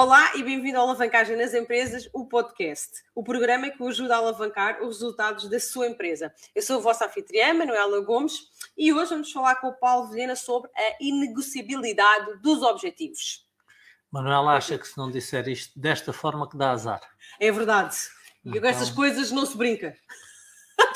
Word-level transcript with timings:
Olá 0.00 0.36
e 0.36 0.44
bem-vindo 0.44 0.78
ao 0.78 0.84
Alavancagem 0.84 1.36
nas 1.36 1.52
Empresas, 1.52 2.08
o 2.12 2.24
podcast, 2.24 3.02
o 3.16 3.24
programa 3.24 3.68
que 3.68 3.82
o 3.82 3.88
ajuda 3.88 4.14
a 4.14 4.18
alavancar 4.18 4.80
os 4.80 5.00
resultados 5.00 5.50
da 5.50 5.58
sua 5.58 5.88
empresa. 5.88 6.32
Eu 6.54 6.62
sou 6.62 6.78
a 6.78 6.80
vossa 6.80 7.06
anfitriã, 7.06 7.52
Manuela 7.52 8.00
Gomes, 8.02 8.48
e 8.76 8.92
hoje 8.92 9.10
vamos 9.10 9.32
falar 9.32 9.56
com 9.56 9.66
o 9.66 9.72
Paulo 9.72 10.08
Vilhena 10.08 10.36
sobre 10.36 10.70
a 10.72 10.96
inegociabilidade 11.00 12.40
dos 12.40 12.62
objetivos. 12.62 13.44
Manuela 14.08 14.52
acha 14.52 14.78
que 14.78 14.86
se 14.86 14.96
não 14.96 15.10
disser 15.10 15.48
isto 15.48 15.76
desta 15.76 16.12
forma 16.12 16.48
que 16.48 16.56
dá 16.56 16.70
azar. 16.70 17.00
É 17.40 17.50
verdade. 17.50 17.96
E 18.44 18.50
então, 18.50 18.60
com 18.60 18.68
estas 18.68 18.90
coisas 18.90 19.32
não 19.32 19.44
se 19.44 19.56
brinca. 19.56 19.96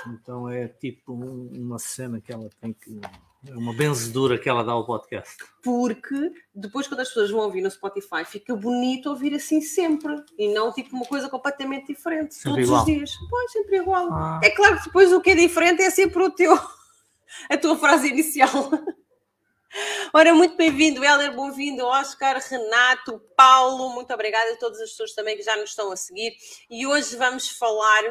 Então 0.07 0.49
é 0.49 0.69
tipo 0.69 1.13
uma 1.13 1.81
cena 1.81 2.21
que 2.21 2.33
ela 2.33 2.49
tem 2.61 2.73
que 2.73 3.01
é 3.47 3.57
uma 3.57 3.75
benzedura 3.75 4.39
que 4.39 4.49
ela 4.49 4.63
dá 4.63 4.73
ao 4.73 4.87
podcast. 4.87 5.37
Porque 5.63 6.33
depois, 6.55 6.87
quando 6.87 7.01
as 7.01 7.09
pessoas 7.09 7.31
vão 7.31 7.41
ouvir 7.41 7.61
no 7.61 7.71
Spotify, 7.71 8.25
fica 8.25 8.55
bonito 8.55 9.11
ouvir 9.11 9.35
assim 9.35 9.61
sempre. 9.61 10.23
E 10.39 10.53
não 10.53 10.73
tipo 10.73 10.95
uma 10.95 11.05
coisa 11.05 11.29
completamente 11.29 11.89
diferente. 11.89 12.35
Sempre 12.35 12.51
todos 12.51 12.69
igual. 12.69 12.81
os 12.81 12.87
dias. 12.87 13.11
Pois, 13.29 13.53
sempre 13.53 13.77
igual. 13.79 14.13
Ah. 14.13 14.41
É 14.43 14.51
claro 14.51 14.79
que 14.79 14.85
depois 14.85 15.13
o 15.13 15.21
que 15.21 15.31
é 15.31 15.35
diferente 15.35 15.83
é 15.83 15.91
sempre 15.91 16.23
o 16.23 16.31
teu. 16.31 16.53
a 17.51 17.57
tua 17.57 17.77
frase 17.77 18.09
inicial. 18.09 18.49
Ora, 20.13 20.35
muito 20.35 20.55
bem-vindo, 20.55 21.03
Helder, 21.03 21.35
bem-vindo, 21.35 21.87
Oscar, 21.87 22.39
Renato, 22.39 23.19
Paulo, 23.35 23.89
muito 23.95 24.13
obrigada 24.13 24.53
a 24.53 24.57
todas 24.57 24.79
as 24.81 24.91
pessoas 24.91 25.15
também 25.15 25.35
que 25.35 25.43
já 25.43 25.57
nos 25.57 25.71
estão 25.71 25.91
a 25.91 25.97
seguir. 25.97 26.37
E 26.71 26.87
hoje 26.87 27.17
vamos 27.17 27.49
falar 27.49 28.03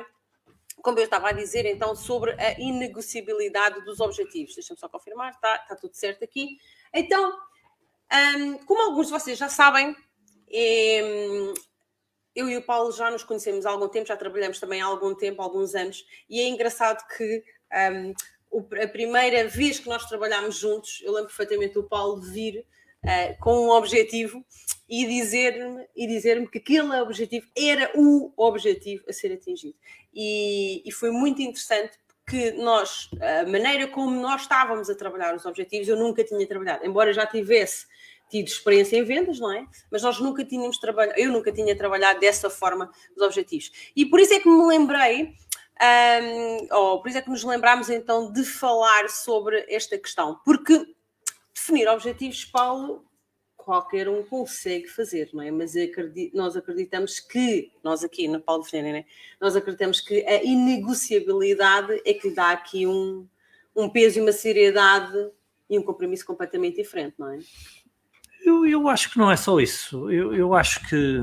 como 0.82 1.00
eu 1.00 1.06
estava 1.06 1.30
a 1.30 1.32
dizer, 1.32 1.66
então, 1.66 1.96
sobre 1.96 2.32
a 2.32 2.60
inegociabilidade 2.60 3.84
dos 3.86 4.00
objetivos. 4.00 4.56
Deixa-me 4.56 4.80
só 4.80 4.90
confirmar, 4.90 5.32
está, 5.32 5.56
está 5.56 5.76
tudo 5.76 5.96
certo 5.96 6.24
aqui. 6.24 6.58
Então, 6.94 7.38
um, 8.38 8.58
como 8.66 8.82
alguns 8.82 9.08
de 9.08 9.14
vocês 9.14 9.38
já 9.38 9.48
sabem, 9.48 9.90
um, 9.90 11.54
eu 12.36 12.50
e 12.50 12.58
o 12.58 12.64
Paulo 12.64 12.92
já 12.92 13.10
nos 13.12 13.24
conhecemos 13.24 13.66
há 13.66 13.72
algum 13.72 13.88
tempo, 13.88 14.08
já 14.08 14.18
trabalhamos 14.18 14.60
também 14.60 14.82
há 14.82 14.86
algum 14.86 15.14
tempo, 15.16 15.42
alguns 15.42 15.76
anos, 15.76 16.06
e 16.30 16.40
é 16.40 16.48
engraçado 16.48 17.06
que 17.16 17.44
um, 17.94 18.14
a 18.82 18.88
primeira 18.88 19.48
vez 19.48 19.80
que 19.80 19.88
nós 19.88 20.06
trabalhámos 20.06 20.58
juntos, 20.58 21.02
eu 21.04 21.14
lembro 21.14 21.28
perfeitamente 21.28 21.78
o 21.78 21.84
Paulo 21.84 22.22
vir 22.22 22.66
uh, 23.04 23.40
com 23.40 23.68
um 23.68 23.70
objetivo 23.70 24.44
e 24.90 25.06
dizer-me 25.06 25.86
e 25.96 26.06
dizer 26.06 26.50
que 26.50 26.58
aquele 26.58 27.00
objetivo 27.00 27.48
era 27.58 27.92
o 27.96 28.34
objetivo 28.36 29.04
a 29.08 29.14
ser 29.14 29.32
atingido. 29.32 29.76
E, 30.14 30.84
e, 30.86 30.92
foi 30.92 31.12
muito 31.12 31.42
interessante 31.42 31.98
que 32.28 32.52
nós, 32.52 33.10
a 33.22 33.50
maneira 33.50 33.88
como 33.88 34.12
nós 34.20 34.42
estávamos 34.42 34.90
a 34.90 34.96
trabalhar 34.96 35.34
os 35.34 35.46
objetivos, 35.46 35.88
eu 35.88 35.96
nunca 35.96 36.24
tinha 36.24 36.46
trabalhado, 36.46 36.86
embora 36.86 37.14
já 37.14 37.26
tivesse 37.26 37.86
tido 38.30 38.48
experiência 38.48 38.98
em 38.98 39.04
vendas, 39.04 39.40
não 39.40 39.52
é? 39.52 39.66
Mas 39.92 40.02
nós 40.02 40.20
nunca 40.20 40.44
tínhamos 40.44 40.78
trabalhado, 40.78 41.20
eu 41.20 41.32
nunca 41.32 41.52
tinha 41.52 41.76
trabalhado 41.76 42.20
dessa 42.20 42.50
forma 42.50 42.90
os 43.16 43.22
objetivos. 43.22 43.72
E 43.96 44.06
por 44.06 44.20
isso 44.20 44.34
é 44.34 44.40
que 44.40 44.50
me 44.50 44.66
lembrei, 44.66 45.36
um, 45.82 46.76
ou 46.76 47.02
por 47.02 47.10
isso 47.10 47.18
é 47.18 47.22
que 47.22 47.30
nos 47.30 47.44
lembramos 47.44 47.90
então 47.90 48.32
de 48.32 48.44
falar 48.44 49.10
sobre 49.10 49.66
esta 49.70 49.98
questão, 49.98 50.40
porque 50.46 50.86
definir 51.72 51.88
objetivos, 51.88 52.44
Paulo, 52.44 53.06
qualquer 53.56 54.10
um 54.10 54.24
consegue 54.24 54.88
fazer, 54.88 55.30
não 55.34 55.42
é? 55.42 55.50
Mas 55.50 55.76
acredito, 55.76 56.36
nós 56.36 56.58
acreditamos 56.58 57.20
que, 57.20 57.72
nós 57.82 58.04
aqui 58.04 58.28
na 58.28 58.40
Paulo 58.40 58.64
Ferreira, 58.64 59.00
né? 59.00 59.06
nós 59.40 59.56
acreditamos 59.56 60.02
que 60.02 60.26
a 60.26 60.44
inegociabilidade 60.44 62.02
é 62.06 62.14
que 62.14 62.30
lhe 62.30 62.36
dá 62.36 62.52
aqui 62.52 62.86
um, 62.86 63.26
um 63.76 63.88
peso 63.88 64.20
e 64.20 64.22
uma 64.22 64.34
seriedade 64.34 65.30
e 65.70 65.80
um 65.80 65.84
compromisso 65.84 66.26
completamente 66.26 66.76
diferente, 66.76 67.16
não 67.18 67.30
é? 67.30 67.40
Eu, 68.44 68.66
eu 68.66 68.88
acho 68.90 69.12
que 69.12 69.20
não 69.20 69.32
é 69.32 69.38
só 69.38 69.60
isso. 69.60 70.12
Eu, 70.12 70.34
eu 70.36 70.54
acho 70.54 70.86
que 70.90 71.20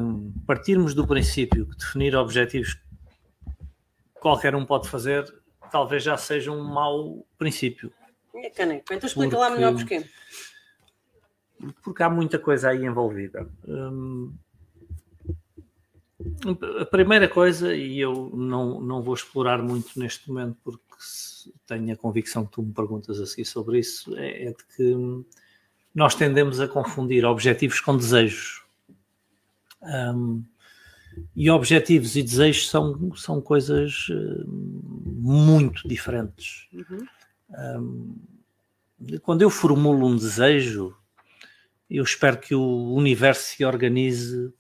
partirmos 0.47 0.95
do 0.95 1.07
princípio 1.07 1.67
que 1.67 1.77
definir 1.77 2.15
objetivos 2.15 2.79
qualquer 4.15 4.55
um 4.55 4.65
pode 4.65 4.89
fazer, 4.89 5.25
talvez 5.71 6.03
já 6.03 6.17
seja 6.17 6.53
um 6.53 6.63
mau 6.63 7.27
princípio. 7.37 7.93
É 8.37 8.49
caneco. 8.51 8.85
Então 8.93 9.07
explica 9.07 9.37
porque... 9.37 9.37
lá 9.37 9.51
melhor 9.51 9.75
porquê 9.75 10.05
porque 11.83 12.03
há 12.03 12.11
muita 12.11 12.39
coisa 12.39 12.71
aí 12.71 12.85
envolvida. 12.85 13.49
Hum, 13.67 14.33
a 16.81 16.85
primeira 16.85 17.29
coisa, 17.29 17.75
e 17.75 18.01
eu 18.01 18.31
não, 18.35 18.81
não 18.81 19.03
vou 19.03 19.15
explorar 19.15 19.63
muito 19.63 19.99
neste 19.99 20.29
momento, 20.29 20.57
porque 20.65 20.79
tenho 21.67 21.93
a 21.93 21.97
convicção 21.97 22.45
que 22.45 22.53
tu 22.53 22.63
me 22.63 22.73
perguntas 22.73 23.21
a 23.21 23.27
seguir 23.27 23.45
sobre 23.45 23.79
isso, 23.79 24.17
é, 24.17 24.47
é 24.47 24.51
de 24.51 24.65
que 24.77 25.25
nós 25.95 26.15
tendemos 26.15 26.61
a 26.61 26.69
confundir 26.69 27.25
objetivos 27.25 27.81
com 27.81 27.97
desejos. 27.97 28.63
Um, 29.83 30.43
e 31.35 31.51
objetivos 31.51 32.17
e 32.17 32.23
desejos 32.23 32.69
são, 32.69 33.15
são 33.17 33.41
coisas 33.41 34.09
uh, 34.09 34.45
muito 34.47 35.87
diferentes. 35.89 36.69
Uhum. 36.73 37.07
Um, 37.51 38.17
quando 39.23 39.43
eu 39.43 39.51
formulo 39.51 40.07
um 40.07 40.17
desejo, 40.17 40.97
eu 41.91 42.05
espero 42.05 42.39
que 42.39 42.55
o 42.55 42.93
universo 42.95 43.57
se 43.57 43.65
organize 43.65 44.53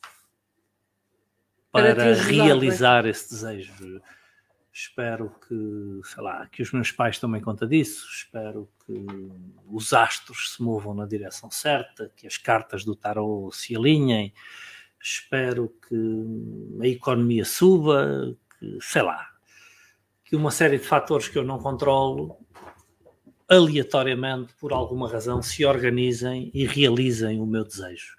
para, 1.70 1.94
para 1.94 2.14
realizar 2.14 3.06
esse 3.06 3.30
desejo. 3.30 4.00
Espero 4.72 5.34
que, 5.46 6.00
sei 6.04 6.22
lá, 6.22 6.46
que 6.46 6.62
os 6.62 6.72
meus 6.72 6.92
pais 6.92 7.18
tomem 7.18 7.40
conta 7.40 7.66
disso, 7.66 8.06
espero 8.10 8.70
que 8.86 9.06
os 9.66 9.92
astros 9.92 10.54
se 10.54 10.62
movam 10.62 10.94
na 10.94 11.04
direção 11.04 11.50
certa, 11.50 12.12
que 12.16 12.26
as 12.26 12.36
cartas 12.36 12.84
do 12.84 12.94
tarot 12.94 13.54
se 13.54 13.74
alinhem, 13.74 14.32
espero 15.02 15.74
que 15.88 16.80
a 16.80 16.86
economia 16.86 17.44
suba, 17.44 18.36
que, 18.58 18.78
sei 18.80 19.02
lá, 19.02 19.28
que 20.24 20.36
uma 20.36 20.52
série 20.52 20.78
de 20.78 20.84
fatores 20.84 21.26
que 21.26 21.38
eu 21.38 21.44
não 21.44 21.58
controlo 21.58 22.38
aleatoriamente, 23.48 24.52
por 24.60 24.72
alguma 24.72 25.08
razão, 25.08 25.40
se 25.40 25.64
organizem 25.64 26.50
e 26.52 26.66
realizem 26.66 27.40
o 27.40 27.46
meu 27.46 27.64
desejo. 27.64 28.14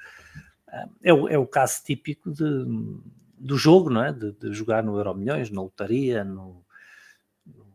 É 1.04 1.14
o, 1.14 1.28
é 1.28 1.38
o 1.38 1.46
caso 1.46 1.84
típico 1.84 2.32
de, 2.32 2.44
do 3.38 3.58
jogo, 3.58 3.90
não 3.90 4.04
é? 4.04 4.12
De, 4.12 4.32
de 4.32 4.54
jogar 4.54 4.84
no 4.84 4.98
Euro 4.98 5.16
Milhões, 5.16 5.50
na 5.50 5.62
lotaria, 5.62 6.24
no, 6.24 6.64
no, 7.46 7.66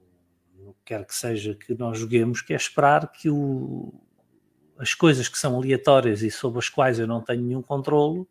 no, 0.56 0.74
que 0.74 0.80
quer 0.86 1.04
que 1.04 1.14
seja 1.14 1.54
que 1.54 1.74
nós 1.74 1.98
joguemos, 1.98 2.42
que 2.42 2.52
é 2.52 2.56
esperar 2.56 3.10
que 3.10 3.30
o, 3.30 3.94
as 4.78 4.94
coisas 4.94 5.28
que 5.28 5.38
são 5.38 5.56
aleatórias 5.56 6.22
e 6.22 6.30
sobre 6.30 6.58
as 6.58 6.68
quais 6.68 6.98
eu 6.98 7.06
não 7.06 7.20
tenho 7.20 7.42
nenhum 7.42 7.62
controlo, 7.62 8.28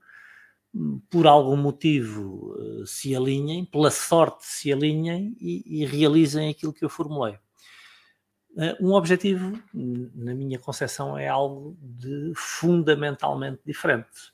por 1.09 1.27
algum 1.27 1.55
motivo 1.55 2.55
eh, 2.57 2.83
se 2.85 3.15
alinhem, 3.15 3.63
pela 3.63 3.91
sorte 3.91 4.45
se 4.45 4.73
alinhem 4.73 5.35
e, 5.39 5.83
e 5.83 5.85
realizem 5.85 6.49
aquilo 6.49 6.73
que 6.73 6.83
eu 6.83 6.89
formulei. 6.89 7.37
Eh, 8.57 8.77
um 8.79 8.93
objetivo, 8.93 9.59
na 9.73 10.33
minha 10.33 10.59
concepção, 10.59 11.17
é 11.17 11.27
algo 11.27 11.77
de 11.81 12.33
fundamentalmente 12.35 13.61
diferente. 13.65 14.31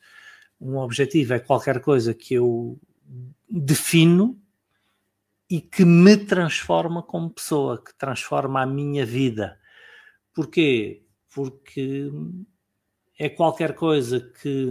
Um 0.60 0.78
objetivo 0.78 1.34
é 1.34 1.40
qualquer 1.40 1.82
coisa 1.82 2.14
que 2.14 2.34
eu 2.34 2.80
defino 3.50 4.40
e 5.50 5.62
que 5.62 5.84
me 5.86 6.18
transforma 6.18 7.02
como 7.02 7.30
pessoa, 7.30 7.84
que 7.84 7.94
transforma 7.98 8.62
a 8.62 8.66
minha 8.66 9.06
vida. 9.06 9.60
Porquê? 10.34 11.04
Porque 11.34 12.12
é 13.18 13.30
qualquer 13.30 13.74
coisa 13.74 14.20
que 14.20 14.68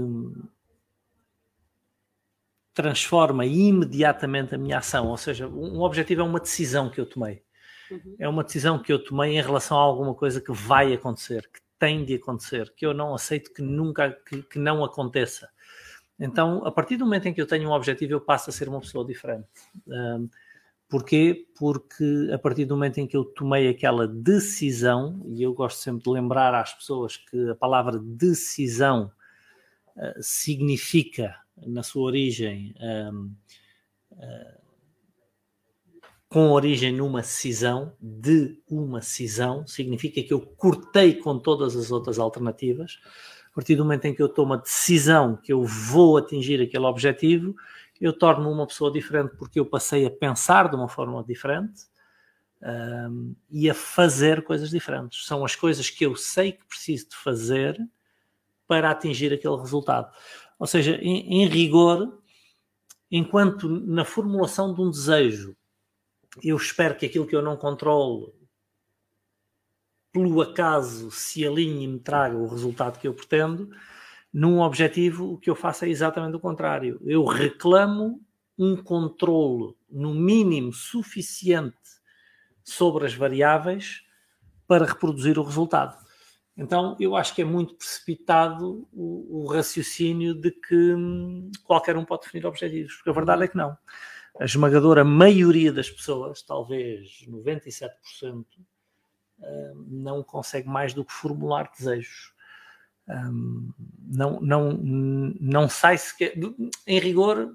transforma 2.74 3.44
imediatamente 3.44 4.54
a 4.54 4.58
minha 4.58 4.78
ação. 4.78 5.08
Ou 5.08 5.16
seja, 5.16 5.48
um 5.48 5.80
objetivo 5.80 6.20
é 6.20 6.24
uma 6.24 6.38
decisão 6.38 6.90
que 6.90 7.00
eu 7.00 7.06
tomei. 7.06 7.42
Uhum. 7.90 8.16
É 8.18 8.28
uma 8.28 8.44
decisão 8.44 8.78
que 8.78 8.92
eu 8.92 9.02
tomei 9.02 9.38
em 9.38 9.42
relação 9.42 9.78
a 9.78 9.82
alguma 9.82 10.14
coisa 10.14 10.40
que 10.40 10.52
vai 10.52 10.92
acontecer, 10.92 11.48
que 11.52 11.60
tem 11.78 12.04
de 12.04 12.14
acontecer, 12.14 12.72
que 12.76 12.84
eu 12.84 12.92
não 12.92 13.14
aceito 13.14 13.52
que 13.52 13.62
nunca, 13.62 14.10
que, 14.10 14.42
que 14.42 14.58
não 14.58 14.84
aconteça. 14.84 15.48
Então, 16.18 16.66
a 16.66 16.72
partir 16.72 16.96
do 16.96 17.04
momento 17.04 17.26
em 17.26 17.34
que 17.34 17.40
eu 17.40 17.46
tenho 17.46 17.68
um 17.68 17.72
objetivo, 17.72 18.12
eu 18.12 18.20
passo 18.20 18.50
a 18.50 18.52
ser 18.52 18.68
uma 18.68 18.80
pessoa 18.80 19.04
diferente. 19.04 19.46
Um, 19.86 20.28
porquê? 20.88 21.46
Porque 21.56 22.28
a 22.32 22.38
partir 22.38 22.64
do 22.64 22.74
momento 22.74 22.98
em 22.98 23.06
que 23.06 23.16
eu 23.16 23.24
tomei 23.24 23.68
aquela 23.68 24.08
decisão, 24.08 25.22
e 25.26 25.42
eu 25.42 25.54
gosto 25.54 25.78
sempre 25.78 26.02
de 26.02 26.10
lembrar 26.10 26.54
às 26.54 26.74
pessoas 26.74 27.16
que 27.16 27.50
a 27.50 27.54
palavra 27.54 28.00
decisão 28.02 29.12
uh, 29.96 30.20
significa, 30.20 31.36
na 31.56 31.84
sua 31.84 32.02
origem, 32.02 32.74
um, 32.80 33.32
uh, 34.12 34.67
com 36.28 36.50
origem 36.50 36.92
numa 36.92 37.22
cisão, 37.22 37.94
de 38.00 38.60
uma 38.68 39.00
cisão, 39.00 39.66
significa 39.66 40.22
que 40.22 40.32
eu 40.32 40.40
cortei 40.40 41.14
com 41.14 41.38
todas 41.38 41.74
as 41.74 41.90
outras 41.90 42.18
alternativas. 42.18 42.98
A 43.50 43.54
partir 43.54 43.76
do 43.76 43.84
momento 43.84 44.04
em 44.04 44.14
que 44.14 44.22
eu 44.22 44.28
tomo 44.28 44.54
a 44.54 44.58
decisão 44.58 45.36
que 45.36 45.52
eu 45.52 45.64
vou 45.64 46.18
atingir 46.18 46.60
aquele 46.60 46.84
objetivo, 46.84 47.56
eu 48.00 48.12
torno-me 48.12 48.52
uma 48.52 48.66
pessoa 48.66 48.92
diferente 48.92 49.34
porque 49.36 49.58
eu 49.58 49.64
passei 49.64 50.04
a 50.04 50.10
pensar 50.10 50.68
de 50.68 50.76
uma 50.76 50.88
forma 50.88 51.24
diferente 51.24 51.86
um, 52.62 53.34
e 53.50 53.68
a 53.70 53.74
fazer 53.74 54.44
coisas 54.44 54.70
diferentes. 54.70 55.24
São 55.24 55.44
as 55.44 55.56
coisas 55.56 55.88
que 55.88 56.04
eu 56.04 56.14
sei 56.14 56.52
que 56.52 56.64
preciso 56.66 57.08
de 57.08 57.16
fazer 57.16 57.76
para 58.66 58.90
atingir 58.90 59.32
aquele 59.32 59.56
resultado. 59.56 60.12
Ou 60.58 60.66
seja, 60.66 60.96
em, 60.96 61.42
em 61.42 61.48
rigor, 61.48 62.20
enquanto 63.10 63.66
na 63.66 64.04
formulação 64.04 64.74
de 64.74 64.80
um 64.82 64.90
desejo 64.90 65.56
eu 66.42 66.56
espero 66.56 66.96
que 66.96 67.06
aquilo 67.06 67.26
que 67.26 67.36
eu 67.36 67.42
não 67.42 67.56
controlo 67.56 68.34
pelo 70.12 70.40
acaso 70.40 71.10
se 71.10 71.46
alinhe 71.46 71.84
e 71.84 71.88
me 71.88 71.98
traga 71.98 72.36
o 72.36 72.48
resultado 72.48 72.98
que 72.98 73.06
eu 73.06 73.14
pretendo, 73.14 73.70
num 74.32 74.60
objetivo 74.60 75.32
o 75.32 75.38
que 75.38 75.50
eu 75.50 75.54
faço 75.54 75.84
é 75.84 75.88
exatamente 75.88 76.36
o 76.36 76.40
contrário. 76.40 77.00
Eu 77.04 77.24
reclamo 77.24 78.20
um 78.58 78.76
controle 78.76 79.74
no 79.88 80.14
mínimo 80.14 80.72
suficiente 80.72 81.76
sobre 82.64 83.06
as 83.06 83.14
variáveis 83.14 84.02
para 84.66 84.84
reproduzir 84.84 85.38
o 85.38 85.42
resultado. 85.42 85.96
Então, 86.56 86.96
eu 86.98 87.14
acho 87.14 87.34
que 87.34 87.42
é 87.42 87.44
muito 87.44 87.74
precipitado 87.74 88.86
o, 88.92 89.44
o 89.44 89.46
raciocínio 89.46 90.34
de 90.34 90.50
que 90.50 90.74
hum, 90.74 91.50
qualquer 91.62 91.96
um 91.96 92.04
pode 92.04 92.22
definir 92.22 92.44
objetivos, 92.44 92.96
porque 92.96 93.10
a 93.10 93.12
verdade 93.12 93.44
é 93.44 93.48
que 93.48 93.56
não. 93.56 93.78
A 94.38 94.44
esmagadora 94.44 95.04
maioria 95.04 95.72
das 95.72 95.90
pessoas, 95.90 96.42
talvez 96.42 97.26
97%, 97.28 98.44
hum, 99.40 99.86
não 99.88 100.22
consegue 100.22 100.68
mais 100.68 100.94
do 100.94 101.04
que 101.04 101.12
formular 101.12 101.70
desejos. 101.76 102.32
Hum, 103.08 103.72
não, 103.98 104.40
não, 104.40 104.72
não 104.72 105.68
sai 105.68 105.98
sequer. 105.98 106.34
Em 106.86 107.00
rigor, 107.00 107.52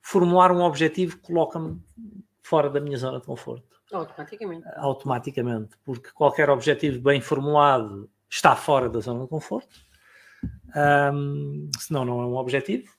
formular 0.00 0.52
um 0.52 0.62
objetivo 0.62 1.18
coloca-me 1.18 1.82
fora 2.42 2.70
da 2.70 2.80
minha 2.80 2.96
zona 2.96 3.20
de 3.20 3.26
conforto. 3.26 3.78
Automaticamente. 3.92 4.66
Automaticamente, 4.76 5.76
porque 5.84 6.10
qualquer 6.10 6.48
objetivo 6.50 7.00
bem 7.00 7.20
formulado 7.20 8.10
está 8.28 8.54
fora 8.54 8.88
da 8.88 9.00
zona 9.00 9.22
de 9.22 9.28
conforto. 9.28 9.88
Um, 11.12 11.70
senão 11.78 12.04
não 12.04 12.20
é 12.20 12.26
um 12.26 12.36
objetivo, 12.36 12.92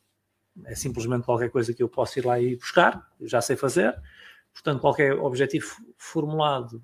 é 0.65 0.75
simplesmente 0.75 1.25
qualquer 1.25 1.49
coisa 1.49 1.73
que 1.73 1.81
eu 1.81 1.89
possa 1.89 2.19
ir 2.19 2.25
lá 2.25 2.39
e 2.39 2.55
buscar, 2.55 3.07
já 3.21 3.41
sei 3.41 3.55
fazer. 3.55 3.95
Portanto, 4.53 4.81
qualquer 4.81 5.13
objetivo 5.13 5.67
formulado, 5.97 6.83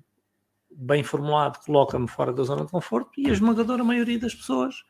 bem 0.70 1.02
formulado, 1.02 1.62
coloca-me 1.64 2.08
fora 2.08 2.32
da 2.32 2.42
zona 2.42 2.64
de 2.64 2.70
conforto 2.70 3.20
e 3.20 3.28
a 3.28 3.32
esmagadora 3.32 3.84
maioria 3.84 4.18
das 4.18 4.34
pessoas 4.34 4.84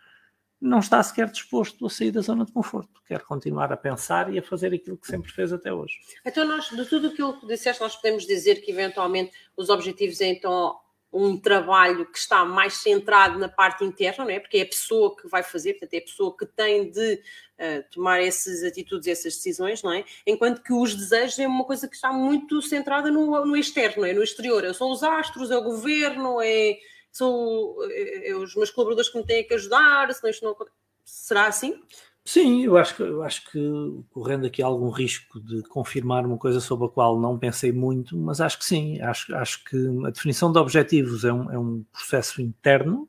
não 0.61 0.79
está 0.79 1.03
sequer 1.03 1.31
disposto 1.31 1.85
a 1.85 1.91
sair 1.91 2.11
da 2.11 2.21
zona 2.21 2.45
de 2.45 2.53
conforto, 2.53 3.03
quer 3.07 3.23
continuar 3.23 3.73
a 3.73 3.77
pensar 3.77 4.33
e 4.33 4.39
a 4.39 4.43
fazer 4.43 4.73
aquilo 4.73 4.97
que 4.97 5.07
sempre 5.07 5.31
fez 5.31 5.53
até 5.53 5.73
hoje. 5.73 5.99
Então, 6.25 6.47
nós, 6.47 6.71
de 6.71 6.85
tudo 6.87 7.09
aquilo 7.09 7.39
que 7.39 7.47
disseste, 7.47 7.83
nós 7.83 7.95
podemos 7.97 8.27
dizer 8.27 8.57
que 8.63 8.71
eventualmente 8.71 9.33
os 9.57 9.69
objetivos 9.69 10.21
então 10.21 10.77
um 11.17 11.39
trabalho 11.39 12.07
que 12.07 12.19
está 12.19 12.45
mais 12.45 12.75
centrado 12.75 13.39
na 13.39 13.49
parte 13.49 13.85
interna, 13.85 14.25
não 14.25 14.31
é? 14.31 14.41
Porque 14.41 14.59
é 14.59 14.63
a 14.63 14.67
pessoa 14.67 15.17
que 15.17 15.29
vai 15.29 15.43
fazer, 15.43 15.75
portanto, 15.75 15.95
é 15.95 15.99
a 15.99 16.03
pessoa 16.03 16.37
que 16.37 16.47
tem 16.47 16.91
de 16.91 17.15
uh, 17.15 17.85
tomar 17.93 18.23
essas 18.23 18.63
atitudes, 18.63 19.09
essas 19.09 19.37
decisões, 19.37 19.83
não 19.83 19.93
é? 19.93 20.05
Enquanto 20.27 20.63
que 20.63 20.73
os 20.73 20.95
desejos 20.95 21.39
é 21.39 21.47
uma 21.47 21.65
coisa 21.65 21.89
que 21.89 21.95
está 21.95 22.13
muito 22.13 22.61
centrada 22.63 23.11
no, 23.11 23.45
no 23.45 23.57
externo, 23.57 24.03
não 24.03 24.09
é? 24.09 24.13
No 24.13 24.23
exterior. 24.23 24.75
São 24.75 24.91
os 24.91 25.03
astros, 25.03 25.51
é 25.51 25.57
o 25.57 25.63
governo, 25.63 26.41
é 26.43 26.77
são 27.11 27.77
é, 27.91 28.31
é 28.31 28.35
os 28.35 28.55
meus 28.55 28.71
colaboradores 28.71 29.11
que 29.11 29.17
me 29.17 29.25
têm 29.25 29.47
que 29.47 29.55
ajudar, 29.55 30.13
senão 30.13 30.31
isto 30.31 30.45
não 30.45 30.55
Será 31.07 31.47
assim? 31.47 31.81
Sim, 32.29 32.65
eu 32.65 32.77
acho, 32.77 32.97
que, 32.97 33.03
eu 33.03 33.23
acho 33.23 33.49
que 33.53 34.05
correndo 34.11 34.47
aqui 34.47 34.61
algum 34.61 34.91
risco 34.91 35.41
de 35.41 35.63
confirmar 35.63 36.27
uma 36.27 36.37
coisa 36.37 36.59
sobre 36.59 36.87
a 36.87 36.91
qual 36.91 37.21
não 37.21 37.39
pensei 37.39 37.71
muito, 37.71 38.19
mas 38.19 38.41
acho 38.41 38.59
que 38.59 38.65
sim, 38.65 39.01
acho, 39.01 39.33
acho 39.37 39.63
que 39.65 39.77
a 40.05 40.11
definição 40.11 40.51
de 40.51 40.59
objetivos 40.59 41.25
é 41.25 41.33
um, 41.33 41.53
é 41.53 41.57
um 41.57 41.85
processo 41.93 42.43
interno 42.43 43.09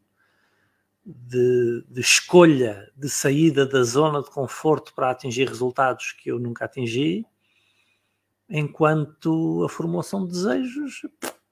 de, 1.04 1.84
de, 1.90 2.00
escolha, 2.00 2.92
de 2.96 3.10
saída 3.10 3.66
da 3.66 3.82
zona 3.82 4.22
de 4.22 4.30
conforto 4.30 4.94
para 4.94 5.10
atingir 5.10 5.48
resultados 5.50 6.12
que 6.12 6.30
eu 6.30 6.38
nunca 6.38 6.66
atingi, 6.66 7.26
enquanto 8.48 9.64
a 9.66 9.70
formulação 9.70 10.26
de 10.26 10.34
desejos 10.34 11.02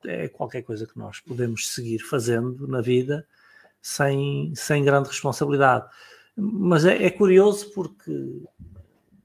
é 0.06 0.28
qualquer 0.28 0.62
coisa 0.62 0.86
que 0.86 1.00
nós 1.00 1.20
podemos 1.20 1.74
seguir 1.74 1.98
fazendo 1.98 2.68
na 2.68 2.80
vida 2.80 3.28
sem, 3.82 4.54
sem 4.56 4.86
grande 4.86 5.10
responsabilidade. 5.10 5.90
Mas 6.36 6.86
é, 6.86 7.06
é 7.06 7.10
curioso 7.10 7.72
porque 7.74 8.44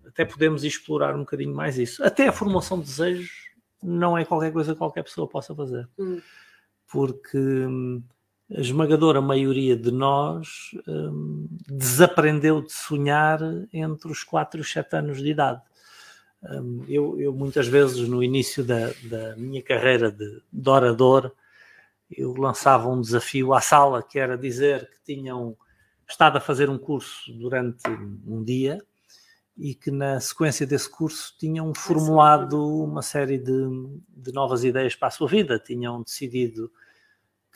até 0.07 0.25
podemos 0.25 0.65
explorar 0.65 1.15
um 1.15 1.21
bocadinho 1.21 1.55
mais 1.55 1.79
isso. 1.79 2.05
Até 2.05 2.29
a 2.29 2.33
formação 2.33 2.79
de 2.79 2.87
desejos 2.87 3.31
não 3.83 4.17
é 4.17 4.25
qualquer 4.25 4.53
coisa 4.53 4.73
que 4.73 4.79
qualquer 4.79 5.03
pessoa 5.03 5.29
possa 5.29 5.55
fazer. 5.55 5.89
Hum. 5.99 6.21
Porque 6.87 7.39
hum, 7.39 8.03
a 8.55 8.61
esmagadora 8.61 9.21
maioria 9.21 9.77
de 9.77 9.91
nós 9.91 10.73
hum, 10.87 11.49
desaprendeu 11.69 12.61
de 12.61 12.73
sonhar 12.73 13.41
entre 13.73 14.11
os 14.11 14.25
4 14.25 14.59
e 14.59 14.63
os 14.63 14.73
7 14.73 14.97
anos 14.97 15.23
de 15.23 15.31
idade. 15.31 15.63
Um, 16.43 16.85
eu, 16.89 17.21
eu, 17.21 17.33
muitas 17.35 17.69
vezes 17.69 18.09
no 18.09 18.23
início 18.23 18.65
da, 18.65 18.91
da 19.05 19.37
minha 19.37 19.63
carreira 19.63 20.11
de, 20.11 20.43
de, 20.51 20.71
orador 20.71 21.31
eu 22.11 22.33
lançava 22.33 22.89
um 22.89 22.99
desafio 22.99 23.53
à 23.53 23.61
sala 23.61 24.03
que 24.03 24.19
era 24.19 24.39
dizer 24.39 24.89
que 24.89 25.15
tinham 25.15 25.55
estado 26.11 26.39
a 26.39 26.41
fazer 26.41 26.69
um 26.69 26.79
curso 26.79 27.33
durante 27.33 27.89
um 28.27 28.43
dia 28.43 28.79
e 29.57 29.75
que 29.75 29.91
na 29.91 30.19
sequência 30.21 30.67
desse 30.67 30.89
curso 30.89 31.35
tinham 31.39 31.73
formulado 31.75 32.83
uma 32.83 33.03
série 33.03 33.39
de, 33.39 33.53
de 34.09 34.33
novas 34.33 34.65
ideias 34.65 34.95
para 34.95 35.09
a 35.09 35.11
sua 35.11 35.29
vida, 35.29 35.59
tinham 35.59 36.03
decidido 36.03 36.71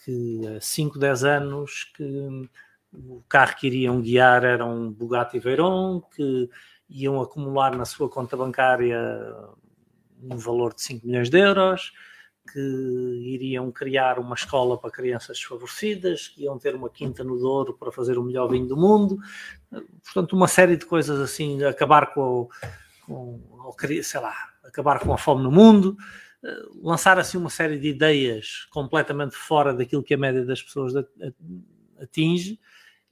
que 0.05 0.41
há 0.47 0.61
5, 0.61 0.99
10 0.99 1.25
anos 1.25 1.85
que 1.97 2.49
o 2.93 3.23
carro 3.29 3.57
que 3.57 3.67
iriam 3.67 4.01
guiar 4.01 4.45
era 4.45 4.65
um 4.65 4.93
Bugatti 4.93 5.39
Veyron, 5.39 6.01
que 6.15 6.49
iam 6.89 7.21
acumular 7.21 7.75
na 7.75 7.85
sua 7.85 8.09
conta 8.09 8.37
bancária 8.37 9.01
um 10.23 10.37
valor 10.37 10.75
de 10.75 10.83
5 10.83 11.07
milhões 11.07 11.29
de 11.31 11.39
euros, 11.39 11.93
que 12.53 12.61
iriam 12.61 13.71
criar 13.73 14.19
uma 14.19 14.35
escola 14.35 14.79
para 14.79 14.91
crianças 14.91 15.39
desfavorecidas, 15.39 16.29
que 16.29 16.43
iam 16.45 16.59
ter 16.59 16.75
uma 16.75 16.91
quinta 16.91 17.25
no 17.25 17.39
Douro 17.39 17.75
para 17.75 17.91
fazer 17.91 18.19
o 18.19 18.23
melhor 18.23 18.49
vinho 18.49 18.67
do 18.67 18.77
mundo. 18.77 19.19
Portanto, 20.05 20.35
uma 20.35 20.49
série 20.49 20.77
de 20.77 20.87
coisas 20.87 21.21
assim, 21.21 21.63
acabar 21.65 22.13
com, 22.13 22.49
com 23.07 23.41
sei 24.03 24.21
lá, 24.21 24.35
acabar 24.63 25.01
com 25.01 25.13
a 25.13 25.19
fome 25.19 25.43
no 25.43 25.51
mundo, 25.51 25.97
lançar 26.83 27.19
assim 27.19 27.39
uma 27.39 27.51
série 27.51 27.79
de 27.79 27.89
ideias 27.89 28.67
completamente 28.71 29.35
fora 29.35 29.73
daquilo 29.73 30.03
que 30.03 30.15
a 30.15 30.19
média 30.19 30.45
das 30.45 30.63
pessoas 30.63 30.93
atinge 32.01 32.61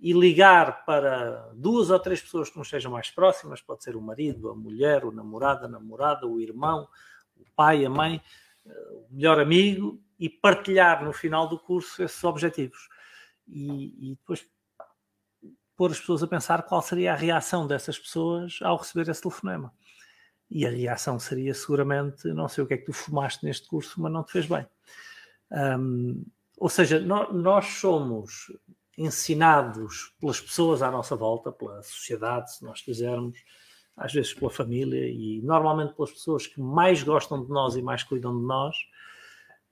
e 0.03 0.13
ligar 0.13 0.85
para 0.85 1.53
duas 1.55 1.89
ou 1.89 1.99
três 1.99 2.21
pessoas 2.21 2.51
que 2.51 2.59
nos 2.59 2.69
sejam 2.69 2.91
mais 2.91 3.09
próximas, 3.09 3.61
pode 3.61 3.85
ser 3.85 3.95
o 3.95 4.01
marido, 4.01 4.51
a 4.51 4.55
mulher, 4.55 5.05
o 5.05 5.13
namorado, 5.13 5.65
a 5.65 5.69
namorada, 5.69 6.27
o 6.27 6.41
irmão, 6.41 6.89
o 7.37 7.45
pai, 7.55 7.85
a 7.85 7.91
mãe, 7.91 8.17
eh, 8.17 8.23
o 8.67 9.07
melhor 9.11 9.41
amigo, 9.41 10.01
e 10.19 10.29
partilhar 10.29 11.05
no 11.05 11.13
final 11.13 11.49
do 11.49 11.59
curso 11.59 12.03
esses 12.03 12.23
objetivos. 12.23 12.89
E, 13.49 14.11
e 14.11 14.15
depois 14.15 14.47
pôr 15.77 15.91
as 15.91 15.99
pessoas 15.99 16.23
a 16.23 16.29
pensar 16.29 16.63
qual 16.63 16.81
seria 16.81 17.13
a 17.13 17.17
reação 17.17 17.67
dessas 17.67 17.99
pessoas 17.99 18.61
ao 18.63 18.77
receber 18.77 19.11
esse 19.11 19.21
telefonema. 19.21 19.75
E 20.49 20.65
a 20.65 20.71
reação 20.71 21.19
seria 21.19 21.53
seguramente: 21.55 22.29
não 22.29 22.49
sei 22.49 22.63
o 22.63 22.67
que 22.67 22.75
é 22.75 22.77
que 22.77 22.85
tu 22.85 22.93
fumaste 22.93 23.45
neste 23.45 23.67
curso, 23.67 24.01
mas 24.01 24.13
não 24.13 24.23
te 24.23 24.31
fez 24.33 24.47
bem. 24.47 24.67
Um, 25.51 26.25
ou 26.57 26.69
seja, 26.69 27.01
nós, 27.01 27.35
nós 27.35 27.67
somos 27.67 28.53
ensinados 28.97 30.15
pelas 30.21 30.41
pessoas 30.41 30.83
à 30.83 30.91
nossa 30.91 31.17
volta, 31.17 31.51
pela 31.51 31.83
sociedade, 31.83 32.55
se 32.55 32.65
nós 32.65 32.81
quisermos, 32.81 33.43
às 33.97 34.13
vezes 34.13 34.33
pela 34.33 34.51
família 34.51 35.09
e 35.09 35.41
normalmente 35.43 35.95
pelas 35.95 36.13
pessoas 36.13 36.47
que 36.47 36.61
mais 36.61 37.03
gostam 37.03 37.43
de 37.43 37.51
nós 37.51 37.77
e 37.77 37.83
mais 37.83 38.03
cuidam 38.03 38.39
de 38.39 38.45
nós, 38.45 38.77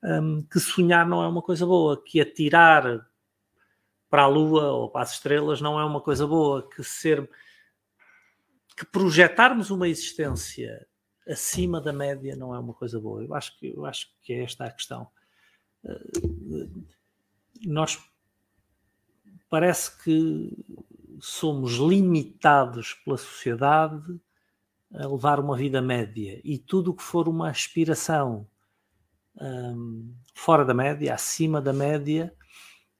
um, 0.02 0.42
que 0.42 0.58
sonhar 0.58 1.06
não 1.06 1.22
é 1.22 1.28
uma 1.28 1.42
coisa 1.42 1.66
boa, 1.66 2.02
que 2.02 2.20
atirar 2.20 3.06
para 4.08 4.22
a 4.22 4.26
lua 4.26 4.72
ou 4.72 4.90
para 4.90 5.02
as 5.02 5.12
estrelas 5.12 5.60
não 5.60 5.78
é 5.78 5.84
uma 5.84 6.00
coisa 6.00 6.26
boa, 6.26 6.68
que 6.68 6.82
ser 6.82 7.28
que 8.76 8.86
projetarmos 8.86 9.70
uma 9.70 9.88
existência 9.88 10.86
acima 11.28 11.80
da 11.80 11.92
média 11.92 12.34
não 12.34 12.54
é 12.54 12.58
uma 12.58 12.72
coisa 12.72 12.98
boa. 12.98 13.22
Eu 13.22 13.34
acho 13.34 13.58
que 13.58 13.68
eu 13.76 13.84
acho 13.84 14.08
que 14.22 14.32
é 14.32 14.42
esta 14.42 14.64
a 14.64 14.70
questão. 14.70 15.08
Uh, 15.84 16.84
nós 17.66 17.98
parece 19.50 20.02
que 20.02 20.56
somos 21.20 21.74
limitados 21.74 22.94
pela 23.04 23.16
sociedade 23.16 24.20
a 24.92 25.06
levar 25.06 25.38
uma 25.38 25.56
vida 25.56 25.80
média 25.80 26.40
e 26.42 26.58
tudo 26.58 26.90
o 26.90 26.94
que 26.94 27.02
for 27.02 27.28
uma 27.28 27.48
aspiração 27.48 28.46
um, 29.40 30.12
fora 30.34 30.64
da 30.64 30.74
média, 30.74 31.14
acima 31.14 31.60
da 31.60 31.72
média, 31.72 32.34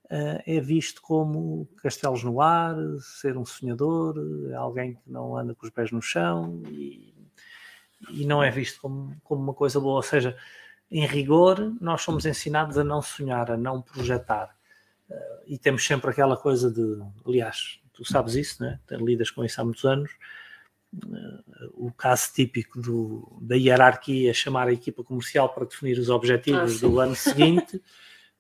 uh, 0.04 0.42
é 0.46 0.60
visto 0.60 1.02
como 1.02 1.68
castelos 1.82 2.22
no 2.22 2.40
ar, 2.40 2.76
ser 3.00 3.36
um 3.36 3.44
sonhador, 3.44 4.16
alguém 4.56 4.94
que 4.94 5.10
não 5.10 5.36
anda 5.36 5.54
com 5.54 5.66
os 5.66 5.72
pés 5.72 5.90
no 5.90 6.00
chão 6.00 6.62
e, 6.68 7.12
e 8.10 8.24
não 8.24 8.42
é 8.42 8.50
visto 8.50 8.80
como, 8.80 9.16
como 9.24 9.42
uma 9.42 9.54
coisa 9.54 9.80
boa. 9.80 9.96
Ou 9.96 10.02
seja, 10.02 10.36
em 10.90 11.04
rigor, 11.06 11.74
nós 11.80 12.02
somos 12.02 12.24
ensinados 12.24 12.78
a 12.78 12.84
não 12.84 13.02
sonhar, 13.02 13.50
a 13.50 13.56
não 13.56 13.82
projetar 13.82 14.54
e 15.46 15.58
temos 15.58 15.84
sempre 15.84 16.10
aquela 16.10 16.36
coisa 16.36 16.70
de, 16.70 17.02
aliás, 17.26 17.80
tu 18.00 18.11
sabes 18.11 18.35
isso, 18.35 18.62
né? 18.62 18.80
lidas 18.92 19.30
com 19.30 19.45
isso 19.45 19.61
há 19.61 19.64
muitos 19.64 19.85
anos. 19.85 20.11
o 21.75 21.92
caso 21.92 22.33
típico 22.33 22.80
do, 22.80 23.38
da 23.42 23.54
hierarquia 23.54 24.33
chamar 24.33 24.69
a 24.69 24.73
equipa 24.73 25.04
comercial 25.04 25.50
para 25.50 25.66
definir 25.66 25.99
os 25.99 26.09
objetivos 26.09 26.83
ah, 26.83 26.87
do 26.87 26.99
ano 26.99 27.14
seguinte 27.14 27.80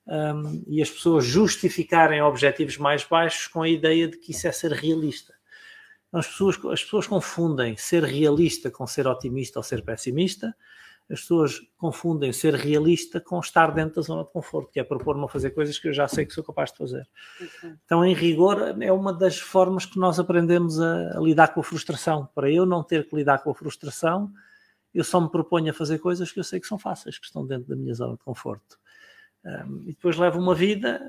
um, 0.06 0.64
e 0.66 0.80
as 0.80 0.90
pessoas 0.90 1.26
justificarem 1.26 2.22
objetivos 2.22 2.78
mais 2.78 3.04
baixos 3.04 3.46
com 3.48 3.60
a 3.60 3.68
ideia 3.68 4.08
de 4.08 4.16
que 4.16 4.32
isso 4.32 4.48
é 4.48 4.52
ser 4.52 4.72
realista. 4.72 5.34
As 6.10 6.26
pessoas, 6.26 6.56
as 6.72 6.82
pessoas 6.82 7.06
confundem 7.06 7.76
ser 7.76 8.02
realista 8.02 8.70
com 8.70 8.86
ser 8.86 9.06
otimista 9.06 9.58
ou 9.58 9.62
ser 9.62 9.82
pessimista. 9.82 10.56
As 11.10 11.22
pessoas 11.22 11.60
confundem 11.76 12.32
ser 12.32 12.54
realista 12.54 13.20
com 13.20 13.40
estar 13.40 13.72
dentro 13.72 13.96
da 13.96 14.02
zona 14.02 14.22
de 14.22 14.30
conforto, 14.30 14.70
que 14.70 14.78
é 14.78 14.84
propor-me 14.84 15.24
a 15.24 15.28
fazer 15.28 15.50
coisas 15.50 15.76
que 15.76 15.88
eu 15.88 15.92
já 15.92 16.06
sei 16.06 16.24
que 16.24 16.32
sou 16.32 16.44
capaz 16.44 16.70
de 16.70 16.78
fazer. 16.78 17.08
Uhum. 17.40 17.76
Então, 17.84 18.04
em 18.04 18.14
rigor, 18.14 18.80
é 18.80 18.92
uma 18.92 19.12
das 19.12 19.38
formas 19.38 19.84
que 19.84 19.98
nós 19.98 20.20
aprendemos 20.20 20.80
a, 20.80 21.18
a 21.18 21.20
lidar 21.20 21.48
com 21.48 21.60
a 21.60 21.64
frustração. 21.64 22.28
Para 22.34 22.48
eu 22.48 22.64
não 22.64 22.82
ter 22.84 23.08
que 23.08 23.16
lidar 23.16 23.38
com 23.38 23.50
a 23.50 23.54
frustração, 23.54 24.30
eu 24.94 25.02
só 25.02 25.20
me 25.20 25.28
proponho 25.28 25.70
a 25.70 25.74
fazer 25.74 25.98
coisas 25.98 26.30
que 26.30 26.38
eu 26.38 26.44
sei 26.44 26.60
que 26.60 26.66
são 26.66 26.78
fáceis, 26.78 27.18
que 27.18 27.26
estão 27.26 27.44
dentro 27.44 27.68
da 27.68 27.76
minha 27.76 27.94
zona 27.94 28.12
de 28.12 28.20
conforto. 28.20 28.78
Um, 29.44 29.82
e 29.86 29.92
depois 29.92 30.16
levo 30.16 30.38
uma 30.38 30.54
vida, 30.54 31.00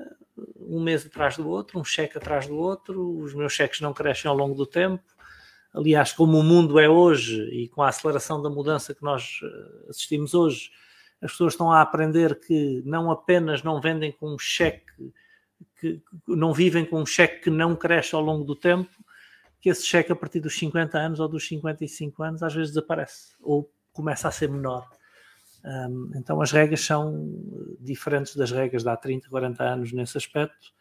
um 0.58 0.82
mês 0.82 1.04
atrás 1.06 1.36
do 1.36 1.48
outro, 1.48 1.78
um 1.78 1.84
cheque 1.84 2.16
atrás 2.16 2.46
do 2.46 2.56
outro, 2.56 3.18
os 3.18 3.34
meus 3.34 3.52
cheques 3.52 3.80
não 3.80 3.92
crescem 3.92 4.28
ao 4.28 4.36
longo 4.36 4.54
do 4.54 4.66
tempo. 4.66 5.02
Aliás, 5.72 6.12
como 6.12 6.38
o 6.38 6.42
mundo 6.42 6.78
é 6.78 6.88
hoje 6.88 7.42
e 7.50 7.68
com 7.68 7.82
a 7.82 7.88
aceleração 7.88 8.42
da 8.42 8.50
mudança 8.50 8.94
que 8.94 9.02
nós 9.02 9.40
eh, 9.42 9.88
assistimos 9.88 10.34
hoje, 10.34 10.70
as 11.20 11.30
pessoas 11.30 11.54
estão 11.54 11.70
a 11.72 11.80
aprender 11.80 12.38
que 12.40 12.82
não 12.84 13.10
apenas 13.10 13.62
não 13.62 13.80
vendem 13.80 14.12
com 14.12 14.34
um 14.34 14.38
cheque, 14.38 14.92
que 15.80 16.02
não 16.28 16.52
vivem 16.52 16.84
com 16.84 17.00
um 17.00 17.06
cheque 17.06 17.44
que 17.44 17.50
não 17.50 17.74
cresce 17.74 18.14
ao 18.14 18.20
longo 18.20 18.44
do 18.44 18.54
tempo, 18.54 18.90
que 19.60 19.70
esse 19.70 19.86
cheque 19.86 20.12
a 20.12 20.16
partir 20.16 20.40
dos 20.40 20.58
50 20.58 20.98
anos 20.98 21.20
ou 21.20 21.28
dos 21.28 21.46
55 21.46 22.22
anos 22.22 22.42
às 22.42 22.52
vezes 22.52 22.70
desaparece 22.70 23.34
ou 23.40 23.72
começa 23.92 24.26
a 24.26 24.32
ser 24.32 24.50
menor. 24.50 24.88
Então 26.16 26.40
as 26.42 26.50
regras 26.50 26.80
são 26.80 27.30
diferentes 27.78 28.34
das 28.34 28.50
regras 28.50 28.82
de 28.82 28.88
há 28.88 28.96
30, 28.96 29.28
40 29.28 29.62
anos 29.62 29.92
nesse 29.92 30.18
aspecto, 30.18 30.72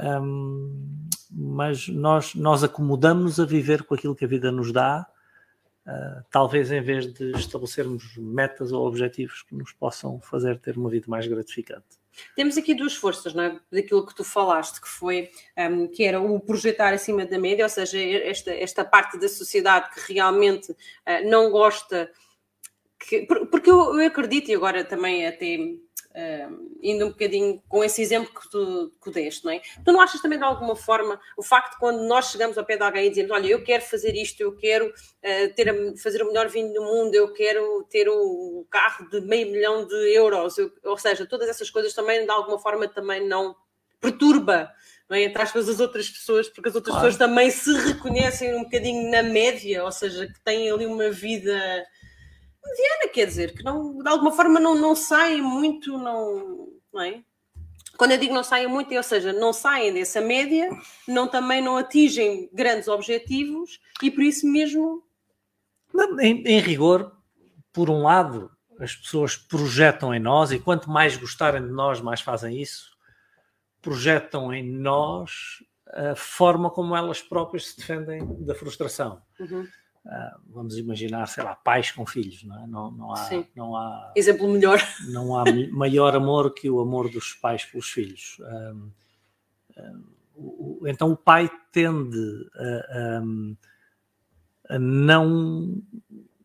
um, 0.00 1.08
mas 1.30 1.88
nós, 1.88 2.34
nós 2.34 2.64
acomodamos 2.64 3.38
a 3.40 3.44
viver 3.44 3.82
com 3.84 3.94
aquilo 3.94 4.14
que 4.14 4.24
a 4.24 4.28
vida 4.28 4.50
nos 4.50 4.72
dá, 4.72 5.06
uh, 5.86 6.24
talvez 6.30 6.70
em 6.70 6.82
vez 6.82 7.12
de 7.12 7.32
estabelecermos 7.32 8.16
metas 8.16 8.72
ou 8.72 8.86
objetivos 8.86 9.42
que 9.42 9.54
nos 9.54 9.72
possam 9.72 10.20
fazer 10.20 10.58
ter 10.58 10.76
uma 10.76 10.90
vida 10.90 11.06
mais 11.08 11.26
gratificante. 11.26 12.00
Temos 12.36 12.58
aqui 12.58 12.74
duas 12.74 12.94
forças, 12.94 13.32
não 13.32 13.42
é? 13.42 13.60
Daquilo 13.70 14.06
que 14.06 14.14
tu 14.14 14.22
falaste, 14.22 14.80
que 14.80 14.88
foi 14.88 15.30
um, 15.58 15.88
que 15.88 16.04
era 16.04 16.20
o 16.20 16.38
projetar 16.38 16.92
acima 16.92 17.24
da 17.24 17.38
média, 17.38 17.64
ou 17.64 17.70
seja, 17.70 17.98
esta, 17.98 18.50
esta 18.50 18.84
parte 18.84 19.18
da 19.18 19.28
sociedade 19.28 19.90
que 19.94 20.12
realmente 20.12 20.72
uh, 20.72 21.28
não 21.30 21.50
gosta 21.50 22.10
que, 23.08 23.26
porque 23.26 23.70
eu, 23.70 24.00
eu, 24.00 24.06
acredito, 24.06 24.50
e 24.50 24.54
agora 24.54 24.84
também 24.84 25.26
até 25.26 25.58
uh, 26.14 26.78
indo 26.82 27.06
um 27.06 27.08
bocadinho 27.10 27.62
com 27.68 27.82
esse 27.82 28.00
exemplo 28.00 28.32
que 28.32 28.50
tu, 28.50 28.92
que 29.02 29.10
deste, 29.10 29.44
não 29.44 29.52
é? 29.52 29.60
Tu 29.84 29.92
não 29.92 30.00
achas 30.00 30.20
também 30.20 30.38
de 30.38 30.44
alguma 30.44 30.76
forma 30.76 31.20
o 31.36 31.42
facto 31.42 31.72
de 31.72 31.78
quando 31.78 32.02
nós 32.04 32.30
chegamos 32.30 32.56
ao 32.56 32.64
pé 32.64 32.76
de 32.76 32.82
alguém 32.82 33.06
e 33.06 33.10
dizemos, 33.10 33.30
olha, 33.30 33.46
eu 33.46 33.62
quero 33.62 33.82
fazer 33.82 34.14
isto, 34.14 34.40
eu 34.40 34.56
quero 34.56 34.86
uh, 34.88 35.54
ter 35.54 35.68
a, 35.68 35.96
fazer 35.96 36.22
o 36.22 36.26
melhor 36.26 36.48
vinho 36.48 36.72
do 36.72 36.82
mundo, 36.82 37.14
eu 37.14 37.32
quero 37.32 37.86
ter 37.90 38.08
o 38.08 38.66
carro 38.70 39.08
de 39.08 39.20
meio 39.20 39.50
milhão 39.50 39.86
de 39.86 39.94
euros, 40.14 40.58
eu, 40.58 40.72
ou 40.84 40.98
seja, 40.98 41.26
todas 41.26 41.48
essas 41.48 41.70
coisas 41.70 41.94
também 41.94 42.24
de 42.24 42.30
alguma 42.30 42.58
forma 42.58 42.88
também 42.88 43.26
não 43.26 43.54
perturba 44.00 44.72
não 45.12 45.16
é? 45.16 45.24
entre 45.24 45.42
aspas, 45.42 45.68
as 45.68 45.78
outras 45.78 46.08
pessoas, 46.08 46.48
porque 46.48 46.70
as 46.70 46.74
outras 46.74 46.94
claro. 46.94 47.06
pessoas 47.06 47.28
também 47.28 47.50
se 47.50 47.70
reconhecem 47.86 48.54
um 48.54 48.62
bocadinho 48.62 49.10
na 49.10 49.22
média, 49.22 49.84
ou 49.84 49.92
seja, 49.92 50.26
que 50.26 50.40
têm 50.40 50.70
ali 50.70 50.86
uma 50.86 51.10
vida 51.10 51.84
mediana, 52.64 53.12
quer 53.12 53.26
dizer, 53.26 53.54
que 53.54 53.62
não, 53.62 53.98
de 53.98 54.08
alguma 54.08 54.32
forma 54.32 54.60
não, 54.60 54.74
não 54.74 54.94
saem 54.94 55.40
muito, 55.40 55.98
não, 55.98 56.68
não 56.92 57.02
é? 57.02 57.22
Quando 57.96 58.12
eu 58.12 58.18
digo 58.18 58.34
não 58.34 58.42
saem 58.42 58.66
muito, 58.66 58.92
é, 58.92 58.96
ou 58.96 59.02
seja, 59.02 59.32
não 59.32 59.52
saem 59.52 59.92
dessa 59.92 60.20
média, 60.20 60.70
não 61.06 61.28
também 61.28 61.62
não 61.62 61.76
atingem 61.76 62.48
grandes 62.52 62.88
objetivos 62.88 63.80
e 64.02 64.10
por 64.10 64.22
isso 64.22 64.46
mesmo. 64.46 65.02
Em, 66.20 66.42
em 66.44 66.58
rigor, 66.58 67.14
por 67.72 67.90
um 67.90 68.02
lado, 68.02 68.50
as 68.80 68.96
pessoas 68.96 69.36
projetam 69.36 70.14
em 70.14 70.18
nós 70.18 70.50
e 70.50 70.58
quanto 70.58 70.90
mais 70.90 71.16
gostarem 71.16 71.62
de 71.62 71.70
nós, 71.70 72.00
mais 72.00 72.20
fazem 72.20 72.60
isso. 72.60 72.96
Projetam 73.80 74.52
em 74.52 74.68
nós 74.68 75.62
a 75.86 76.16
forma 76.16 76.70
como 76.70 76.96
elas 76.96 77.20
próprias 77.20 77.68
se 77.68 77.76
defendem 77.76 78.26
da 78.44 78.54
frustração. 78.54 79.22
Uhum. 79.38 79.68
Uh, 80.04 80.40
vamos 80.48 80.76
imaginar, 80.76 81.26
sei 81.26 81.44
lá, 81.44 81.54
pais 81.54 81.92
com 81.92 82.04
filhos, 82.04 82.42
não, 82.42 82.58
é? 82.58 82.66
não, 82.66 82.90
não, 82.90 83.14
há, 83.14 83.30
não 83.54 83.76
há 83.76 84.12
exemplo 84.16 84.48
melhor, 84.48 84.80
não 85.08 85.38
há 85.38 85.44
maior 85.70 86.16
amor 86.16 86.52
que 86.52 86.68
o 86.68 86.80
amor 86.80 87.08
dos 87.08 87.34
pais 87.34 87.64
pelos 87.64 87.88
filhos. 87.88 88.38
Então 90.86 91.12
o 91.12 91.16
pai 91.16 91.48
tende 91.70 92.18
a, 92.56 93.20
a, 94.70 94.74
a, 94.74 94.78
não 94.78 95.80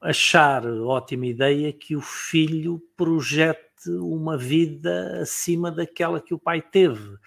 achar 0.01 0.65
ótima 0.65 1.25
ideia 1.25 1.73
que 1.73 1.95
o 1.95 2.01
filho 2.01 2.79
projete 2.95 3.89
uma 3.89 4.37
vida 4.37 5.19
acima 5.21 5.71
daquela 5.71 6.21
que 6.21 6.33
o 6.33 6.39
pai 6.39 6.61
teve 6.61 7.17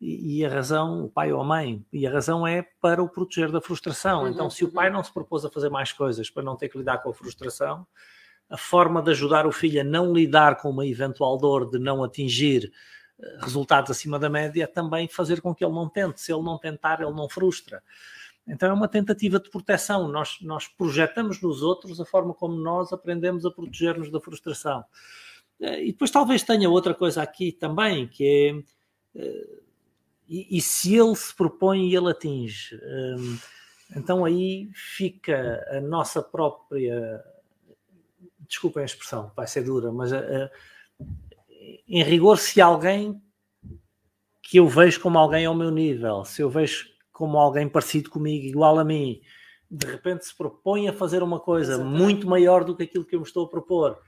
e, 0.00 0.44
a 0.44 0.48
razão, 0.48 1.04
o 1.04 1.08
pai 1.08 1.32
ou 1.32 1.40
a 1.40 1.44
mãe, 1.44 1.84
e 1.92 2.06
a 2.06 2.10
razão 2.10 2.46
é 2.46 2.62
para 2.80 3.02
o 3.02 3.08
proteger 3.08 3.50
da 3.50 3.60
frustração. 3.60 4.22
Uhum, 4.22 4.28
então, 4.28 4.50
se 4.50 4.64
o 4.64 4.70
pai 4.70 4.88
uhum. 4.88 4.96
não 4.96 5.04
se 5.04 5.12
propôs 5.12 5.44
a 5.44 5.50
fazer 5.50 5.70
mais 5.70 5.92
coisas 5.92 6.28
para 6.28 6.42
não 6.42 6.56
ter 6.56 6.68
que 6.68 6.76
lidar 6.76 6.98
com 6.98 7.10
a 7.10 7.14
frustração, 7.14 7.86
a 8.48 8.56
forma 8.56 9.02
de 9.02 9.10
ajudar 9.10 9.46
o 9.46 9.52
filho 9.52 9.80
a 9.80 9.84
não 9.84 10.12
lidar 10.12 10.56
com 10.56 10.70
uma 10.70 10.86
eventual 10.86 11.38
dor 11.38 11.70
de 11.70 11.78
não 11.78 12.04
atingir 12.04 12.70
eh, 13.20 13.38
resultados 13.40 13.90
acima 13.90 14.18
da 14.18 14.28
média 14.28 14.64
é 14.64 14.66
também 14.66 15.08
fazer 15.08 15.40
com 15.40 15.54
que 15.54 15.64
ele 15.64 15.72
não 15.72 15.88
tente. 15.88 16.20
Se 16.20 16.32
ele 16.32 16.42
não 16.42 16.58
tentar, 16.58 17.00
ele 17.00 17.12
não 17.12 17.28
frustra. 17.28 17.82
Então 18.46 18.68
é 18.68 18.72
uma 18.72 18.88
tentativa 18.88 19.40
de 19.40 19.48
proteção. 19.48 20.08
Nós, 20.08 20.36
nós 20.42 20.68
projetamos 20.68 21.40
nos 21.40 21.62
outros 21.62 21.98
a 22.00 22.04
forma 22.04 22.34
como 22.34 22.56
nós 22.56 22.92
aprendemos 22.92 23.46
a 23.46 23.50
proteger-nos 23.50 24.10
da 24.10 24.20
frustração. 24.20 24.84
Eh, 25.60 25.86
e 25.86 25.92
depois 25.92 26.10
talvez 26.10 26.42
tenha 26.42 26.68
outra 26.68 26.94
coisa 26.94 27.22
aqui 27.22 27.52
também, 27.52 28.06
que 28.06 28.64
é 29.16 29.20
eh, 29.20 29.63
e, 30.28 30.58
e, 30.58 30.60
se 30.60 30.94
ele 30.96 31.14
se 31.14 31.34
propõe 31.34 31.88
e 31.88 31.96
ele 31.96 32.10
atinge, 32.10 32.74
hum, 32.82 33.38
então 33.96 34.24
aí 34.24 34.70
fica 34.74 35.64
a 35.70 35.80
nossa 35.80 36.22
própria. 36.22 37.22
Desculpem 38.48 38.82
a 38.82 38.86
expressão, 38.86 39.32
vai 39.34 39.46
ser 39.46 39.64
dura, 39.64 39.90
mas 39.90 40.12
a, 40.12 40.18
a, 40.18 40.50
em 41.88 42.02
rigor, 42.02 42.38
se 42.38 42.60
alguém 42.60 43.20
que 44.42 44.58
eu 44.58 44.68
vejo 44.68 45.00
como 45.00 45.18
alguém 45.18 45.46
ao 45.46 45.54
meu 45.54 45.70
nível, 45.70 46.24
se 46.24 46.42
eu 46.42 46.50
vejo 46.50 46.86
como 47.12 47.38
alguém 47.38 47.68
parecido 47.68 48.10
comigo, 48.10 48.44
igual 48.44 48.78
a 48.78 48.84
mim, 48.84 49.20
de 49.70 49.86
repente 49.86 50.26
se 50.26 50.36
propõe 50.36 50.88
a 50.88 50.92
fazer 50.92 51.22
uma 51.22 51.40
coisa 51.40 51.74
Exatamente. 51.74 52.02
muito 52.02 52.26
maior 52.28 52.64
do 52.64 52.76
que 52.76 52.82
aquilo 52.82 53.04
que 53.04 53.16
eu 53.16 53.20
me 53.20 53.26
estou 53.26 53.46
a 53.46 53.50
propor 53.50 53.98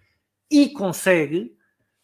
e 0.50 0.70
consegue, 0.70 1.56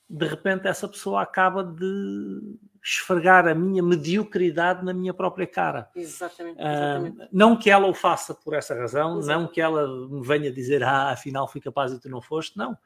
de 0.09 0.26
repente 0.26 0.66
essa 0.66 0.88
pessoa 0.88 1.23
acaba 1.23 1.62
de 1.62 2.59
esfregar 2.83 3.47
a 3.47 3.55
minha 3.55 3.83
mediocridade 3.83 4.85
na 4.85 4.93
minha 4.93 5.15
própria 5.15 5.47
cara. 5.47 5.89
Exatamente. 5.95 6.61
exatamente. 6.61 7.23
Uh, 7.23 7.29
não 7.33 7.57
que 7.57 7.71
ela 7.71 7.87
o 7.87 7.95
faça 7.95 8.35
por 8.35 8.55
essa 8.55 8.75
razão, 8.75 9.19
Exato. 9.19 9.41
não 9.41 9.47
que 9.47 9.61
ela 9.61 9.87
me 10.09 10.27
venha 10.27 10.53
dizer, 10.53 10.83
ah, 10.83 11.12
afinal 11.12 11.47
fui 11.47 11.61
capaz 11.61 11.93
e 11.93 12.01
tu 12.01 12.09
não 12.09 12.21
foste, 12.21 12.57
não. 12.57 12.77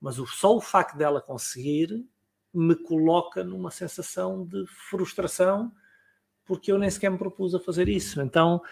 Mas 0.00 0.18
o, 0.18 0.26
só 0.26 0.54
o 0.56 0.60
facto 0.60 0.96
dela 0.96 1.20
conseguir 1.20 2.04
me 2.52 2.74
coloca 2.74 3.44
numa 3.44 3.70
sensação 3.70 4.44
de 4.44 4.66
frustração 4.66 5.70
porque 6.44 6.72
eu 6.72 6.78
nem 6.78 6.90
sequer 6.90 7.10
me 7.10 7.18
propus 7.18 7.54
a 7.54 7.60
fazer 7.60 7.88
isso. 7.88 8.20
Então, 8.20 8.62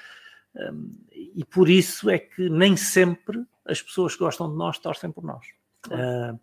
um, 0.57 0.91
e 1.11 1.45
por 1.45 1.69
isso 1.69 2.11
é 2.11 2.19
que 2.19 2.49
nem 2.49 2.77
sempre 2.77 3.45
as 3.65 3.81
pessoas 3.81 4.15
que 4.15 4.21
gostam 4.21 4.51
de 4.51 4.57
nós 4.57 4.79
torcem 4.79 5.11
por 5.11 5.25
nós. 5.25 5.47
Claro. 5.83 6.41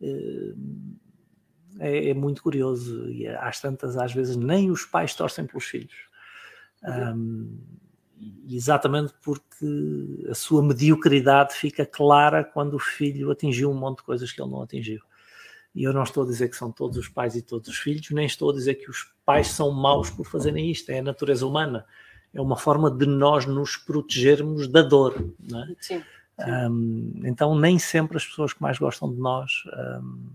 Uh, 0.00 0.06
uh, 0.06 0.56
é, 1.82 2.10
é, 2.10 2.14
muito 2.14 2.42
curioso 2.44 3.10
e 3.10 3.26
às 3.26 3.60
tantas, 3.60 3.96
às 3.96 4.12
vezes, 4.12 4.36
nem 4.36 4.70
os 4.70 4.84
pais 4.84 5.14
torcem 5.14 5.44
pelos 5.44 5.64
filhos. 5.64 5.92
Um, 6.84 7.58
exatamente 8.48 9.12
porque 9.20 10.26
a 10.30 10.34
sua 10.34 10.62
mediocridade 10.62 11.54
fica 11.54 11.84
clara 11.84 12.44
quando 12.44 12.74
o 12.74 12.78
filho 12.78 13.32
atingiu 13.32 13.68
um 13.68 13.74
monte 13.74 13.98
de 13.98 14.04
coisas 14.04 14.30
que 14.30 14.40
ele 14.40 14.50
não 14.50 14.62
atingiu. 14.62 15.00
E 15.74 15.82
eu 15.82 15.92
não 15.92 16.04
estou 16.04 16.22
a 16.22 16.26
dizer 16.26 16.48
que 16.48 16.56
são 16.56 16.70
todos 16.70 16.96
os 16.96 17.08
pais 17.08 17.34
e 17.34 17.42
todos 17.42 17.68
os 17.68 17.78
filhos, 17.78 18.08
nem 18.10 18.26
estou 18.26 18.50
a 18.50 18.52
dizer 18.52 18.76
que 18.76 18.88
os 18.88 19.12
pais 19.24 19.48
são 19.48 19.72
maus 19.72 20.08
por 20.08 20.26
fazerem 20.26 20.70
isto, 20.70 20.90
é 20.90 21.00
a 21.00 21.02
natureza 21.02 21.44
humana. 21.44 21.84
É 22.32 22.40
uma 22.40 22.56
forma 22.56 22.90
de 22.90 23.06
nós 23.06 23.44
nos 23.44 23.76
protegermos 23.76 24.68
da 24.68 24.82
dor. 24.82 25.32
Não 25.40 25.64
é? 25.64 25.66
Sim. 25.80 25.98
sim. 25.98 26.02
Um, 26.38 27.22
então, 27.24 27.58
nem 27.58 27.76
sempre 27.78 28.16
as 28.16 28.24
pessoas 28.24 28.52
que 28.52 28.62
mais 28.62 28.78
gostam 28.78 29.12
de 29.12 29.18
nós 29.18 29.64
um, 30.00 30.30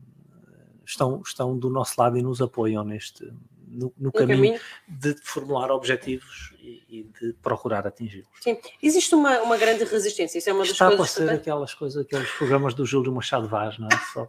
estão, 0.87 1.21
estão 1.23 1.57
do 1.57 1.69
nosso 1.69 1.99
lado 1.99 2.17
e 2.17 2.21
nos 2.21 2.41
apoiam 2.41 2.83
neste, 2.83 3.23
no, 3.67 3.93
no 3.97 4.11
caminho, 4.11 4.37
caminho, 4.37 4.61
de 4.87 5.13
formular 5.21 5.69
objetivos 5.69 6.53
e, 6.59 6.83
e 6.87 7.03
de 7.03 7.33
procurar 7.41 7.85
atingi-los. 7.85 8.27
Sim, 8.41 8.57
existe 8.81 9.13
uma, 9.13 9.41
uma 9.41 9.57
grande 9.57 9.83
resistência, 9.83 10.37
isso 10.37 10.49
é 10.49 10.53
uma 10.53 10.63
das 10.63 10.71
Está 10.71 10.87
coisas... 10.87 11.09
Está 11.09 11.23
a 11.23 11.27
ser 11.27 11.33
aquelas 11.33 11.73
coisas, 11.73 12.05
aqueles 12.05 12.31
programas 12.31 12.73
do 12.73 12.85
Júlio 12.85 13.11
Machado 13.11 13.47
Vaz, 13.47 13.77
não 13.77 13.87
é? 13.87 13.97
Só, 14.13 14.27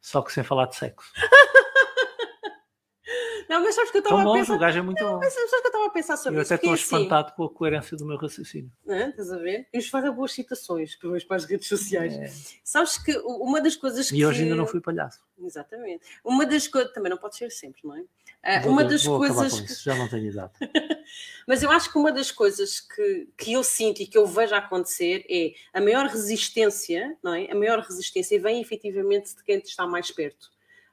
só 0.00 0.22
que 0.22 0.32
sem 0.32 0.42
falar 0.42 0.66
de 0.66 0.76
sexo. 0.76 1.08
Não, 3.48 3.62
mas 3.62 3.74
sabes 3.74 3.90
que 3.90 3.98
eu 3.98 4.02
estava 4.02 4.22
a 4.22 4.32
pensar. 4.32 4.54
O 4.54 4.58
gajo 4.58 4.78
é 4.78 4.82
muito 4.82 5.02
não, 5.02 5.12
bom. 5.12 5.18
Mas 5.18 5.32
sabes 5.32 5.50
que 5.50 5.56
eu 5.56 5.66
estava 5.66 5.86
a 5.86 5.90
pensar 5.90 6.16
sobre 6.16 6.38
eu 6.38 6.42
isso. 6.42 6.52
Eu 6.52 6.56
até 6.56 6.66
estou 6.66 6.74
assim, 6.74 6.82
espantado 6.82 7.32
com 7.32 7.44
a 7.44 7.50
coerência 7.50 7.96
do 7.96 8.04
meu 8.04 8.16
raciocínio. 8.16 8.70
Não, 8.84 9.08
estás 9.08 9.32
a 9.32 9.38
ver? 9.38 9.66
E 9.72 9.78
os 9.78 9.90
boas 9.90 10.32
citações 10.32 10.96
para 10.96 11.36
as 11.36 11.44
redes 11.44 11.68
sociais. 11.68 12.14
É. 12.14 12.30
Sabes 12.64 12.98
que 12.98 13.16
uma 13.18 13.60
das 13.60 13.76
coisas 13.76 14.10
que. 14.10 14.16
E 14.16 14.26
hoje 14.26 14.42
ainda 14.42 14.54
não 14.54 14.66
fui 14.66 14.80
palhaço. 14.80 15.20
Exatamente. 15.40 16.04
Uma 16.24 16.46
das 16.46 16.68
coisas. 16.68 16.92
Também 16.92 17.10
não 17.10 17.18
pode 17.18 17.36
ser 17.36 17.50
sempre, 17.50 17.80
não 17.84 17.96
é? 17.96 18.00
Uh, 18.44 18.68
uma 18.68 18.84
das 18.84 19.06
coisas. 19.06 19.60
Que... 19.60 19.84
Já 19.84 19.94
não 19.94 20.08
tenho 20.08 20.26
idade. 20.26 20.52
Mas 21.46 21.62
eu 21.62 21.70
acho 21.70 21.90
que 21.90 21.98
uma 21.98 22.12
das 22.12 22.30
coisas 22.30 22.80
que, 22.80 23.28
que 23.36 23.52
eu 23.52 23.62
sinto 23.62 24.00
e 24.00 24.06
que 24.06 24.16
eu 24.16 24.26
vejo 24.26 24.54
acontecer 24.54 25.24
é 25.28 25.52
a 25.72 25.80
maior 25.80 26.06
resistência, 26.06 27.16
não 27.22 27.34
é? 27.34 27.50
A 27.50 27.54
maior 27.54 27.80
resistência 27.80 28.40
vem 28.40 28.60
efetivamente 28.60 29.36
de 29.36 29.44
quem 29.44 29.58
está 29.58 29.86
mais 29.86 30.10
perto. 30.10 30.50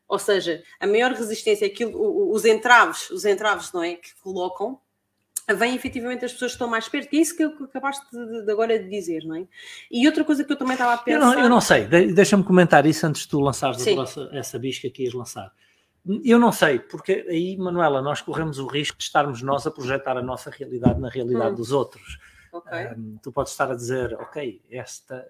Ou 0.09 0.17
seja, 0.17 0.63
a 0.79 0.87
maior 0.87 1.11
resistência, 1.11 1.67
aquilo, 1.67 2.31
os 2.33 2.43
entraves, 2.43 3.11
os 3.11 3.25
entraves, 3.25 3.71
não 3.71 3.83
é? 3.83 3.93
Que 3.93 4.09
colocam, 4.23 4.79
vem 5.55 5.75
efetivamente 5.75 6.25
as 6.25 6.33
pessoas 6.33 6.51
que 6.51 6.55
estão 6.55 6.67
mais 6.67 6.89
perto, 6.89 7.09
que 7.09 7.17
é 7.17 7.21
isso 7.21 7.37
que 7.37 7.43
acabaste 7.43 8.05
de, 8.11 8.45
de, 8.45 8.51
agora 8.51 8.77
de 8.79 8.89
dizer, 8.89 9.23
não 9.23 9.35
é? 9.35 9.47
E 9.89 10.07
outra 10.07 10.23
coisa 10.23 10.43
que 10.43 10.51
eu 10.51 10.57
também 10.57 10.73
estava 10.73 10.93
a 10.93 10.97
pensar. 10.97 11.19
Eu 11.19 11.25
não, 11.25 11.39
eu 11.43 11.49
não 11.49 11.61
sei, 11.61 11.85
deixa-me 11.85 12.43
comentar 12.43 12.85
isso 12.87 13.05
antes 13.05 13.21
de 13.21 13.29
tu 13.29 13.39
lançares 13.39 13.85
essa, 13.85 14.29
essa 14.33 14.59
bisca 14.59 14.89
que 14.89 15.03
ias 15.03 15.13
lançar. 15.13 15.53
Eu 16.23 16.39
não 16.39 16.51
sei, 16.51 16.79
porque 16.79 17.25
aí, 17.29 17.55
Manuela, 17.57 18.01
nós 18.01 18.19
corremos 18.21 18.57
o 18.57 18.65
risco 18.65 18.97
de 18.97 19.03
estarmos 19.03 19.43
nós 19.43 19.67
a 19.67 19.71
projetar 19.71 20.17
a 20.17 20.23
nossa 20.23 20.49
realidade 20.49 20.99
na 20.99 21.09
realidade 21.09 21.51
hum. 21.51 21.55
dos 21.55 21.71
outros. 21.71 22.17
Okay. 22.51 22.87
Um, 22.87 23.17
tu 23.21 23.31
podes 23.31 23.51
estar 23.51 23.69
a 23.69 23.75
dizer, 23.75 24.13
ok, 24.15 24.59
esta, 24.71 25.27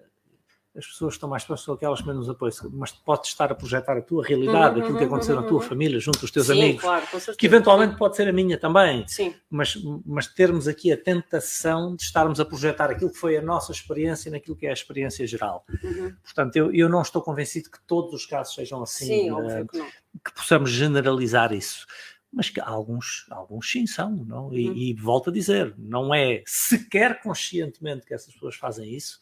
as 0.76 0.86
pessoas 0.86 1.14
estão 1.14 1.28
mais 1.28 1.42
próximas 1.42 1.76
aquelas 1.76 2.00
que 2.00 2.06
menos 2.06 2.28
apoio, 2.28 2.52
mas 2.72 2.92
podes 2.92 3.30
estar 3.30 3.50
a 3.50 3.54
projetar 3.56 3.96
a 3.96 4.00
tua 4.00 4.24
realidade, 4.24 4.76
uhum, 4.76 4.82
aquilo 4.82 4.98
que 4.98 5.04
uhum, 5.04 5.10
aconteceu 5.10 5.34
uhum, 5.34 5.42
na 5.42 5.48
tua 5.48 5.60
uhum. 5.60 5.68
família, 5.68 5.98
junto 5.98 6.20
aos 6.20 6.30
teus 6.30 6.46
Sim, 6.46 6.52
amigos, 6.52 6.80
claro, 6.80 7.06
que 7.36 7.46
eventualmente 7.46 7.96
pode 7.96 8.14
ser 8.14 8.28
a 8.28 8.32
minha 8.32 8.56
também, 8.56 9.06
Sim. 9.08 9.34
Mas, 9.50 9.76
mas 10.06 10.28
termos 10.28 10.68
aqui 10.68 10.92
a 10.92 10.96
tentação 10.96 11.96
de 11.96 12.04
estarmos 12.04 12.38
a 12.38 12.44
projetar 12.44 12.88
aquilo 12.88 13.10
que 13.10 13.18
foi 13.18 13.36
a 13.36 13.42
nossa 13.42 13.72
experiência 13.72 14.30
naquilo 14.30 14.56
que 14.56 14.66
é 14.66 14.70
a 14.70 14.72
experiência 14.72 15.26
geral. 15.26 15.64
Uhum. 15.82 16.14
Portanto, 16.22 16.54
eu, 16.54 16.72
eu 16.72 16.88
não 16.88 17.02
estou 17.02 17.20
convencido 17.20 17.68
que 17.68 17.80
todos 17.84 18.14
os 18.14 18.24
casos 18.24 18.54
sejam 18.54 18.80
assim, 18.80 19.06
sim, 19.06 19.30
uh, 19.32 19.66
que, 19.66 19.80
que, 20.24 20.34
possamos 20.36 20.70
generalizar 20.70 21.52
isso. 21.52 21.84
Mas 22.32 22.48
que 22.48 22.60
alguns, 22.60 23.26
alguns 23.28 23.68
sim 23.68 23.88
são, 23.88 24.12
não? 24.24 24.52
E, 24.52 24.68
uhum. 24.68 24.76
e 24.76 24.94
volto 24.94 25.30
a 25.30 25.32
dizer, 25.32 25.74
não 25.76 26.14
é 26.14 26.44
sequer 26.46 27.20
conscientemente 27.20 28.06
que 28.06 28.14
essas 28.14 28.32
pessoas 28.32 28.54
fazem 28.54 28.94
isso, 28.94 29.18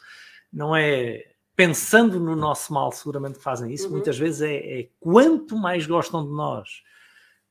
não 0.52 0.76
é 0.76 1.24
pensando 1.58 2.20
no 2.20 2.36
nosso 2.36 2.72
mal, 2.72 2.92
seguramente 2.92 3.40
fazem 3.40 3.72
isso. 3.72 3.86
Uhum. 3.86 3.94
Muitas 3.94 4.16
vezes 4.16 4.42
é, 4.42 4.54
é, 4.54 4.88
quanto 5.00 5.56
mais 5.56 5.88
gostam 5.88 6.24
de 6.24 6.30
nós, 6.30 6.84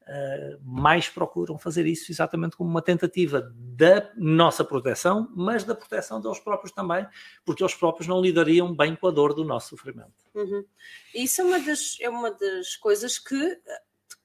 uh, 0.04 0.58
mais 0.64 1.10
procuram 1.10 1.58
fazer 1.58 1.86
isso 1.86 2.10
exatamente 2.10 2.56
como 2.56 2.70
uma 2.70 2.82
tentativa 2.82 3.54
da 3.54 4.10
nossa 4.16 4.64
proteção, 4.64 5.30
mas 5.36 5.66
da 5.66 5.76
proteção 5.76 6.22
deles 6.22 6.40
próprios 6.40 6.72
também, 6.72 7.06
porque 7.44 7.62
eles 7.62 7.76
próprios 7.76 8.08
não 8.08 8.22
lidariam 8.22 8.74
bem 8.74 8.96
com 8.96 9.10
a 9.10 9.12
dor 9.12 9.34
do 9.34 9.44
nosso 9.44 9.72
sofrimento. 9.72 10.14
Uhum. 10.34 10.64
Isso 11.14 11.42
é 11.42 11.44
uma, 11.44 11.60
das, 11.60 11.98
é 12.00 12.10
uma 12.10 12.32
das 12.32 12.78
coisas 12.78 13.20
que 13.20 13.60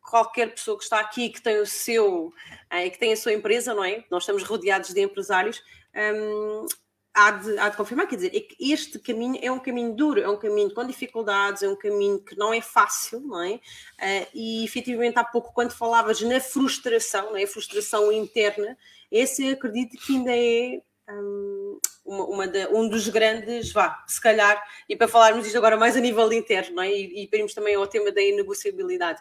qualquer 0.01 0.55
pessoa 0.55 0.79
que 0.79 0.85
está 0.85 1.01
aqui 1.01 1.29
que 1.29 1.43
tem 1.43 1.59
o 1.59 1.67
seu 1.67 2.33
é, 2.71 2.89
que 2.89 3.01
tem 3.01 3.13
a 3.15 3.17
sua 3.17 3.33
empresa, 3.33 3.75
não 3.75 3.83
é? 3.83 4.05
Nós 4.09 4.23
estamos 4.23 4.45
rodeados 4.45 4.95
de 4.95 5.01
empresários. 5.01 5.61
Um, 5.93 6.67
há 7.15 7.31
de, 7.31 7.59
há 7.59 7.69
de 7.69 7.77
confirmar, 7.77 8.07
quer 8.07 8.17
dizer, 8.17 8.35
é 8.35 8.41
que 8.41 8.73
este 8.73 8.99
caminho 8.99 9.39
é 9.43 9.51
um 9.51 9.59
caminho 9.59 9.95
duro, 9.95 10.21
é 10.21 10.29
um 10.29 10.37
caminho 10.37 10.73
com 10.73 10.87
dificuldades, 10.87 11.63
é 11.63 11.69
um 11.69 11.77
caminho 11.77 12.19
que 12.21 12.37
não 12.37 12.53
é 12.53 12.61
fácil, 12.61 13.21
não 13.21 13.43
é? 13.43 13.55
Uh, 13.55 14.29
e 14.35 14.65
efetivamente 14.65 15.19
há 15.19 15.25
pouco, 15.25 15.53
quando 15.53 15.73
falavas 15.73 16.21
na 16.23 16.41
frustração, 16.41 17.31
não 17.31 17.37
é? 17.37 17.45
a 17.45 17.49
frustração 17.49 18.11
interna, 18.11 18.77
esse 19.11 19.45
eu 19.45 19.53
acredito 19.53 19.97
que 19.99 20.17
ainda 20.17 20.33
é 20.35 20.81
um, 21.09 21.79
uma, 22.05 22.47
de, 22.47 22.67
um 22.69 22.89
dos 22.89 23.09
grandes, 23.09 23.73
vá, 23.73 24.03
se 24.07 24.21
calhar, 24.21 24.63
e 24.89 24.97
para 24.97 25.09
falarmos 25.09 25.47
isto 25.47 25.57
agora 25.57 25.77
mais 25.77 25.97
a 25.97 26.01
nível 26.01 26.33
interno, 26.33 26.77
não 26.77 26.83
é? 26.83 26.91
e, 26.91 27.23
e 27.23 27.29
para 27.29 27.39
irmos 27.39 27.55
também 27.55 27.75
ao 27.75 27.87
tema 27.87 28.11
da 28.11 28.23
inegociabilidade, 28.23 29.21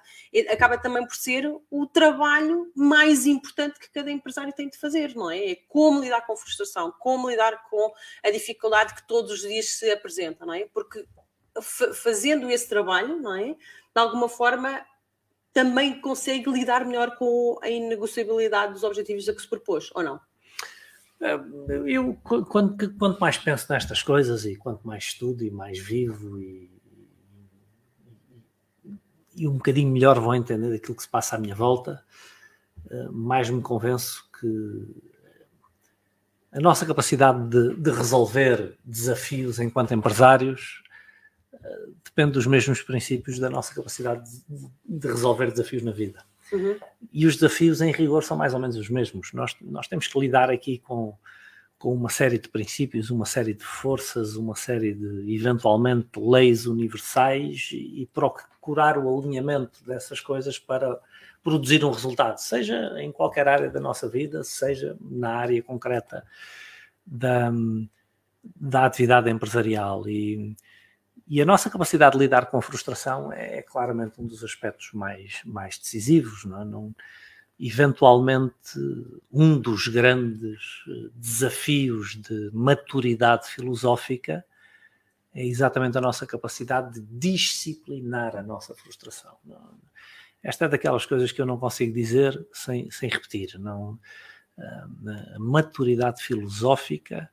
acaba 0.50 0.78
também 0.78 1.06
por 1.06 1.16
ser 1.16 1.50
o 1.70 1.86
trabalho 1.88 2.72
mais 2.76 3.26
importante 3.26 3.80
que 3.80 3.92
cada 3.92 4.12
empresário 4.12 4.54
tem 4.54 4.70
de 4.70 4.78
fazer, 4.78 5.16
não 5.16 5.30
é? 5.30 5.52
É 5.52 5.56
como 5.68 6.02
lidar 6.02 6.26
com 6.26 6.34
a 6.34 6.38
frustração, 6.38 6.94
como 7.00 7.30
lidar 7.30 7.70
com 7.70 7.94
a 8.24 8.32
dificuldade 8.32 8.96
que 8.96 9.08
todos 9.08 9.32
os 9.32 9.42
dias 9.42 9.70
se 9.70 9.92
apresenta, 9.92 10.46
não 10.46 10.54
é? 10.54 10.68
Porque 10.74 11.06
fazendo 11.94 12.50
esse 12.50 12.68
trabalho, 12.68 13.18
não 13.22 13.36
é? 13.36 13.54
De 13.54 13.58
alguma 13.96 14.30
forma 14.30 14.86
também 15.54 16.00
consegue 16.00 16.50
lidar 16.50 16.86
melhor 16.86 17.18
com 17.18 17.60
a 17.62 17.70
inegociabilidade 17.70 18.74
dos 18.74 18.84
objetivos 18.84 19.28
a 19.28 19.34
que 19.34 19.42
se 19.42 19.50
propôs, 19.50 19.90
ou 19.94 20.02
não? 20.02 20.20
Eu, 21.86 22.16
quanto, 22.24 22.94
quanto 22.96 23.20
mais 23.20 23.38
penso 23.38 23.72
nestas 23.72 24.02
coisas 24.02 24.44
e 24.44 24.56
quanto 24.56 24.88
mais 24.88 25.04
estudo 25.04 25.44
e 25.44 25.52
mais 25.52 25.78
vivo 25.78 26.40
e, 26.42 26.72
e 29.36 29.48
um 29.48 29.54
bocadinho 29.54 29.92
melhor 29.92 30.20
vou 30.20 30.34
entender 30.34 30.76
aquilo 30.76 30.96
que 30.96 31.04
se 31.04 31.10
passa 31.10 31.36
à 31.36 31.40
minha 31.40 31.54
volta, 31.54 32.04
eh, 32.90 33.08
mais 33.12 33.50
me 33.52 33.62
convenço 33.62 34.28
que 34.40 35.12
a 36.52 36.60
nossa 36.60 36.88
capacidade 36.88 37.48
de, 37.50 37.76
de 37.76 37.92
resolver 37.92 38.78
desafios 38.84 39.60
enquanto 39.60 39.94
empresários 39.94 40.82
eh, 41.54 41.86
depende 42.04 42.32
dos 42.32 42.48
mesmos 42.48 42.82
princípios 42.82 43.38
da 43.38 43.50
nossa 43.50 43.76
capacidade 43.76 44.28
de, 44.50 44.72
de 44.86 45.08
resolver 45.08 45.52
desafios 45.52 45.84
na 45.84 45.92
vida. 45.92 46.26
Uhum. 46.52 46.78
E 47.12 47.26
os 47.26 47.36
desafios, 47.36 47.82
em 47.82 47.92
rigor, 47.92 48.24
são 48.24 48.38
mais 48.38 48.54
ou 48.54 48.60
menos 48.60 48.76
os 48.76 48.90
mesmos. 48.90 49.32
Nós, 49.34 49.56
nós 49.62 49.88
temos 49.88 50.08
que 50.08 50.20
lidar 50.20 50.50
aqui 50.50 50.80
com, 50.80 51.16
com 51.78 51.94
uma 51.94 52.10
série 52.10 52.38
de 52.38 52.50
princípios, 52.50 53.10
uma 53.10 53.26
série 53.26 53.54
de 53.54 53.64
forças, 53.64 54.36
uma 54.36 54.56
série 54.56 54.94
de, 54.94 55.34
eventualmente, 55.34 56.10
leis 56.18 56.66
universais 56.66 57.70
e, 57.72 58.02
e 58.02 58.06
procurar 58.08 58.98
o 58.98 59.20
alinhamento 59.20 59.84
dessas 59.86 60.20
coisas 60.20 60.60
para 60.60 61.00
produzir 61.44 61.84
um 61.84 61.92
resultado, 61.92 62.38
seja 62.38 62.94
em 63.02 63.12
qualquer 63.12 63.48
área 63.48 63.70
da 63.70 63.80
nossa 63.80 64.08
vida, 64.08 64.44
seja 64.44 64.96
na 65.02 65.36
área 65.36 65.64
concreta 65.64 66.24
da, 67.06 67.52
da 68.56 68.86
atividade 68.86 69.30
empresarial. 69.30 70.08
E, 70.08 70.56
e 71.34 71.42
a 71.42 71.46
nossa 71.46 71.70
capacidade 71.70 72.18
de 72.18 72.20
lidar 72.20 72.48
com 72.48 72.58
a 72.58 72.62
frustração 72.62 73.32
é, 73.32 73.60
é 73.60 73.62
claramente 73.62 74.20
um 74.20 74.28
dos 74.28 74.44
aspectos 74.44 74.92
mais, 74.92 75.42
mais 75.46 75.78
decisivos. 75.78 76.44
Não, 76.44 76.62
é? 76.62 76.66
não 76.66 76.96
eventualmente, 77.58 78.78
um 79.32 79.58
dos 79.58 79.88
grandes 79.88 80.84
eh, 80.90 81.10
desafios 81.16 82.22
de 82.22 82.50
maturidade 82.52 83.48
filosófica 83.48 84.44
é 85.34 85.46
exatamente 85.46 85.98
a 85.98 86.02
nossa 86.02 86.28
capacidade 86.28 87.00
de 87.00 87.02
disciplinar 87.18 88.36
a 88.36 88.44
nossa 88.44 88.76
frustração. 88.76 89.38
Não, 89.46 89.80
esta 90.44 90.66
é 90.66 90.68
daquelas 90.68 91.06
coisas 91.06 91.32
que 91.32 91.42
eu 91.42 91.46
não 91.46 91.58
consigo 91.58 91.94
dizer 91.94 92.46
sem, 92.52 92.92
sem 92.92 93.10
repetir. 93.10 93.58
Não, 93.58 93.98
eh, 94.58 94.84
a 95.36 95.40
maturidade 95.40 96.22
filosófica 96.22 97.32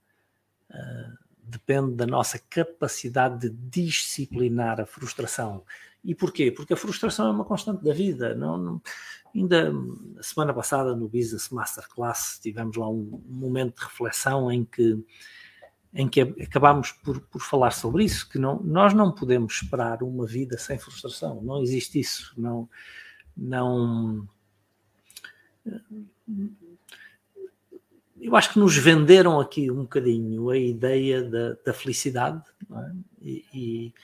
eh, 0.70 1.27
depende 1.48 1.94
da 1.94 2.06
nossa 2.06 2.38
capacidade 2.38 3.48
de 3.48 3.56
disciplinar 3.70 4.80
a 4.80 4.86
frustração. 4.86 5.64
E 6.04 6.14
porquê? 6.14 6.50
Porque 6.50 6.72
a 6.72 6.76
frustração 6.76 7.28
é 7.28 7.30
uma 7.30 7.44
constante 7.44 7.82
da 7.82 7.92
vida. 7.92 8.34
Não, 8.34 8.56
não, 8.56 8.82
ainda 9.34 9.72
a 10.18 10.22
semana 10.22 10.54
passada 10.54 10.94
no 10.94 11.08
Business 11.08 11.48
Masterclass 11.50 12.38
tivemos 12.40 12.76
lá 12.76 12.88
um, 12.88 13.22
momento 13.26 13.78
de 13.78 13.84
reflexão 13.84 14.50
em 14.50 14.64
que 14.64 15.04
em 15.94 16.06
que 16.06 16.20
acabámos 16.20 16.92
por, 16.92 17.18
por 17.22 17.40
falar 17.40 17.70
sobre 17.70 18.04
isso, 18.04 18.28
que 18.28 18.38
não, 18.38 18.60
nós 18.62 18.92
não 18.92 19.10
podemos 19.10 19.54
esperar 19.54 20.02
uma 20.02 20.26
vida 20.26 20.58
sem 20.58 20.78
frustração, 20.78 21.40
não 21.40 21.62
existe 21.62 21.98
isso, 21.98 22.34
não, 22.36 22.68
não 23.34 24.28
eu 28.20 28.36
acho 28.36 28.52
que 28.52 28.58
nos 28.58 28.76
venderam 28.76 29.40
aqui 29.40 29.70
um 29.70 29.82
bocadinho 29.82 30.50
a 30.50 30.56
ideia 30.56 31.22
da, 31.22 31.56
da 31.64 31.72
felicidade, 31.72 32.42
é? 32.70 32.92
e, 33.22 33.44
e, 33.54 33.94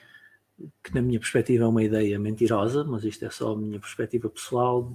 que 0.82 0.94
na 0.94 1.02
minha 1.02 1.18
perspectiva 1.18 1.64
é 1.64 1.66
uma 1.66 1.82
ideia 1.82 2.18
mentirosa, 2.18 2.84
mas 2.84 3.04
isto 3.04 3.24
é 3.24 3.30
só 3.30 3.52
a 3.52 3.56
minha 3.56 3.80
perspectiva 3.80 4.28
pessoal, 4.28 4.92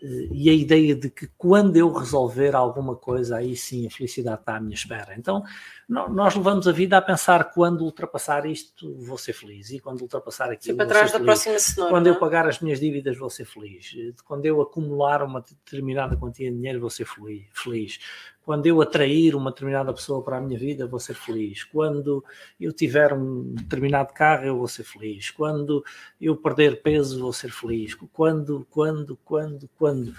eh, 0.00 0.28
e 0.30 0.50
a 0.50 0.52
ideia 0.52 0.94
de 0.94 1.10
que 1.10 1.28
quando 1.36 1.76
eu 1.76 1.92
resolver 1.92 2.54
alguma 2.54 2.94
coisa, 2.96 3.36
aí 3.36 3.56
sim 3.56 3.86
a 3.86 3.90
felicidade 3.90 4.40
está 4.40 4.56
à 4.56 4.60
minha 4.60 4.74
espera. 4.74 5.14
Então, 5.16 5.42
nós 5.88 6.34
levamos 6.34 6.66
a 6.68 6.72
vida 6.72 6.96
a 6.96 7.02
pensar 7.02 7.52
quando 7.52 7.82
ultrapassar 7.82 8.46
isto 8.46 8.94
vou 8.98 9.18
ser 9.18 9.32
feliz 9.32 9.70
e 9.70 9.80
quando 9.80 10.02
ultrapassar 10.02 10.50
aquilo 10.50 10.76
para 10.76 10.86
trás 10.86 11.12
da 11.12 11.18
feliz. 11.18 11.24
próxima 11.24 11.58
cenoura, 11.58 11.92
quando 11.92 12.06
eu 12.06 12.14
é? 12.14 12.18
pagar 12.18 12.48
as 12.48 12.60
minhas 12.60 12.80
dívidas 12.80 13.18
vou 13.18 13.28
ser 13.28 13.44
feliz 13.44 13.92
quando 14.24 14.46
eu 14.46 14.60
acumular 14.60 15.22
uma 15.22 15.40
determinada 15.40 16.16
quantia 16.16 16.50
de 16.50 16.56
dinheiro 16.56 16.80
vou 16.80 16.90
ser 16.90 17.04
feliz 17.04 17.98
quando 18.44 18.66
eu 18.66 18.80
atrair 18.80 19.36
uma 19.36 19.50
determinada 19.50 19.92
pessoa 19.92 20.22
para 20.22 20.38
a 20.38 20.40
minha 20.40 20.58
vida, 20.58 20.86
vou 20.86 20.98
ser 20.98 21.14
feliz. 21.14 21.62
Quando 21.62 22.24
eu 22.60 22.72
tiver 22.72 23.12
um 23.12 23.54
determinado 23.54 24.12
carro, 24.12 24.44
eu 24.44 24.58
vou 24.58 24.66
ser 24.66 24.82
feliz. 24.82 25.30
Quando 25.30 25.84
eu 26.20 26.36
perder 26.36 26.82
peso, 26.82 27.20
vou 27.20 27.32
ser 27.32 27.52
feliz. 27.52 27.94
Quando, 28.12 28.66
quando, 28.68 29.16
quando, 29.24 29.70
quando. 29.76 30.12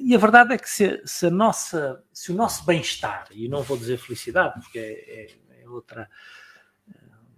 E 0.00 0.14
a 0.14 0.18
verdade 0.18 0.54
é 0.54 0.58
que 0.58 0.68
se, 0.68 1.02
se, 1.04 1.28
nossa, 1.30 2.02
se 2.12 2.32
o 2.32 2.34
nosso 2.34 2.64
bem-estar, 2.64 3.26
e 3.30 3.48
não 3.48 3.62
vou 3.62 3.76
dizer 3.76 3.98
felicidade, 3.98 4.60
porque 4.60 4.78
é, 4.78 5.60
é, 5.60 5.62
é 5.62 5.68
outra. 5.68 6.08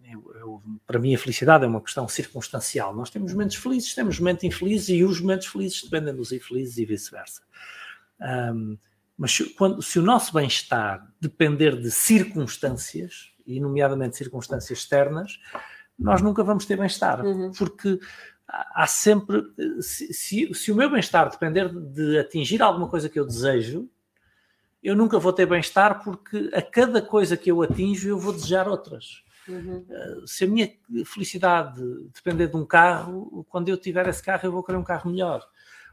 Eu, 0.04 0.32
eu, 0.36 0.62
para 0.86 1.00
mim, 1.00 1.14
a 1.14 1.18
felicidade 1.18 1.64
é 1.64 1.66
uma 1.66 1.80
questão 1.80 2.06
circunstancial. 2.06 2.94
Nós 2.94 3.10
temos 3.10 3.32
momentos 3.32 3.56
felizes, 3.56 3.94
temos 3.94 4.20
momentos 4.20 4.44
infelizes, 4.44 4.88
e 4.90 5.02
os 5.02 5.20
momentos 5.20 5.48
felizes 5.48 5.82
dependem 5.82 6.14
dos 6.14 6.30
infelizes 6.30 6.78
e 6.78 6.84
vice-versa. 6.84 7.42
Um, 8.20 8.78
mas 9.16 9.32
se, 9.32 9.50
quando, 9.54 9.82
se 9.82 9.98
o 9.98 10.02
nosso 10.02 10.32
bem-estar 10.32 11.12
depender 11.20 11.80
de 11.80 11.90
circunstâncias, 11.90 13.32
e 13.46 13.60
nomeadamente 13.60 14.16
circunstâncias 14.16 14.78
externas, 14.78 15.38
nós 15.98 16.20
nunca 16.20 16.44
vamos 16.44 16.66
ter 16.66 16.76
bem-estar, 16.76 17.24
uhum. 17.24 17.52
porque 17.56 17.98
há 18.48 18.86
sempre. 18.86 19.42
Se, 19.80 20.12
se, 20.12 20.54
se 20.54 20.72
o 20.72 20.74
meu 20.74 20.90
bem-estar 20.90 21.30
depender 21.30 21.68
de 21.68 22.18
atingir 22.18 22.62
alguma 22.62 22.88
coisa 22.88 23.08
que 23.08 23.18
eu 23.18 23.26
desejo, 23.26 23.88
eu 24.82 24.94
nunca 24.94 25.18
vou 25.18 25.32
ter 25.32 25.46
bem-estar, 25.46 26.02
porque 26.04 26.50
a 26.52 26.62
cada 26.62 27.02
coisa 27.02 27.36
que 27.36 27.50
eu 27.50 27.62
atinjo, 27.62 28.08
eu 28.08 28.18
vou 28.18 28.32
desejar 28.32 28.68
outras. 28.68 29.24
Uhum. 29.48 29.84
Eh, 29.88 30.16
se 30.26 30.44
a 30.44 30.48
minha 30.48 30.72
felicidade 31.04 31.82
depender 32.14 32.48
de 32.48 32.56
um 32.56 32.64
carro, 32.64 33.46
quando 33.48 33.68
eu 33.68 33.76
tiver 33.76 34.08
esse 34.08 34.22
carro, 34.22 34.46
eu 34.46 34.52
vou 34.52 34.62
querer 34.62 34.78
um 34.78 34.84
carro 34.84 35.10
melhor 35.10 35.46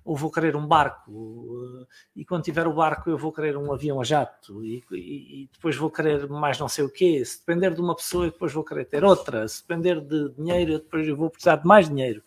ou 0.05 0.15
vou 0.15 0.31
querer 0.31 0.55
um 0.55 0.65
barco, 0.67 1.11
eh, 1.11 1.85
e 2.17 2.25
quando 2.25 2.43
tiver 2.43 2.67
o 2.67 2.73
barco 2.73 3.09
eu 3.09 3.17
vou 3.17 3.31
querer 3.31 3.55
um 3.57 3.71
avião 3.71 4.01
a 4.01 4.03
jato, 4.03 4.63
e, 4.63 4.83
e, 4.91 5.43
e, 5.43 5.49
depois 5.51 5.75
vou 5.75 5.89
querer 5.89 6.27
mais 6.27 6.59
não 6.59 6.67
sei 6.67 6.83
o 6.83 6.89
quê. 6.89 7.23
Se 7.23 7.39
depender 7.39 7.73
de 7.73 7.81
uma 7.81 7.95
pessoa, 7.95 8.25
depois 8.25 8.51
vou 8.51 8.63
querer 8.63 8.85
ter 8.85 9.03
outra. 9.03 9.47
Se 9.47 9.61
depender 9.61 10.01
de 10.01 10.29
dinheiro, 10.31 10.73
depois 10.79 11.07
eu 11.07 11.15
vou 11.15 11.29
precisar 11.29 11.57
de 11.57 11.65
mais 11.65 11.87
dinheiro. 11.87 12.21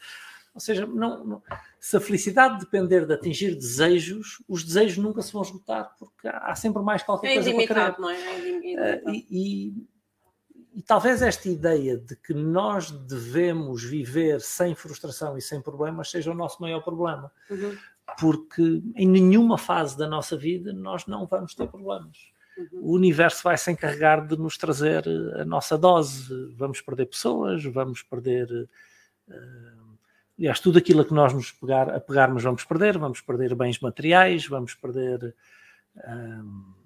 Ou 0.54 0.60
seja, 0.60 0.86
não, 0.86 1.22
não, 1.22 1.42
se 1.78 1.98
a 1.98 2.00
felicidade 2.00 2.58
depender 2.58 3.04
de 3.04 3.12
atingir 3.12 3.54
desejos, 3.54 4.42
os 4.48 4.64
desejos 4.64 4.96
nunca 4.96 5.20
se 5.20 5.30
vão 5.30 5.42
esgotar, 5.42 5.94
porque 5.98 6.26
há, 6.26 6.38
há 6.46 6.54
sempre 6.54 6.82
mais 6.82 7.02
qualquer 7.02 7.30
é 7.30 7.34
coisa 7.34 7.52
para 7.52 7.66
querer. 7.66 7.98
Não 7.98 8.08
é? 8.08 8.16
é 8.16 9.02
uh, 9.06 9.10
e, 9.10 9.74
e 10.76 10.82
talvez 10.82 11.22
esta 11.22 11.48
ideia 11.48 11.96
de 11.96 12.14
que 12.14 12.34
nós 12.34 12.90
devemos 12.90 13.82
viver 13.82 14.42
sem 14.42 14.74
frustração 14.74 15.38
e 15.38 15.40
sem 15.40 15.62
problemas 15.62 16.10
seja 16.10 16.30
o 16.30 16.34
nosso 16.34 16.60
maior 16.60 16.82
problema. 16.82 17.32
Uhum. 17.48 17.74
Porque 18.20 18.82
em 18.94 19.08
nenhuma 19.08 19.56
fase 19.56 19.96
da 19.96 20.06
nossa 20.06 20.36
vida 20.36 20.74
nós 20.74 21.06
não 21.06 21.26
vamos 21.26 21.54
ter 21.54 21.66
problemas. 21.66 22.18
Uhum. 22.58 22.80
O 22.82 22.92
universo 22.92 23.42
vai 23.42 23.56
se 23.56 23.72
encarregar 23.72 24.26
de 24.26 24.36
nos 24.36 24.58
trazer 24.58 25.02
a 25.40 25.46
nossa 25.46 25.78
dose. 25.78 26.28
Vamos 26.54 26.82
perder 26.82 27.06
pessoas, 27.06 27.64
vamos 27.64 28.02
perder. 28.02 28.68
Uh, 29.26 29.96
aliás, 30.38 30.60
tudo 30.60 30.76
aquilo 30.76 31.00
a 31.00 31.04
que 31.06 31.14
nós 31.14 31.32
nos 31.32 31.52
pegar, 31.52 31.88
apegarmos 31.88 32.42
vamos 32.42 32.64
perder. 32.64 32.98
Vamos 32.98 33.22
perder 33.22 33.54
bens 33.54 33.80
materiais, 33.80 34.46
vamos 34.46 34.74
perder. 34.74 35.34
Uh, 35.96 36.76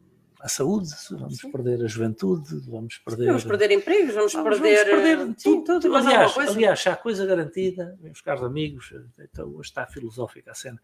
a 0.40 0.48
saúde, 0.48 0.88
vamos 1.11 1.38
sim. 1.38 1.50
perder 1.50 1.85
a 1.85 1.87
juventude, 1.87 2.61
vamos 2.68 2.98
perder. 2.98 3.26
Vamos 3.26 3.44
perder 3.44 3.70
empregos, 3.72 4.14
vamos, 4.14 4.33
vamos 4.33 4.59
perder. 4.59 4.87
Vamos 4.87 5.03
perder 5.03 5.35
sim, 5.38 5.64
tudo, 5.64 5.81
tudo. 5.81 5.96
Aliás, 5.96 6.38
aliás, 6.38 6.87
há 6.87 6.96
coisa 6.96 7.26
garantida, 7.26 7.98
meus 8.00 8.20
caros 8.20 8.42
amigos, 8.42 8.92
então 9.18 9.48
hoje 9.48 9.68
está 9.68 9.87
filosófica 9.87 10.50
a 10.50 10.55
cena, 10.55 10.81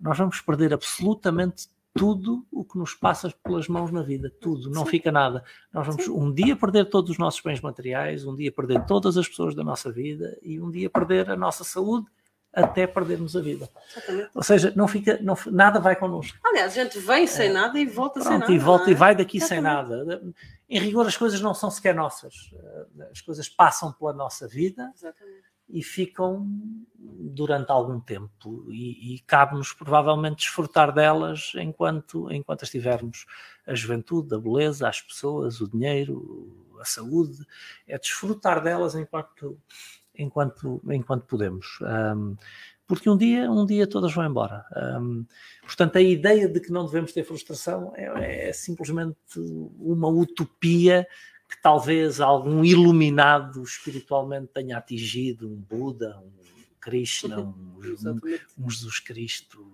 nós 0.00 0.18
vamos 0.18 0.40
perder 0.40 0.74
absolutamente 0.74 1.68
tudo 1.94 2.46
o 2.52 2.64
que 2.64 2.78
nos 2.78 2.94
passa 2.94 3.32
pelas 3.42 3.68
mãos 3.68 3.90
na 3.90 4.02
vida, 4.02 4.32
tudo, 4.40 4.70
não 4.70 4.84
sim. 4.84 4.90
fica 4.90 5.10
nada. 5.10 5.42
Nós 5.72 5.86
vamos 5.86 6.04
sim. 6.04 6.10
um 6.10 6.32
dia 6.32 6.56
perder 6.56 6.86
todos 6.86 7.10
os 7.10 7.18
nossos 7.18 7.40
bens 7.40 7.60
materiais, 7.60 8.24
um 8.24 8.34
dia 8.34 8.52
perder 8.52 8.84
todas 8.86 9.16
as 9.16 9.28
pessoas 9.28 9.54
da 9.54 9.64
nossa 9.64 9.90
vida 9.90 10.38
e 10.42 10.60
um 10.60 10.70
dia 10.70 10.88
perder 10.88 11.30
a 11.30 11.36
nossa 11.36 11.64
saúde 11.64 12.06
até 12.52 12.86
perdermos 12.86 13.36
a 13.36 13.40
vida. 13.40 13.68
Exatamente. 13.90 14.30
Ou 14.34 14.42
seja, 14.42 14.72
não 14.74 14.88
fica, 14.88 15.18
não, 15.22 15.36
nada 15.46 15.78
vai 15.78 15.94
connosco. 15.94 16.38
Aliás, 16.44 16.76
a 16.76 16.82
gente 16.82 16.98
vem 16.98 17.26
sem 17.26 17.48
é. 17.48 17.52
nada 17.52 17.78
e 17.78 17.86
volta 17.86 18.20
Pronto, 18.20 18.28
sem 18.28 18.38
nada. 18.38 18.52
E 18.52 18.58
volta 18.58 18.90
é? 18.90 18.92
e 18.92 18.94
vai 18.94 19.14
daqui 19.14 19.38
Exatamente. 19.38 19.88
sem 19.88 19.98
nada. 19.98 20.34
Em 20.68 20.78
rigor, 20.78 21.06
as 21.06 21.16
coisas 21.16 21.40
não 21.40 21.54
são 21.54 21.70
sequer 21.70 21.94
nossas. 21.94 22.50
As 23.10 23.20
coisas 23.20 23.48
passam 23.48 23.92
pela 23.92 24.12
nossa 24.12 24.48
vida 24.48 24.90
Exatamente. 24.94 25.44
e 25.68 25.82
ficam 25.82 26.46
durante 26.98 27.70
algum 27.70 28.00
tempo. 28.00 28.66
E, 28.68 29.14
e 29.14 29.18
cabe-nos 29.20 29.72
provavelmente 29.72 30.38
desfrutar 30.38 30.92
delas 30.92 31.52
enquanto, 31.54 32.32
enquanto 32.32 32.64
estivermos 32.64 33.26
a 33.66 33.74
juventude, 33.74 34.34
a 34.34 34.38
beleza, 34.38 34.88
as 34.88 35.00
pessoas, 35.00 35.60
o 35.60 35.68
dinheiro, 35.68 36.68
a 36.80 36.84
saúde. 36.84 37.46
É 37.86 37.96
desfrutar 37.96 38.62
delas 38.62 38.94
enquanto 38.96 39.56
enquanto, 40.22 40.80
enquanto 40.90 41.26
podemos. 41.26 41.78
Um, 41.80 42.36
porque 42.86 43.08
um 43.08 43.16
dia, 43.16 43.50
um 43.50 43.64
dia 43.64 43.86
todas 43.86 44.12
vão 44.12 44.26
embora. 44.26 44.64
Um, 45.00 45.24
portanto, 45.62 45.96
a 45.96 46.00
ideia 46.00 46.48
de 46.48 46.58
que 46.58 46.72
não 46.72 46.86
devemos 46.86 47.12
ter 47.12 47.22
frustração 47.22 47.92
é, 47.94 48.48
é, 48.48 48.52
simplesmente 48.52 49.16
uma 49.78 50.08
utopia 50.08 51.06
que 51.48 51.60
talvez 51.62 52.20
algum 52.20 52.64
iluminado 52.64 53.62
espiritualmente 53.62 54.48
tenha 54.52 54.78
atingido, 54.78 55.48
um 55.48 55.56
Buda, 55.56 56.18
um 56.18 56.32
Krishna, 56.80 57.40
um, 57.40 57.78
um, 57.78 58.64
um 58.64 58.70
Jesus 58.70 58.98
Cristo, 59.00 59.72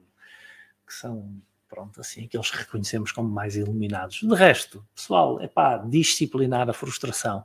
que 0.86 0.92
são 0.92 1.40
pronto, 1.68 2.00
assim, 2.00 2.24
aqueles 2.24 2.50
que 2.50 2.58
reconhecemos 2.58 3.12
como 3.12 3.28
mais 3.28 3.56
iluminados. 3.56 4.20
De 4.20 4.34
resto, 4.34 4.86
pessoal, 4.94 5.40
é 5.40 5.48
pá, 5.48 5.78
disciplinar 5.78 6.68
a 6.68 6.72
frustração 6.72 7.44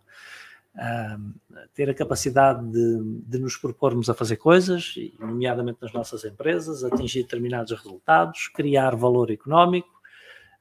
ter 1.73 1.89
a 1.89 1.93
capacidade 1.93 2.65
de, 2.71 3.21
de, 3.27 3.39
nos 3.39 3.57
propormos 3.57 4.09
a 4.09 4.13
fazer 4.13 4.37
coisas, 4.37 4.95
nomeadamente 5.19 5.79
nas 5.81 5.91
nossas 5.91 6.23
empresas, 6.23 6.83
atingir 6.83 7.23
determinados 7.23 7.71
resultados, 7.71 8.47
criar 8.47 8.95
valor 8.95 9.31
económico 9.31 9.89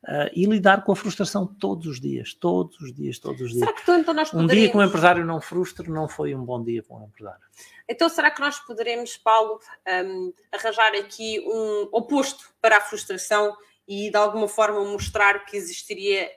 uh, 0.05 0.31
e 0.35 0.47
lidar 0.47 0.85
com 0.85 0.93
a 0.93 0.97
frustração 0.97 1.47
todos 1.47 1.87
os 1.87 2.01
dias, 2.01 2.35
todos 2.35 2.81
os 2.81 2.93
dias, 2.93 3.19
todos 3.19 3.41
os 3.41 3.53
dias. 3.53 3.61
Será 3.61 3.73
que 3.73 3.85
tu, 3.85 3.93
então 3.93 4.13
nós 4.13 4.31
poderíamos... 4.31 4.53
Um 4.53 4.59
dia 4.59 4.71
que 4.71 4.77
um 4.77 4.83
empresário 4.83 5.25
não 5.25 5.41
frustre 5.41 5.89
não 5.89 6.09
foi 6.09 6.35
um 6.35 6.45
bom 6.45 6.63
dia 6.63 6.83
para 6.83 6.97
um 6.97 7.05
empresário. 7.05 7.41
Então 7.89 8.09
será 8.09 8.31
que 8.31 8.41
nós 8.41 8.59
poderemos, 8.59 9.17
Paulo, 9.17 9.61
um, 10.05 10.33
arranjar 10.53 10.93
aqui 10.95 11.41
um 11.47 11.89
oposto 11.93 12.45
para 12.61 12.79
a 12.79 12.81
frustração 12.81 13.57
e 13.87 14.11
de 14.11 14.17
alguma 14.17 14.49
forma 14.49 14.85
mostrar 14.85 15.45
que 15.45 15.57
existiria 15.57 16.29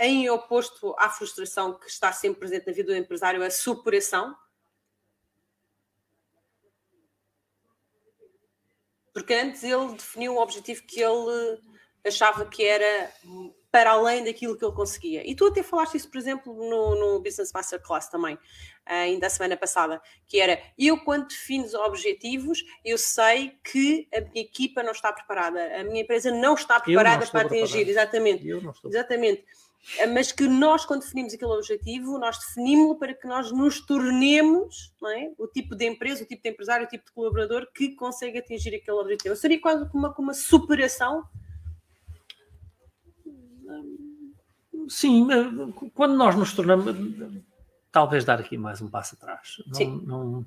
em 0.00 0.30
oposto 0.30 0.94
à 0.98 1.10
frustração 1.10 1.78
que 1.78 1.88
está 1.88 2.10
sempre 2.10 2.40
presente 2.40 2.66
na 2.66 2.72
vida 2.72 2.92
do 2.92 2.98
empresário, 2.98 3.42
a 3.44 3.50
superação? 3.50 4.34
Porque 9.12 9.34
antes 9.34 9.62
ele 9.62 9.92
definiu 9.92 10.34
um 10.34 10.38
objetivo 10.38 10.82
que 10.86 11.00
ele 11.00 11.60
achava 12.06 12.46
que 12.46 12.64
era 12.64 13.12
para 13.70 13.90
além 13.90 14.24
daquilo 14.24 14.56
que 14.56 14.64
ele 14.64 14.74
conseguia. 14.74 15.28
E 15.28 15.34
tu 15.34 15.46
até 15.46 15.62
falaste 15.62 15.96
isso, 15.96 16.10
por 16.10 16.18
exemplo, 16.18 16.54
no, 16.54 16.96
no 16.96 17.20
Business 17.20 17.52
Masterclass 17.52 18.08
também, 18.08 18.38
ainda 18.86 19.26
a 19.26 19.30
semana 19.30 19.56
passada, 19.56 20.00
que 20.26 20.40
era 20.40 20.60
eu, 20.78 20.98
quando 21.04 21.28
defino 21.28 21.64
os 21.64 21.74
objetivos, 21.74 22.64
eu 22.84 22.96
sei 22.96 23.58
que 23.62 24.08
a 24.14 24.20
minha 24.22 24.40
equipa 24.42 24.82
não 24.82 24.92
está 24.92 25.12
preparada, 25.12 25.62
a 25.78 25.84
minha 25.84 26.02
empresa 26.02 26.30
não 26.32 26.54
está 26.54 26.80
preparada 26.80 27.24
não 27.24 27.30
para 27.30 27.46
atingir. 27.46 27.84
Preparado. 27.84 27.90
Exatamente. 27.90 28.48
Exatamente 28.84 29.44
mas 30.12 30.30
que 30.30 30.46
nós, 30.46 30.84
quando 30.84 31.00
definimos 31.00 31.34
aquele 31.34 31.50
objetivo, 31.50 32.18
nós 32.18 32.38
definimos-lo 32.38 32.96
para 32.96 33.14
que 33.14 33.26
nós 33.26 33.50
nos 33.50 33.84
tornemos 33.84 34.94
é? 35.16 35.32
o 35.38 35.46
tipo 35.46 35.74
de 35.74 35.86
empresa, 35.86 36.22
o 36.22 36.26
tipo 36.26 36.42
de 36.42 36.50
empresário, 36.50 36.86
o 36.86 36.88
tipo 36.88 37.04
de 37.04 37.12
colaborador 37.12 37.66
que 37.74 37.94
consegue 37.94 38.38
atingir 38.38 38.74
aquele 38.74 38.98
objetivo. 38.98 39.34
Seria 39.36 39.60
quase 39.60 39.88
como 39.90 40.06
uma, 40.06 40.14
uma 40.16 40.34
superação? 40.34 41.24
Sim, 44.88 45.26
quando 45.94 46.16
nós 46.16 46.34
nos 46.36 46.52
tornamos. 46.52 46.94
Talvez 47.92 48.24
dar 48.24 48.38
aqui 48.38 48.56
mais 48.56 48.80
um 48.80 48.88
passo 48.88 49.16
atrás. 49.16 49.56
Não, 49.66 49.74
Sim. 49.74 50.02
Não, 50.06 50.46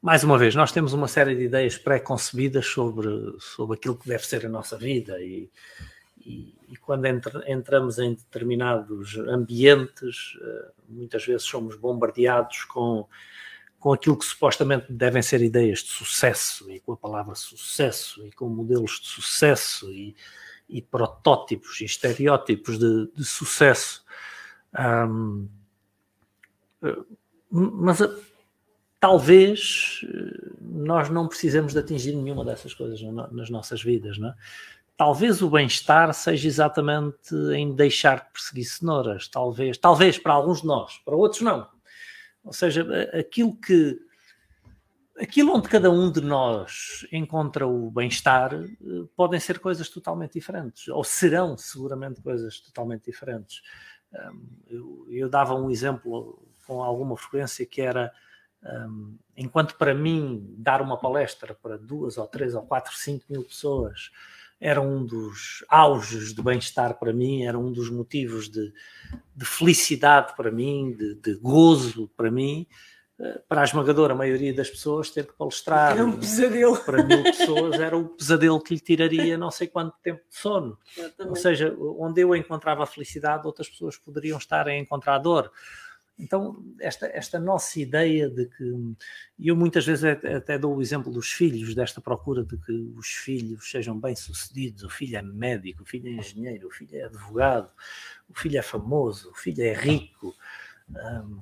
mais 0.00 0.24
uma 0.24 0.38
vez, 0.38 0.54
nós 0.54 0.72
temos 0.72 0.94
uma 0.94 1.06
série 1.06 1.34
de 1.34 1.44
ideias 1.44 1.76
pré-concebidas 1.76 2.66
sobre, 2.66 3.08
sobre 3.38 3.76
aquilo 3.76 3.96
que 3.96 4.08
deve 4.08 4.26
ser 4.26 4.46
a 4.46 4.48
nossa 4.48 4.78
vida 4.78 5.20
e 5.20 5.50
e, 6.24 6.76
quando 6.80 7.06
entramos 7.06 7.98
em 7.98 8.14
determinados 8.14 9.16
ambientes, 9.16 10.36
eh, 10.42 10.70
muitas 10.88 11.24
vezes 11.24 11.42
somos 11.46 11.76
bombardeados 11.76 12.64
com, 12.64 13.06
com 13.78 13.92
aquilo 13.92 14.18
que 14.18 14.24
supostamente 14.24 14.92
devem 14.92 15.22
ser 15.22 15.40
ideias 15.42 15.80
de 15.80 15.88
sucesso, 15.88 16.70
e 16.70 16.80
com 16.80 16.92
a 16.92 16.96
palavra 16.96 17.34
sucesso, 17.34 18.26
e 18.26 18.32
com 18.32 18.48
modelos 18.48 19.00
de 19.00 19.08
sucesso, 19.08 19.92
e, 19.92 20.14
e 20.68 20.82
protótipos 20.82 21.80
e 21.80 21.84
estereótipos 21.84 22.78
de, 22.78 23.10
de 23.14 23.24
sucesso. 23.24 24.04
Um, 24.78 25.48
mas 27.50 28.00
uh, 28.00 28.22
talvez 29.00 30.02
uh, 30.04 30.56
nós 30.60 31.08
não 31.08 31.26
precisemos 31.26 31.72
de 31.72 31.78
atingir 31.80 32.14
nenhuma 32.14 32.44
dessas 32.44 32.72
coisas 32.72 33.00
nas 33.32 33.50
nossas 33.50 33.82
vidas, 33.82 34.18
não 34.18 34.28
é? 34.28 34.34
Talvez 35.00 35.40
o 35.40 35.48
bem-estar 35.48 36.12
seja 36.12 36.46
exatamente 36.46 37.34
em 37.56 37.74
deixar 37.74 38.16
de 38.22 38.32
perseguir 38.34 38.66
cenouras, 38.66 39.26
talvez, 39.28 39.78
talvez 39.78 40.18
para 40.18 40.34
alguns 40.34 40.60
de 40.60 40.66
nós, 40.66 40.98
para 40.98 41.16
outros 41.16 41.40
não. 41.40 41.66
Ou 42.44 42.52
seja, 42.52 42.86
aquilo 43.18 43.56
que 43.56 43.98
aquilo 45.18 45.54
onde 45.54 45.70
cada 45.70 45.90
um 45.90 46.12
de 46.12 46.20
nós 46.20 47.06
encontra 47.10 47.66
o 47.66 47.90
bem-estar 47.90 48.52
eh, 48.52 48.68
podem 49.16 49.40
ser 49.40 49.58
coisas 49.58 49.88
totalmente 49.88 50.34
diferentes, 50.34 50.86
ou 50.88 51.02
serão 51.02 51.56
seguramente 51.56 52.20
coisas 52.20 52.60
totalmente 52.60 53.06
diferentes. 53.06 53.62
Eu, 54.66 55.06
eu 55.08 55.30
dava 55.30 55.54
um 55.54 55.70
exemplo 55.70 56.46
com 56.66 56.82
alguma 56.82 57.16
frequência 57.16 57.64
que 57.64 57.80
era 57.80 58.12
enquanto 59.34 59.76
para 59.76 59.94
mim 59.94 60.54
dar 60.58 60.82
uma 60.82 60.98
palestra 60.98 61.54
para 61.54 61.78
duas 61.78 62.18
ou 62.18 62.26
três 62.26 62.54
ou 62.54 62.60
quatro, 62.60 62.94
cinco 62.94 63.24
mil 63.30 63.42
pessoas 63.42 64.10
era 64.60 64.80
um 64.80 65.04
dos 65.04 65.64
auges 65.68 66.34
de 66.34 66.42
bem-estar 66.42 66.98
para 66.98 67.12
mim, 67.12 67.44
era 67.44 67.58
um 67.58 67.72
dos 67.72 67.90
motivos 67.90 68.48
de, 68.48 68.72
de 69.34 69.44
felicidade 69.44 70.36
para 70.36 70.50
mim, 70.50 70.94
de, 70.96 71.14
de 71.14 71.34
gozo 71.36 72.10
para 72.16 72.30
mim 72.30 72.66
para 73.48 73.60
a 73.60 73.64
esmagadora 73.64 74.14
maioria 74.14 74.54
das 74.54 74.70
pessoas, 74.70 75.10
ter 75.10 75.26
que 75.26 75.34
palestrar 75.34 75.92
era 75.92 76.04
um 76.04 76.18
pesadelo. 76.18 76.76
para 76.78 77.02
mil 77.02 77.22
pessoas 77.22 77.78
era 77.78 77.96
o 77.96 78.08
pesadelo 78.08 78.60
que 78.60 78.74
lhe 78.74 78.80
tiraria 78.80 79.36
não 79.36 79.50
sei 79.50 79.68
quanto 79.68 79.94
tempo 80.02 80.22
de 80.28 80.36
sono. 80.36 80.78
Ou 81.18 81.36
seja, 81.36 81.74
onde 81.98 82.22
eu 82.22 82.34
encontrava 82.34 82.86
felicidade, 82.86 83.46
outras 83.46 83.68
pessoas 83.68 83.96
poderiam 83.96 84.38
estar 84.38 84.66
a 84.66 84.76
encontrar 84.76 85.18
dor. 85.18 85.52
Então, 86.20 86.62
esta, 86.78 87.06
esta 87.06 87.38
nossa 87.38 87.80
ideia 87.80 88.28
de 88.28 88.46
que. 88.46 88.64
E 89.38 89.48
eu 89.48 89.56
muitas 89.56 89.86
vezes 89.86 90.04
até 90.04 90.58
dou 90.58 90.76
o 90.76 90.82
exemplo 90.82 91.10
dos 91.10 91.32
filhos, 91.32 91.74
desta 91.74 92.00
procura 92.00 92.44
de 92.44 92.56
que 92.58 92.72
os 92.96 93.08
filhos 93.08 93.70
sejam 93.70 93.98
bem-sucedidos. 93.98 94.84
O 94.84 94.90
filho 94.90 95.16
é 95.16 95.22
médico, 95.22 95.82
o 95.82 95.86
filho 95.86 96.08
é 96.08 96.12
engenheiro, 96.12 96.68
o 96.68 96.70
filho 96.70 96.96
é 96.96 97.04
advogado, 97.04 97.72
o 98.28 98.38
filho 98.38 98.58
é 98.58 98.62
famoso, 98.62 99.30
o 99.30 99.34
filho 99.34 99.62
é 99.62 99.72
rico. 99.72 100.34
Um, 100.90 101.40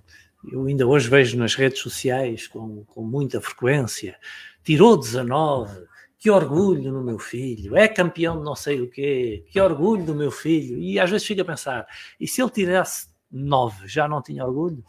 eu 0.53 0.64
ainda 0.67 0.87
hoje 0.87 1.09
vejo 1.09 1.37
nas 1.37 1.55
redes 1.55 1.81
sociais 1.81 2.47
com, 2.47 2.85
com 2.85 3.03
muita 3.03 3.41
frequência, 3.41 4.17
tirou 4.62 4.97
19, 4.97 5.87
que 6.19 6.31
orgulho 6.31 6.93
no 6.93 7.03
meu 7.03 7.19
filho, 7.19 7.77
é 7.77 7.88
campeão 7.88 8.38
de 8.38 8.45
não 8.45 8.55
sei 8.55 8.81
o 8.81 8.91
quê, 8.91 9.45
que 9.51 9.61
orgulho 9.61 10.05
do 10.05 10.14
meu 10.14 10.31
filho. 10.31 10.79
E 10.79 10.99
às 10.99 11.11
vezes 11.11 11.27
fica 11.27 11.43
a 11.43 11.45
pensar, 11.45 11.87
e 12.21 12.27
se 12.27 12.41
ele 12.41 12.51
tirasse 12.51 13.09
9, 13.31 13.87
já 13.87 14.09
não 14.09 14.23
tinha 14.23 14.45
orgulho? 14.45 14.85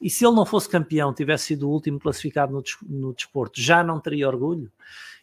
E 0.00 0.08
se 0.08 0.24
ele 0.24 0.34
não 0.34 0.46
fosse 0.46 0.68
campeão, 0.68 1.12
tivesse 1.12 1.46
sido 1.46 1.68
o 1.68 1.72
último 1.72 1.98
classificado 1.98 2.52
no, 2.52 2.62
no 2.88 3.14
desporto, 3.14 3.60
já 3.60 3.84
não 3.84 4.00
teria 4.00 4.28
orgulho? 4.28 4.70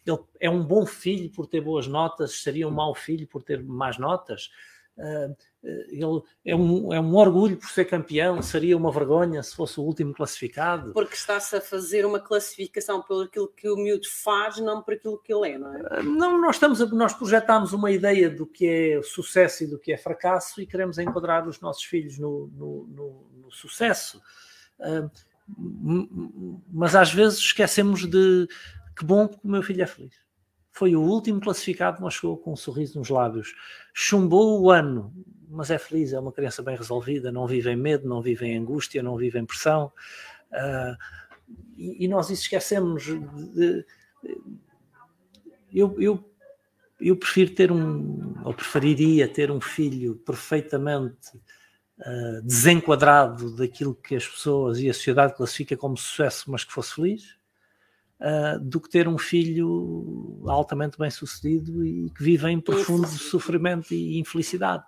Ele 0.06 0.18
é 0.38 0.50
um 0.50 0.64
bom 0.64 0.86
filho 0.86 1.30
por 1.30 1.46
ter 1.46 1.60
boas 1.60 1.86
notas, 1.86 2.42
seria 2.42 2.68
um 2.68 2.70
mau 2.70 2.94
filho 2.94 3.26
por 3.26 3.42
ter 3.42 3.62
más 3.62 3.98
notas? 3.98 4.50
Uh, 4.96 5.34
ele 5.64 6.22
é 6.44 6.54
um, 6.54 6.92
é 6.92 7.00
um 7.00 7.14
orgulho 7.16 7.56
por 7.56 7.70
ser 7.70 7.86
campeão, 7.86 8.42
seria 8.42 8.76
uma 8.76 8.92
vergonha 8.92 9.42
se 9.42 9.56
fosse 9.56 9.80
o 9.80 9.82
último 9.82 10.12
classificado. 10.12 10.92
Porque 10.92 11.14
está-se 11.14 11.56
a 11.56 11.60
fazer 11.60 12.04
uma 12.04 12.20
classificação 12.20 13.00
pelo 13.02 13.22
aquilo 13.22 13.48
que 13.48 13.68
o 13.68 13.76
miúdo 13.76 14.06
faz, 14.22 14.58
não 14.58 14.82
por 14.82 14.94
aquilo 14.94 15.18
que 15.18 15.32
ele 15.32 15.52
é, 15.52 15.58
não 15.58 15.74
é? 15.74 16.02
Não, 16.02 16.40
nós, 16.40 16.56
estamos 16.56 16.82
a, 16.82 16.86
nós 16.86 17.14
projetamos 17.14 17.72
uma 17.72 17.90
ideia 17.90 18.28
do 18.28 18.46
que 18.46 18.66
é 18.66 19.02
sucesso 19.02 19.64
e 19.64 19.66
do 19.66 19.78
que 19.78 19.92
é 19.92 19.96
fracasso 19.96 20.60
e 20.60 20.66
queremos 20.66 20.98
enquadrar 20.98 21.48
os 21.48 21.58
nossos 21.60 21.84
filhos 21.84 22.18
no, 22.18 22.50
no, 22.54 22.86
no, 22.86 23.26
no 23.42 23.50
sucesso. 23.50 24.20
Uh, 24.78 25.10
mas 26.72 26.94
às 26.94 27.12
vezes 27.12 27.38
esquecemos 27.38 28.06
de 28.08 28.46
que 28.96 29.04
bom 29.04 29.28
que 29.28 29.38
o 29.42 29.50
meu 29.50 29.62
filho 29.62 29.82
é 29.82 29.86
feliz 29.86 30.23
foi 30.74 30.96
o 30.96 31.00
último 31.00 31.40
classificado, 31.40 32.02
mas 32.02 32.14
chegou 32.14 32.36
com 32.36 32.52
um 32.52 32.56
sorriso 32.56 32.98
nos 32.98 33.08
lábios. 33.08 33.54
Chumbou 33.92 34.60
o 34.60 34.72
ano, 34.72 35.14
mas 35.48 35.70
é 35.70 35.78
feliz, 35.78 36.12
é 36.12 36.18
uma 36.18 36.32
criança 36.32 36.64
bem 36.64 36.76
resolvida, 36.76 37.30
não 37.30 37.46
vive 37.46 37.70
em 37.70 37.76
medo, 37.76 38.08
não 38.08 38.20
vive 38.20 38.44
em 38.44 38.58
angústia, 38.58 39.00
não 39.00 39.16
vive 39.16 39.38
em 39.38 39.46
pressão. 39.46 39.92
Uh, 40.50 40.96
e, 41.76 42.04
e, 42.04 42.08
nós 42.08 42.28
isso 42.28 42.42
esquecemos. 42.42 43.04
De, 43.04 43.20
de, 43.20 43.86
eu, 45.72 45.94
eu, 46.00 46.34
eu 47.00 47.16
prefiro 47.16 47.54
ter 47.54 47.70
um, 47.70 48.34
ou 48.44 48.52
preferiria 48.52 49.28
ter 49.28 49.52
um 49.52 49.60
filho 49.60 50.16
perfeitamente 50.26 51.36
uh, 52.00 52.42
desenquadrado 52.42 53.54
daquilo 53.54 53.94
que 53.94 54.16
as 54.16 54.26
pessoas 54.26 54.80
e 54.80 54.90
a 54.90 54.94
sociedade 54.94 55.36
classifica 55.36 55.76
como 55.76 55.96
sucesso, 55.96 56.50
mas 56.50 56.64
que 56.64 56.72
fosse 56.72 56.96
feliz 56.96 57.43
uh, 58.24 58.58
do 58.58 58.80
que 58.80 58.88
ter 58.88 59.06
um 59.06 59.18
filho 59.18 60.42
altamente 60.46 60.98
bem 60.98 61.10
sucedido 61.10 61.84
e 61.84 62.10
que 62.10 62.22
vive 62.22 62.48
em 62.48 62.58
profundo 62.58 63.06
sofrimento 63.06 63.92
e 63.92 64.18
infelicidade. 64.18 64.82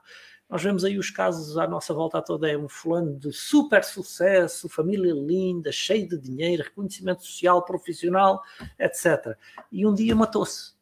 Nós 0.49 0.63
vemos 0.63 0.85
aí 0.85 0.97
os 0.97 1.11
casos 1.11 1.59
à 1.59 1.67
nossa 1.67 1.93
volta 1.93 2.23
toda, 2.23 2.49
é 2.49 2.57
um 2.57 2.69
fulano 2.69 3.19
de 3.19 3.33
super 3.33 3.83
sucesso, 3.83 4.69
família 4.69 5.13
linda, 5.13 5.73
cheio 5.73 6.09
de 6.09 6.17
dinheiro, 6.19 6.63
reconhecimento 6.63 7.25
social, 7.25 7.65
profissional, 7.65 8.41
etc. 8.79 9.37
E 9.73 9.85
um 9.85 9.93
dia 9.93 10.15
matou-se. 10.15 10.77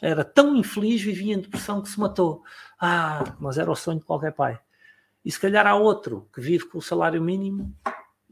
Era 0.00 0.24
tão 0.24 0.56
infeliz, 0.56 1.02
vivia 1.02 1.34
em 1.34 1.40
depressão 1.40 1.82
que 1.82 1.90
se 1.90 2.00
matou. 2.00 2.42
Ah, 2.80 3.36
mas 3.38 3.58
era 3.58 3.70
o 3.70 3.76
sonho 3.76 3.98
de 3.98 4.06
qualquer 4.06 4.32
pai. 4.32 4.58
E 5.22 5.30
se 5.30 5.38
calhar 5.38 5.66
há 5.66 5.76
outro 5.76 6.26
que 6.32 6.40
vive 6.40 6.64
com 6.66 6.78
o 6.78 6.82
salário 6.82 7.20
mínimo 7.20 7.76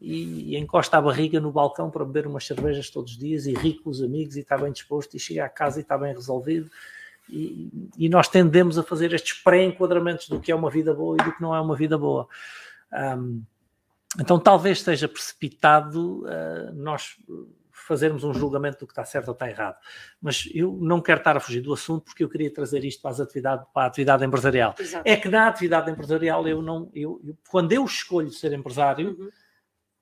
e, 0.00 0.56
encosta 0.56 0.96
a 0.96 1.00
barriga 1.00 1.40
no 1.40 1.50
balcão 1.50 1.90
para 1.90 2.04
beber 2.04 2.26
umas 2.26 2.46
cervejas 2.46 2.90
todos 2.90 3.12
os 3.12 3.18
dias 3.18 3.46
e 3.46 3.54
ri 3.54 3.74
com 3.74 3.90
os 3.90 4.02
amigos 4.02 4.36
e 4.36 4.40
está 4.40 4.56
bem 4.56 4.72
disposto 4.72 5.16
e 5.16 5.20
chega 5.20 5.44
à 5.44 5.48
casa 5.48 5.78
e 5.78 5.82
está 5.82 5.98
bem 5.98 6.12
resolvido. 6.12 6.70
E, 7.28 7.70
e 7.96 8.08
nós 8.08 8.28
tendemos 8.28 8.78
a 8.78 8.82
fazer 8.82 9.12
estes 9.12 9.34
pré-enquadramentos 9.42 10.28
do 10.28 10.40
que 10.40 10.50
é 10.50 10.54
uma 10.54 10.70
vida 10.70 10.94
boa 10.94 11.16
e 11.20 11.24
do 11.24 11.32
que 11.32 11.42
não 11.42 11.54
é 11.54 11.60
uma 11.60 11.76
vida 11.76 11.98
boa. 11.98 12.26
Um, 12.92 13.42
então 14.18 14.38
talvez 14.38 14.78
esteja 14.78 15.06
precipitado 15.06 16.24
uh, 16.24 16.72
nós 16.74 17.16
fazermos 17.70 18.24
um 18.24 18.32
julgamento 18.32 18.80
do 18.80 18.86
que 18.86 18.92
está 18.92 19.04
certo 19.04 19.28
ou 19.28 19.32
está 19.32 19.48
errado. 19.48 19.76
Mas 20.22 20.48
eu 20.54 20.78
não 20.80 21.00
quero 21.00 21.18
estar 21.18 21.36
a 21.36 21.40
fugir 21.40 21.60
do 21.60 21.72
assunto 21.72 22.04
porque 22.04 22.24
eu 22.24 22.28
queria 22.28 22.52
trazer 22.52 22.84
isto 22.84 23.02
para, 23.02 23.22
atividade, 23.22 23.66
para 23.74 23.82
a 23.82 23.86
atividade 23.86 24.24
empresarial. 24.24 24.74
Exato. 24.78 25.02
É 25.06 25.16
que 25.16 25.28
na 25.28 25.48
atividade 25.48 25.90
empresarial 25.90 26.46
eu 26.48 26.62
não, 26.62 26.90
eu, 26.94 27.20
eu 27.24 27.36
quando 27.48 27.72
eu 27.72 27.84
escolho 27.84 28.30
ser 28.30 28.52
empresário, 28.52 29.16
uhum 29.18 29.28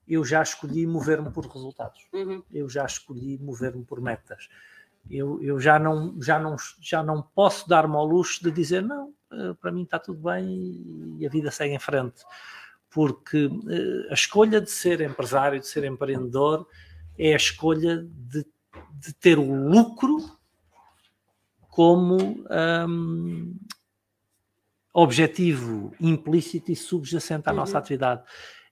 eu 0.07 0.25
já 0.25 0.43
escolhi 0.43 0.87
mover-me 0.87 1.31
por 1.31 1.47
resultados. 1.47 2.07
Uhum. 2.13 2.43
Eu 2.53 2.69
já 2.69 2.85
escolhi 2.85 3.39
mover-me 3.39 3.85
por 3.85 4.01
metas. 4.01 4.49
Eu, 5.11 5.43
eu 5.43 5.61
já, 5.61 5.79
não, 5.79 6.21
já, 6.21 6.39
não, 6.39 6.57
já 6.81 7.03
não 7.03 7.23
posso 7.23 7.69
dar-me 7.69 7.95
ao 7.95 8.05
luxo 8.05 8.43
de 8.43 8.51
dizer 8.51 8.83
não, 8.83 9.13
eh, 9.33 9.55
para 9.61 9.71
mim 9.71 9.83
está 9.83 9.99
tudo 9.99 10.21
bem 10.21 11.17
e 11.19 11.27
a 11.27 11.29
vida 11.29 11.51
segue 11.51 11.75
em 11.75 11.79
frente. 11.79 12.25
Porque 12.91 13.47
uh, 13.47 14.11
a 14.11 14.15
escolha 14.15 14.61
de 14.61 14.71
ser 14.71 15.01
empresário, 15.01 15.61
de 15.61 15.67
ser 15.67 15.85
empreendedor, 15.85 16.67
é 17.19 17.35
a 17.35 17.37
escolha 17.37 17.99
de, 17.99 18.47
de 18.95 19.13
ter 19.15 19.39
o 19.39 19.69
lucro 19.69 20.19
como 21.69 22.43
um, 22.89 23.55
objetivo 24.95 25.93
implícito 26.01 26.73
e 26.73 26.77
subjacente 26.77 27.49
à 27.49 27.51
uhum. 27.51 27.59
nossa 27.59 27.77
atividade 27.77 28.23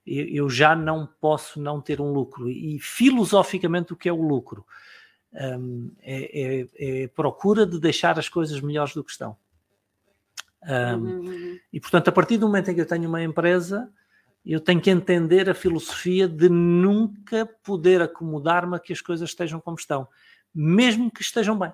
eu 0.05 0.49
já 0.49 0.75
não 0.75 1.07
posso 1.19 1.59
não 1.59 1.81
ter 1.81 1.99
um 1.99 2.11
lucro. 2.11 2.49
E 2.49 2.79
filosoficamente, 2.79 3.93
o 3.93 3.95
que 3.95 4.07
é 4.07 4.13
o 4.13 4.21
lucro? 4.21 4.65
Um, 5.33 5.91
é, 6.01 6.41
é, 6.41 7.03
é, 7.03 7.07
procura 7.07 7.65
de 7.65 7.79
deixar 7.79 8.17
as 8.19 8.29
coisas 8.29 8.61
melhores 8.61 8.93
do 8.93 9.03
que 9.03 9.11
estão. 9.11 9.35
Um, 10.63 10.95
uhum, 10.95 11.19
uhum. 11.19 11.59
E 11.73 11.79
portanto, 11.79 12.07
a 12.07 12.11
partir 12.11 12.37
do 12.37 12.47
momento 12.47 12.69
em 12.69 12.75
que 12.75 12.81
eu 12.81 12.87
tenho 12.87 13.09
uma 13.09 13.21
empresa, 13.21 13.91
eu 14.45 14.59
tenho 14.59 14.79
que 14.79 14.89
entender 14.89 15.49
a 15.49 15.55
filosofia 15.55 16.27
de 16.27 16.49
nunca 16.49 17.45
poder 17.63 18.01
acomodar-me 18.01 18.75
a 18.75 18.79
que 18.79 18.93
as 18.93 19.01
coisas 19.01 19.29
estejam 19.29 19.59
como 19.59 19.77
estão, 19.77 20.07
mesmo 20.53 21.11
que 21.11 21.21
estejam 21.21 21.57
bem. 21.57 21.73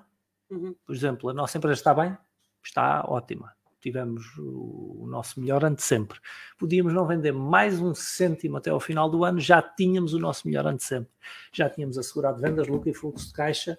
Uhum. 0.50 0.76
Por 0.86 0.96
exemplo, 0.96 1.30
a 1.30 1.34
nossa 1.34 1.58
empresa 1.58 1.80
está 1.80 1.94
bem? 1.94 2.17
Está 2.63 3.04
ótima 3.08 3.54
tivemos 3.82 4.26
o, 4.38 5.06
nosso 5.08 5.39
melhor 5.39 5.63
ano 5.65 5.76
de 5.76 5.84
sempre. 5.84 6.20
Podíamos 6.58 6.94
não 6.94 7.06
vender 7.06 7.32
mais 7.34 7.80
um 7.80 7.94
cêntimo 7.94 8.58
até 8.58 8.70
ao 8.70 8.80
final 8.80 9.10
do 9.10 9.26
ano, 9.26 9.39
já 9.39 9.62
tínhamos 9.62 10.13
o 10.13 10.20
nosso 10.20 10.48
melhor 10.48 10.65
ano 10.65 10.78
de 10.78 10.84
sempre. 10.84 11.12
Já 11.52 11.70
tínhamos 11.70 11.98
assegurado 11.98 12.39
vendas, 12.39 12.67
lucro 12.67 12.89
e 12.89 12.94
fluxo 12.94 13.28
de 13.28 13.34
caixa 13.34 13.78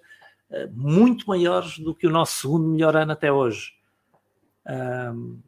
uh, 0.49 0.71
muito 0.71 1.27
maiores 1.27 1.79
do 1.79 1.95
que 1.95 2.05
o 2.05 2.11
nosso 2.11 2.41
segundo 2.41 2.67
melhor 2.67 2.95
ano 2.95 3.13
até 3.13 3.31
hoje. 3.31 3.73
Um, 4.65 5.41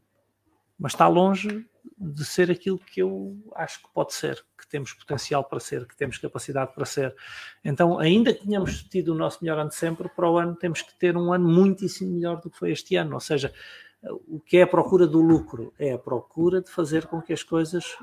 mas 0.78 0.92
está 0.92 1.08
longe 1.08 1.66
de 1.98 2.24
ser 2.24 2.50
aquilo 2.50 2.78
que 2.78 3.00
eu 3.00 3.36
acho 3.54 3.82
que 3.82 3.88
pode 3.94 4.12
ser, 4.12 4.44
que 4.58 4.66
temos 4.68 4.92
potencial 4.92 5.44
para 5.44 5.60
ser, 5.60 5.86
que 5.86 5.96
temos 5.96 6.18
capacidade 6.18 6.74
para 6.74 6.84
ser. 6.84 7.14
Então, 7.64 7.98
ainda 7.98 8.34
que 8.34 8.44
tenhamos 8.44 8.82
tido 8.82 9.12
o 9.12 9.14
nosso 9.14 9.38
melhor 9.42 9.58
ano 9.58 9.70
de 9.70 9.76
sempre, 9.76 10.08
para 10.08 10.28
o 10.28 10.36
ano 10.36 10.54
temos 10.54 10.82
que 10.82 10.94
ter 10.98 11.16
um 11.16 11.32
ano 11.32 11.48
muitíssimo 11.48 12.12
melhor 12.12 12.40
do 12.40 12.50
que 12.50 12.58
foi 12.58 12.72
este 12.72 12.96
ano. 12.96 13.14
Ou 13.14 13.20
seja, 13.20 13.52
O 14.28 14.40
que 14.40 14.58
é 14.58 14.62
a 14.62 14.66
procura 14.66 15.06
do 15.06 15.20
lucro? 15.20 15.72
É 15.78 15.92
a 15.92 15.98
procura 15.98 16.60
de 16.60 16.70
fazer 16.70 17.06
com 17.06 17.20
que 17.20 17.32
as 17.32 17.42
coisas 17.42 17.96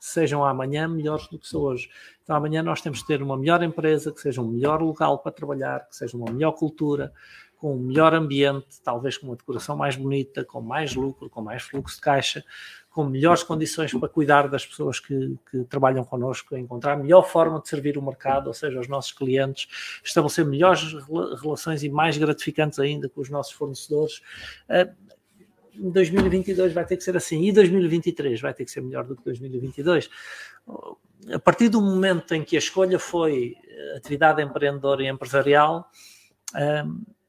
sejam 0.00 0.44
amanhã 0.44 0.86
melhores 0.86 1.26
do 1.28 1.38
que 1.38 1.48
são 1.48 1.60
hoje. 1.60 1.90
Então 2.22 2.36
amanhã 2.36 2.62
nós 2.62 2.80
temos 2.80 3.00
que 3.00 3.06
ter 3.08 3.22
uma 3.22 3.36
melhor 3.36 3.62
empresa, 3.62 4.12
que 4.12 4.20
seja 4.20 4.40
um 4.40 4.46
melhor 4.46 4.80
local 4.80 5.18
para 5.18 5.32
trabalhar, 5.32 5.88
que 5.88 5.96
seja 5.96 6.16
uma 6.16 6.30
melhor 6.30 6.52
cultura, 6.52 7.12
com 7.56 7.74
um 7.74 7.78
melhor 7.78 8.14
ambiente, 8.14 8.80
talvez 8.84 9.18
com 9.18 9.26
uma 9.26 9.36
decoração 9.36 9.76
mais 9.76 9.96
bonita, 9.96 10.44
com 10.44 10.60
mais 10.60 10.94
lucro, 10.94 11.28
com 11.28 11.42
mais 11.42 11.62
fluxo 11.62 11.96
de 11.96 12.00
caixa, 12.00 12.44
com 12.88 13.04
melhores 13.04 13.42
condições 13.42 13.92
para 13.92 14.08
cuidar 14.08 14.48
das 14.48 14.64
pessoas 14.64 15.00
que, 15.00 15.36
que 15.50 15.64
trabalham 15.64 16.04
connosco, 16.04 16.56
encontrar 16.56 16.92
a 16.92 16.96
melhor 16.96 17.22
forma 17.22 17.60
de 17.60 17.68
servir 17.68 17.98
o 17.98 18.02
mercado, 18.02 18.46
ou 18.46 18.54
seja, 18.54 18.78
os 18.78 18.88
nossos 18.88 19.12
clientes, 19.12 20.00
estabelecer 20.04 20.44
melhores 20.44 20.94
relações 21.42 21.82
e 21.82 21.88
mais 21.88 22.16
gratificantes 22.16 22.78
ainda 22.78 23.08
com 23.08 23.20
os 23.20 23.28
nossos 23.28 23.52
fornecedores. 23.52 24.22
Uh, 25.78 25.90
2022 25.90 26.72
vai 26.72 26.84
ter 26.84 26.96
que 26.96 27.04
ser 27.04 27.16
assim 27.16 27.44
e 27.44 27.52
2023 27.52 28.40
vai 28.40 28.54
ter 28.54 28.64
que 28.64 28.70
ser 28.70 28.80
melhor 28.80 29.04
do 29.04 29.16
que 29.16 29.24
2022. 29.24 30.10
A 31.32 31.38
partir 31.38 31.68
do 31.68 31.80
momento 31.80 32.34
em 32.34 32.44
que 32.44 32.56
a 32.56 32.58
escolha 32.58 32.98
foi 32.98 33.56
atividade 33.96 34.42
empreendedora 34.42 35.02
e 35.02 35.08
empresarial, 35.08 35.90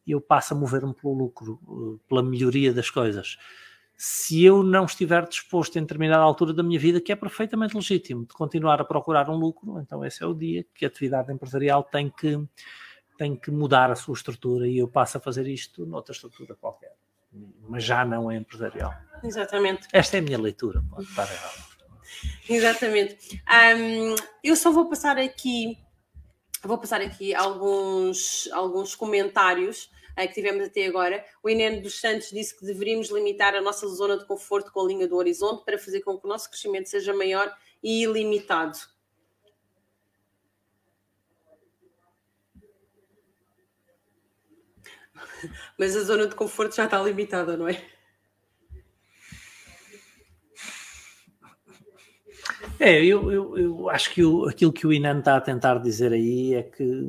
eu 0.07 0.21
passo 0.21 0.53
a 0.53 0.57
mover-me 0.57 0.93
pelo 0.93 1.13
lucro, 1.13 1.99
pela 2.07 2.21
melhoria 2.21 2.73
das 2.73 2.89
coisas. 2.89 3.37
Se 3.95 4.43
eu 4.43 4.63
não 4.63 4.85
estiver 4.85 5.27
disposto 5.27 5.77
em 5.77 5.81
determinada 5.81 6.23
altura 6.23 6.53
da 6.53 6.63
minha 6.63 6.79
vida, 6.79 7.01
que 7.01 7.11
é 7.11 7.15
perfeitamente 7.15 7.75
legítimo, 7.75 8.25
de 8.25 8.33
continuar 8.33 8.79
a 8.79 8.85
procurar 8.85 9.29
um 9.29 9.35
lucro, 9.35 9.79
então 9.81 10.05
esse 10.05 10.23
é 10.23 10.25
o 10.25 10.33
dia 10.33 10.65
que 10.73 10.85
a 10.85 10.87
atividade 10.87 11.31
empresarial 11.33 11.83
tem 11.83 12.09
que, 12.09 12.39
tem 13.17 13.35
que 13.35 13.51
mudar 13.51 13.91
a 13.91 13.95
sua 13.95 14.13
estrutura 14.13 14.67
e 14.67 14.77
eu 14.77 14.87
passo 14.87 15.17
a 15.17 15.21
fazer 15.21 15.47
isto 15.47 15.85
noutra 15.85 16.13
estrutura 16.13 16.55
qualquer 16.55 16.93
mas 17.67 17.83
já 17.83 18.03
não 18.05 18.29
é 18.29 18.35
empresarial. 18.35 18.93
Exatamente. 19.23 19.87
Esta 19.91 20.17
é 20.17 20.19
a 20.19 20.23
minha 20.23 20.39
leitura, 20.39 20.83
pode 20.89 21.07
estar 21.07 21.29
errado. 21.29 21.69
Exatamente. 22.49 23.41
Um, 23.47 24.15
eu 24.43 24.55
só 24.55 24.71
vou 24.71 24.89
passar 24.89 25.17
aqui, 25.17 25.77
vou 26.63 26.77
passar 26.77 27.01
aqui 27.01 27.33
alguns, 27.33 28.49
alguns 28.51 28.95
comentários 28.95 29.89
uh, 30.17 30.27
que 30.27 30.33
tivemos 30.33 30.65
até 30.65 30.85
agora. 30.85 31.23
O 31.43 31.49
Inês 31.49 31.81
dos 31.81 31.99
Santos 31.99 32.29
disse 32.29 32.57
que 32.57 32.65
deveríamos 32.65 33.11
limitar 33.11 33.53
a 33.55 33.61
nossa 33.61 33.87
zona 33.87 34.17
de 34.17 34.25
conforto 34.25 34.71
com 34.71 34.81
a 34.81 34.87
linha 34.87 35.07
do 35.07 35.15
horizonte 35.15 35.63
para 35.63 35.77
fazer 35.77 36.01
com 36.01 36.17
que 36.17 36.25
o 36.25 36.29
nosso 36.29 36.49
crescimento 36.49 36.89
seja 36.89 37.13
maior 37.13 37.53
e 37.83 38.03
ilimitado. 38.03 38.77
Mas 45.77 45.95
a 45.95 46.01
zona 46.01 46.27
de 46.27 46.35
conforto 46.35 46.75
já 46.75 46.85
está 46.85 47.01
limitada, 47.01 47.55
não 47.57 47.67
é? 47.67 47.81
É, 52.79 53.03
eu, 53.03 53.31
eu, 53.31 53.57
eu 53.57 53.89
acho 53.89 54.13
que 54.13 54.23
o, 54.23 54.47
aquilo 54.47 54.71
que 54.71 54.87
o 54.87 54.93
Inan 54.93 55.19
está 55.19 55.35
a 55.35 55.41
tentar 55.41 55.79
dizer 55.79 56.13
aí 56.13 56.53
é 56.53 56.63
que 56.63 57.05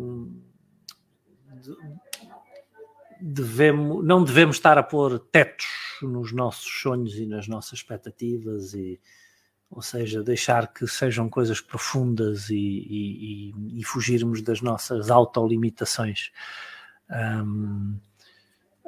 devemos, 3.21 4.05
não 4.05 4.25
devemos 4.25 4.57
estar 4.57 4.79
a 4.79 4.83
pôr 4.83 5.19
tetos 5.19 5.67
nos 6.03 6.33
nossos 6.33 6.69
sonhos 6.81 7.15
e 7.17 7.27
nas 7.27 7.47
nossas 7.47 7.75
expectativas, 7.75 8.75
e, 8.75 9.01
ou 9.71 9.83
seja, 9.83 10.23
deixar 10.23 10.73
que 10.73 10.87
sejam 10.87 11.29
coisas 11.29 11.61
profundas 11.61 12.51
e, 12.51 12.57
e, 12.57 13.81
e 13.81 13.85
fugirmos 13.85 14.43
das 14.43 14.61
nossas 14.61 15.11
autolimitações. 15.11 16.33
Um, 17.11 17.99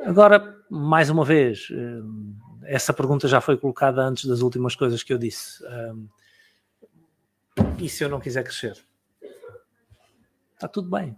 Agora, 0.05 0.59
mais 0.69 1.11
uma 1.11 1.25
vez, 1.25 1.69
eh, 1.71 2.03
essa 2.75 2.93
pergunta 2.93 3.29
já 3.29 3.41
foi 3.41 3.57
colocada 3.57 4.03
antes 4.03 4.25
das 4.25 4.41
últimas 4.41 4.75
coisas 4.75 5.03
que 5.03 5.12
eu 5.12 5.19
disse. 5.19 5.62
E 7.79 7.88
se 7.88 8.05
eu 8.05 8.09
não 8.09 8.21
quiser 8.21 8.43
crescer? 8.43 8.77
Está 10.55 10.69
tudo 10.69 10.88
bem. 10.88 11.17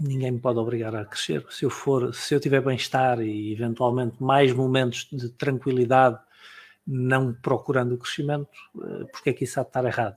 Ninguém 0.00 0.32
me 0.32 0.40
pode 0.40 0.58
obrigar 0.58 0.94
a 0.94 1.04
crescer. 1.04 1.46
Se 1.50 1.64
eu 1.64 1.70
for, 1.70 2.14
se 2.14 2.34
eu 2.34 2.40
tiver 2.40 2.60
bem-estar 2.60 3.20
e 3.20 3.52
eventualmente 3.52 4.22
mais 4.22 4.52
momentos 4.52 5.08
de 5.12 5.28
tranquilidade, 5.30 6.18
não 6.86 7.32
procurando 7.32 7.94
o 7.94 7.98
crescimento, 7.98 8.48
eh, 8.82 9.04
porque 9.12 9.30
é 9.30 9.32
que 9.32 9.44
isso 9.44 9.60
há 9.60 9.62
de 9.62 9.68
estar 9.68 9.84
errado? 9.84 10.16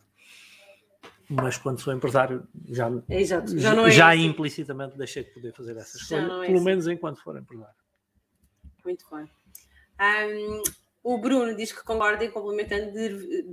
Mas 1.30 1.58
quando 1.58 1.82
sou 1.82 1.94
empresário 1.94 2.48
já, 2.70 2.90
Exato. 3.10 3.58
já, 3.58 3.88
é 3.88 3.92
já 3.92 4.16
implicitamente 4.16 4.98
deixei 4.98 5.24
de 5.24 5.32
poder 5.32 5.54
fazer 5.54 5.76
essas 5.76 6.02
já 6.02 6.08
coisas, 6.08 6.44
é 6.44 6.46
pelo 6.46 6.56
assim. 6.56 6.66
menos 6.66 6.88
enquanto 6.88 7.22
for 7.22 7.38
empresário. 7.38 7.76
Muito 8.86 9.06
bem. 9.12 9.30
Um, 10.00 10.64
o 11.04 11.18
Bruno 11.18 11.56
diz 11.56 11.72
que 11.72 11.84
concorda 11.84 12.24
e 12.24 12.30
complementando, 12.30 12.92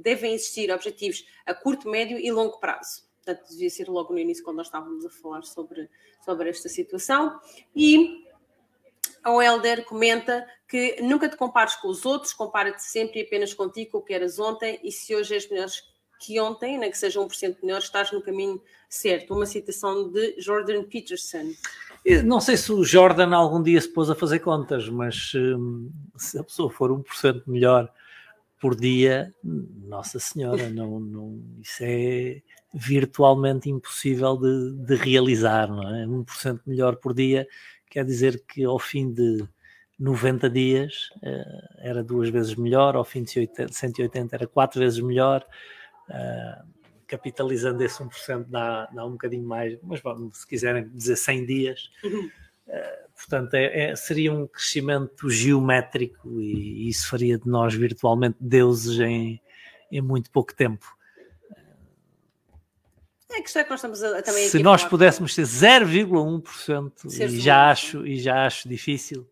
devem 0.02 0.34
existir 0.34 0.70
objetivos 0.70 1.24
a 1.44 1.54
curto, 1.54 1.88
médio 1.88 2.18
e 2.18 2.30
longo 2.30 2.58
prazo. 2.58 3.02
Portanto, 3.24 3.48
devia 3.48 3.70
ser 3.70 3.88
logo 3.88 4.12
no 4.12 4.18
início, 4.18 4.44
quando 4.44 4.58
nós 4.58 4.66
estávamos 4.66 5.04
a 5.04 5.10
falar 5.10 5.42
sobre, 5.42 5.88
sobre 6.24 6.50
esta 6.50 6.68
situação. 6.68 7.40
E 7.74 8.24
o 9.26 9.40
Helder 9.40 9.84
comenta 9.84 10.46
que 10.68 11.00
nunca 11.02 11.28
te 11.28 11.36
compares 11.36 11.74
com 11.76 11.88
os 11.88 12.04
outros, 12.04 12.32
compara-te 12.32 12.82
sempre 12.82 13.20
e 13.20 13.22
apenas 13.22 13.54
contigo, 13.54 13.92
com 13.92 13.98
o 13.98 14.02
que 14.02 14.12
eras 14.12 14.38
ontem, 14.38 14.78
e 14.82 14.92
se 14.92 15.14
hoje 15.16 15.34
és 15.34 15.48
melhores 15.48 15.82
que 16.24 16.40
ontem, 16.40 16.78
né, 16.78 16.88
que 16.88 16.96
seja 16.96 17.20
1% 17.20 17.56
melhor, 17.62 17.78
estás 17.78 18.10
no 18.12 18.22
caminho 18.22 18.60
certo. 18.88 19.34
Uma 19.34 19.46
citação 19.46 20.10
de 20.10 20.34
Jordan 20.40 20.84
Peterson. 20.84 21.52
Não 22.24 22.40
sei 22.40 22.56
se 22.56 22.72
o 22.72 22.84
Jordan 22.84 23.34
algum 23.34 23.62
dia 23.62 23.80
se 23.80 23.88
pôs 23.88 24.10
a 24.10 24.14
fazer 24.14 24.38
contas, 24.40 24.88
mas 24.88 25.32
hum, 25.34 25.90
se 26.16 26.38
a 26.38 26.44
pessoa 26.44 26.70
for 26.70 26.90
1% 26.90 27.42
melhor 27.46 27.90
por 28.60 28.74
dia, 28.74 29.34
Nossa 29.42 30.18
Senhora, 30.18 30.68
não, 30.70 31.00
não, 31.00 31.42
isso 31.60 31.82
é 31.82 32.40
virtualmente 32.72 33.70
impossível 33.70 34.36
de, 34.36 34.72
de 34.86 34.94
realizar, 34.96 35.68
não 35.68 35.94
é? 35.94 36.06
1% 36.06 36.60
melhor 36.66 36.96
por 36.96 37.14
dia 37.14 37.46
quer 37.90 38.04
dizer 38.04 38.42
que 38.48 38.64
ao 38.64 38.78
fim 38.78 39.12
de 39.12 39.46
90 39.98 40.50
dias 40.50 41.10
uh, 41.18 41.78
era 41.78 42.02
duas 42.02 42.28
vezes 42.28 42.54
melhor, 42.56 42.96
ao 42.96 43.04
fim 43.04 43.22
de 43.22 43.48
180 43.70 44.34
era 44.34 44.46
quatro 44.46 44.80
vezes 44.80 44.98
melhor, 44.98 45.46
Uh, 46.08 46.74
capitalizando 47.06 47.82
esse 47.82 48.02
1% 48.02 48.46
dá, 48.48 48.86
dá 48.86 49.04
um 49.04 49.12
bocadinho 49.12 49.46
mais, 49.46 49.78
mas 49.82 50.00
vamos, 50.00 50.38
se 50.38 50.46
quiserem 50.46 50.88
dizer 50.88 51.16
100 51.16 51.46
dias. 51.46 51.90
Uh, 52.04 53.10
portanto, 53.14 53.54
é, 53.54 53.90
é, 53.90 53.96
seria 53.96 54.32
um 54.32 54.46
crescimento 54.46 55.28
geométrico 55.30 56.40
e 56.40 56.88
isso 56.88 57.08
faria 57.08 57.38
de 57.38 57.48
nós 57.48 57.74
virtualmente 57.74 58.36
deuses 58.40 58.98
em, 59.00 59.40
em 59.90 60.00
muito 60.00 60.30
pouco 60.30 60.54
tempo. 60.54 60.86
É 63.30 63.42
que 63.42 63.58
é 63.58 63.68
nós 63.68 63.80
estamos 63.80 64.02
a, 64.02 64.22
também 64.22 64.48
Se 64.48 64.62
nós 64.62 64.84
pudéssemos 64.84 65.34
ter 65.34 65.42
0,1% 65.42 67.10
e 67.10 67.40
já 67.40 67.70
acho 67.70 68.06
e 68.06 68.18
já 68.18 68.46
acho 68.46 68.68
difícil, 68.68 69.28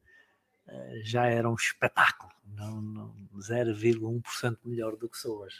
uh, 0.68 1.04
já 1.04 1.26
era 1.26 1.48
um 1.48 1.54
espetáculo. 1.54 2.32
Não, 2.54 2.82
não 2.82 3.14
0,1% 3.38 4.58
melhor 4.64 4.96
do 4.96 5.08
que 5.08 5.16
sou 5.16 5.40
hoje. 5.40 5.56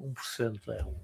1% 0.00 0.60
é 0.68 0.84
um. 0.84 0.94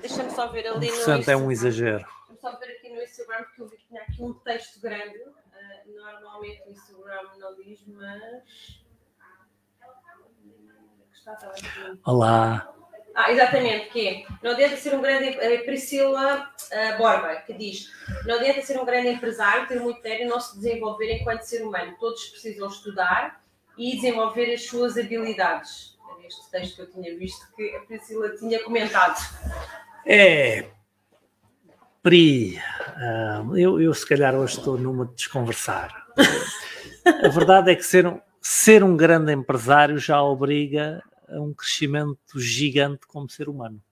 Deixa-me 0.00 0.30
só 0.30 0.48
ver 0.48 0.66
ali 0.66 0.88
1% 0.88 1.26
no 1.26 1.32
é 1.32 1.36
um 1.36 1.50
exagero. 1.50 2.04
Deixa-me 2.28 2.40
só 2.40 2.58
ver 2.58 2.72
aqui 2.72 2.90
no 2.90 3.02
Instagram, 3.02 3.44
porque 3.44 3.62
eu 3.62 3.68
vi 3.68 3.76
que 3.76 3.86
tinha 3.86 4.02
aqui 4.02 4.22
um 4.22 4.34
texto 4.34 4.80
grande. 4.80 5.18
Uh, 5.18 5.94
normalmente 5.94 6.62
o 6.66 6.70
Instagram 6.70 7.22
não 7.38 7.54
diz, 7.56 7.84
mas. 7.86 8.82
Olá. 12.04 12.74
Ah, 13.14 13.32
exatamente, 13.32 13.90
que 13.90 14.08
é, 14.08 14.26
não 14.42 14.52
adianta 14.52 14.76
ser 14.76 14.94
um 14.94 15.02
grande. 15.02 15.28
É 15.40 15.58
Priscila 15.58 16.44
uh, 16.44 16.98
Borba, 16.98 17.36
que 17.36 17.52
diz: 17.52 17.90
não 18.24 18.36
adianta 18.36 18.62
ser 18.62 18.80
um 18.80 18.84
grande 18.84 19.08
empresário, 19.08 19.66
ter 19.66 19.80
muito 19.80 20.00
dinheiro 20.00 20.24
e 20.24 20.26
não 20.26 20.40
se 20.40 20.56
desenvolver 20.56 21.12
enquanto 21.12 21.42
ser 21.42 21.62
humano. 21.62 21.96
Todos 21.98 22.28
precisam 22.28 22.68
estudar 22.68 23.44
e 23.76 23.96
desenvolver 23.96 24.52
as 24.54 24.66
suas 24.66 24.96
habilidades 24.96 25.97
este 26.28 26.50
texto 26.50 26.76
que 26.76 26.82
eu 26.82 26.90
tinha 26.90 27.18
visto 27.18 27.46
que 27.56 27.74
a 27.74 27.80
Priscila 27.80 28.36
tinha 28.36 28.62
comentado. 28.62 29.18
É. 30.06 30.68
Pri, 32.02 32.58
uh, 32.58 33.56
eu, 33.56 33.80
eu 33.80 33.92
se 33.92 34.06
calhar 34.06 34.34
hoje 34.34 34.58
estou 34.58 34.78
numa 34.78 35.06
de 35.06 35.14
desconversar. 35.14 36.06
a 37.24 37.28
verdade 37.28 37.72
é 37.72 37.74
que 37.74 37.82
ser 37.82 38.06
um, 38.06 38.20
ser 38.40 38.84
um 38.84 38.96
grande 38.96 39.32
empresário 39.32 39.98
já 39.98 40.22
obriga 40.22 41.02
a 41.28 41.40
um 41.40 41.52
crescimento 41.52 42.38
gigante 42.38 43.06
como 43.06 43.28
ser 43.28 43.48
humano. 43.48 43.82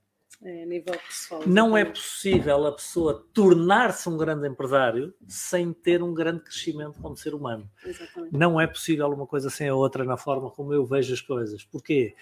É, 0.43 0.66
nível 0.66 0.95
pessoal. 1.07 1.43
Não 1.47 1.76
é 1.76 1.84
possível 1.84 2.66
a 2.66 2.72
pessoa 2.72 3.26
tornar-se 3.32 4.09
um 4.09 4.16
grande 4.16 4.47
empresário 4.47 5.14
sem 5.26 5.72
ter 5.72 6.03
um 6.03 6.12
grande 6.12 6.41
crescimento 6.41 7.01
como 7.01 7.16
ser 7.16 7.34
humano. 7.34 7.68
Exatamente. 7.84 8.37
Não 8.37 8.61
é 8.61 8.66
possível 8.66 9.09
uma 9.09 9.26
coisa 9.26 9.49
sem 9.49 9.68
a 9.68 9.74
outra 9.74 10.05
na 10.05 10.16
forma 10.16 10.51
como 10.51 10.72
eu 10.74 10.84
vejo 10.84 11.12
as 11.14 11.20
coisas. 11.20 11.64
Porquê? 11.64 12.14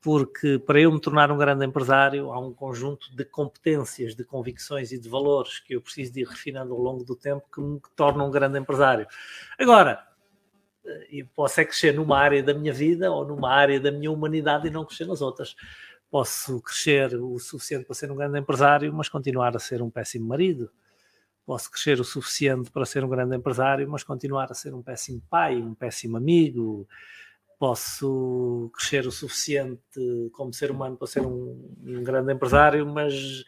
Porque 0.00 0.58
para 0.58 0.80
eu 0.80 0.90
me 0.90 0.98
tornar 0.98 1.30
um 1.30 1.36
grande 1.36 1.64
empresário 1.64 2.32
há 2.32 2.40
um 2.40 2.54
conjunto 2.54 3.14
de 3.14 3.24
competências, 3.24 4.14
de 4.14 4.24
convicções 4.24 4.92
e 4.92 4.98
de 4.98 5.08
valores 5.08 5.58
que 5.58 5.74
eu 5.74 5.82
preciso 5.82 6.14
de 6.14 6.22
ir 6.22 6.26
refinando 6.26 6.72
ao 6.72 6.80
longo 6.80 7.04
do 7.04 7.14
tempo 7.14 7.46
que 7.52 7.60
me 7.60 7.80
tornam 7.94 8.28
um 8.28 8.30
grande 8.30 8.58
empresário. 8.58 9.06
Agora, 9.58 10.02
E 11.10 11.22
posso 11.22 11.60
é 11.60 11.64
crescer 11.64 11.92
numa 11.92 12.18
área 12.18 12.42
da 12.42 12.54
minha 12.54 12.72
vida 12.72 13.12
ou 13.12 13.26
numa 13.26 13.50
área 13.52 13.78
da 13.78 13.92
minha 13.92 14.10
humanidade 14.10 14.66
e 14.66 14.70
não 14.70 14.84
crescer 14.84 15.06
nas 15.06 15.20
outras. 15.20 15.54
Posso 16.10 16.60
crescer 16.60 17.14
o 17.14 17.38
suficiente 17.38 17.84
para 17.84 17.94
ser 17.94 18.10
um 18.10 18.16
grande 18.16 18.38
empresário, 18.38 18.92
mas 18.92 19.08
continuar 19.08 19.54
a 19.54 19.60
ser 19.60 19.80
um 19.80 19.88
péssimo 19.88 20.26
marido. 20.26 20.70
Posso 21.46 21.70
crescer 21.70 22.00
o 22.00 22.04
suficiente 22.04 22.70
para 22.70 22.84
ser 22.84 23.04
um 23.04 23.08
grande 23.08 23.36
empresário, 23.36 23.88
mas 23.88 24.02
continuar 24.02 24.50
a 24.50 24.54
ser 24.54 24.74
um 24.74 24.82
péssimo 24.82 25.22
pai, 25.30 25.56
um 25.56 25.74
péssimo 25.74 26.16
amigo. 26.16 26.86
Posso 27.58 28.70
crescer 28.74 29.06
o 29.06 29.12
suficiente 29.12 29.80
como 30.32 30.52
ser 30.52 30.70
humano 30.70 30.96
para 30.96 31.06
ser 31.06 31.20
um, 31.20 31.76
um 31.84 32.02
grande 32.02 32.32
empresário, 32.32 32.86
mas 32.86 33.44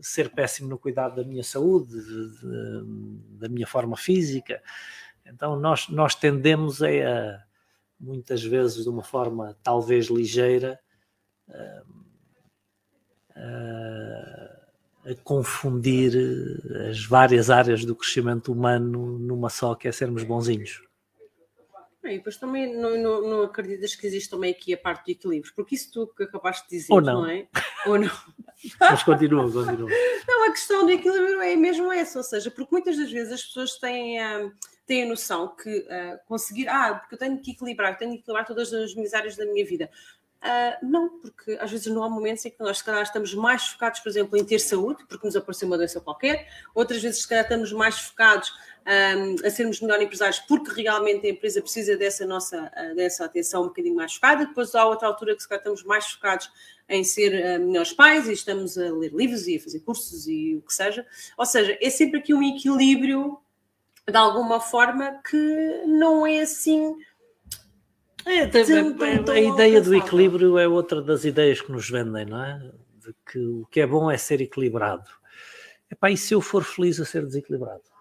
ser 0.00 0.30
péssimo 0.30 0.68
no 0.68 0.78
cuidado 0.78 1.16
da 1.16 1.24
minha 1.24 1.42
saúde, 1.42 1.90
de, 1.90 2.40
de, 2.40 3.38
da 3.38 3.48
minha 3.48 3.66
forma 3.66 3.96
física. 3.96 4.62
Então 5.26 5.58
nós, 5.58 5.88
nós 5.88 6.14
tendemos 6.14 6.82
a, 6.82 7.44
muitas 8.00 8.42
vezes 8.42 8.82
de 8.82 8.88
uma 8.88 9.02
forma 9.02 9.56
talvez 9.62 10.06
ligeira, 10.06 10.80
a, 11.48 11.82
confundir 15.24 16.12
as 16.88 17.04
várias 17.04 17.50
áreas 17.50 17.84
do 17.84 17.94
crescimento 17.94 18.52
humano 18.52 19.18
numa 19.18 19.50
só, 19.50 19.74
que 19.74 19.88
é 19.88 19.92
sermos 19.92 20.22
bonzinhos. 20.22 20.82
E 22.04 22.16
depois 22.16 22.36
também 22.36 22.74
não, 22.74 22.98
não, 22.98 23.22
não, 23.22 23.42
acreditas 23.42 23.94
que 23.94 24.06
existe 24.06 24.28
também 24.28 24.50
aqui 24.50 24.74
a 24.74 24.78
parte 24.78 25.04
do 25.04 25.10
equilíbrio, 25.12 25.52
porque 25.54 25.76
isso 25.76 25.92
tu 25.92 26.06
que 26.08 26.24
acabaste 26.24 26.68
de 26.68 26.76
dizer, 26.76 26.92
Ou 26.92 27.00
não, 27.00 27.22
não 27.22 27.30
é? 27.30 27.46
Ou 27.86 27.96
não. 27.96 28.10
Mas 28.80 29.04
continua, 29.04 29.44
continua. 29.50 29.88
Não, 30.26 30.48
a 30.48 30.50
questão 30.50 30.84
do 30.84 30.90
equilíbrio 30.90 31.40
é 31.40 31.54
mesmo 31.54 31.92
essa, 31.92 32.18
ou 32.18 32.24
seja, 32.24 32.50
porque 32.50 32.72
muitas 32.72 32.96
das 32.96 33.10
vezes 33.10 33.32
as 33.32 33.44
pessoas 33.44 33.78
têm, 33.78 34.18
uh, 34.20 34.52
têm 34.84 35.04
a 35.04 35.06
noção 35.06 35.54
que 35.54 35.78
uh, 35.78 36.18
conseguir, 36.26 36.66
ah, 36.68 36.94
porque 36.94 37.14
eu 37.14 37.18
tenho 37.18 37.40
que 37.40 37.52
equilibrar, 37.52 37.96
tenho 37.96 38.10
que 38.12 38.18
equilibrar 38.18 38.46
todas 38.46 38.72
as 38.72 38.94
minhas 38.96 39.14
áreas 39.14 39.36
da 39.36 39.46
minha 39.46 39.64
vida. 39.64 39.88
Uh, 40.42 40.84
não, 40.84 41.08
porque 41.20 41.56
às 41.60 41.70
vezes 41.70 41.86
não 41.86 42.02
há 42.02 42.10
momentos 42.10 42.44
em 42.44 42.50
que 42.50 42.58
nós, 42.58 42.78
se 42.78 42.84
calhar, 42.84 43.02
estamos 43.02 43.32
mais 43.32 43.68
focados, 43.68 44.00
por 44.00 44.08
exemplo, 44.08 44.36
em 44.36 44.44
ter 44.44 44.58
saúde, 44.58 45.04
porque 45.08 45.24
nos 45.24 45.36
apareceu 45.36 45.68
uma 45.68 45.76
doença 45.76 46.00
qualquer, 46.00 46.48
outras 46.74 47.00
vezes, 47.00 47.22
se 47.22 47.28
calhar, 47.28 47.44
estamos 47.44 47.72
mais 47.72 47.96
focados 47.98 48.52
um, 48.84 49.46
a 49.46 49.50
sermos 49.50 49.80
melhores 49.80 50.04
empresários, 50.04 50.40
porque 50.40 50.82
realmente 50.82 51.24
a 51.26 51.30
empresa 51.30 51.62
precisa 51.62 51.96
dessa 51.96 52.26
nossa 52.26 52.72
uh, 52.76 52.94
dessa 52.96 53.24
atenção 53.24 53.62
um 53.62 53.66
bocadinho 53.68 53.94
mais 53.94 54.14
focada. 54.14 54.44
Depois 54.44 54.74
há 54.74 54.84
outra 54.84 55.06
altura 55.06 55.36
que 55.36 55.42
se 55.42 55.48
calhar 55.48 55.60
estamos 55.60 55.84
mais 55.84 56.06
focados 56.06 56.50
em 56.88 57.04
ser 57.04 57.32
uh, 57.32 57.64
melhores 57.64 57.92
pais 57.92 58.26
e 58.28 58.32
estamos 58.32 58.76
a 58.76 58.90
ler 58.92 59.12
livros 59.14 59.46
e 59.46 59.56
a 59.56 59.60
fazer 59.60 59.78
cursos 59.80 60.26
e 60.26 60.56
o 60.56 60.62
que 60.62 60.74
seja. 60.74 61.06
Ou 61.36 61.46
seja, 61.46 61.78
é 61.80 61.90
sempre 61.90 62.18
aqui 62.18 62.34
um 62.34 62.42
equilíbrio 62.42 63.38
de 64.08 64.16
alguma 64.16 64.60
forma 64.60 65.20
que 65.28 65.82
não 65.86 66.26
é 66.26 66.40
assim. 66.40 66.96
É, 68.24 68.42
a, 68.42 69.30
a, 69.30 69.32
a 69.32 69.40
ideia 69.40 69.80
do 69.80 69.94
equilíbrio 69.94 70.58
é 70.58 70.68
outra 70.68 71.02
das 71.02 71.24
ideias 71.24 71.60
que 71.60 71.72
nos 71.72 71.88
vendem, 71.88 72.26
não 72.26 72.42
é? 72.42 72.58
De 73.04 73.14
que 73.26 73.38
o 73.38 73.66
que 73.70 73.80
é 73.80 73.86
bom 73.86 74.10
é 74.10 74.16
ser 74.16 74.40
equilibrado. 74.40 75.08
Epá, 75.90 76.10
e 76.10 76.16
se 76.16 76.34
eu 76.34 76.40
for 76.40 76.62
feliz 76.62 77.00
a 77.00 77.04
ser 77.04 77.26
desequilibrado? 77.26 77.92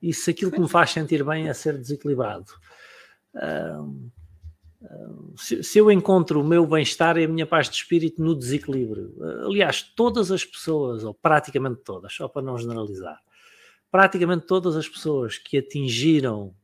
e 0.00 0.12
se 0.14 0.30
aquilo 0.30 0.50
que 0.50 0.60
me 0.60 0.68
faz 0.68 0.90
sentir 0.90 1.24
bem 1.24 1.48
é 1.48 1.54
ser 1.54 1.76
desequilibrado. 1.76 2.52
se, 5.36 5.62
se, 5.62 5.78
eu 5.78 5.90
encontro 5.90 6.40
o 6.40 6.44
meu 6.44 6.66
bem-estar 6.66 7.16
e 7.18 7.24
a 7.24 7.28
minha 7.28 7.46
paz 7.46 7.68
de 7.68 7.76
espírito 7.76 8.22
no 8.22 8.34
desequilíbrio, 8.34 9.14
aliás, 9.44 9.82
todas 9.82 10.30
as 10.30 10.44
pessoas, 10.44 11.04
ou 11.04 11.12
praticamente 11.12 11.80
todas, 11.84 12.14
só 12.14 12.28
para 12.28 12.42
não 12.42 12.56
generalizar, 12.56 13.20
praticamente 13.90 14.46
todas 14.46 14.76
as 14.76 14.88
pessoas 14.88 15.36
que 15.36 15.58
atingiram 15.58 16.54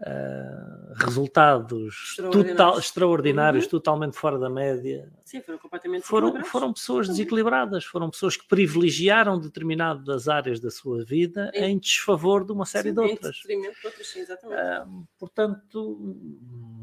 Uh, 0.00 0.92
resultados 0.96 1.94
extraordinários, 2.10 2.56
total, 2.56 2.78
extraordinários 2.78 3.64
uhum. 3.64 3.70
totalmente 3.70 4.16
fora 4.16 4.38
da 4.38 4.50
média. 4.50 5.08
Sim, 5.24 5.40
foram 5.40 5.58
completamente 5.58 6.02
foram, 6.04 6.44
foram 6.44 6.72
pessoas 6.72 7.08
desequilibradas, 7.08 7.84
foram 7.84 8.10
pessoas 8.10 8.36
que 8.36 8.46
privilegiaram 8.46 9.38
determinadas 9.38 10.28
áreas 10.28 10.58
da 10.58 10.70
sua 10.70 11.04
vida 11.04 11.50
sim. 11.54 11.62
em 11.62 11.78
desfavor 11.78 12.44
de 12.44 12.52
uma 12.52 12.66
série 12.66 12.88
sim, 12.88 12.94
de 12.94 13.00
outras. 13.00 13.36
De 13.36 13.54
outras 13.84 14.06
sim. 14.08 14.22
Uh, 14.24 15.06
portanto, 15.16 15.96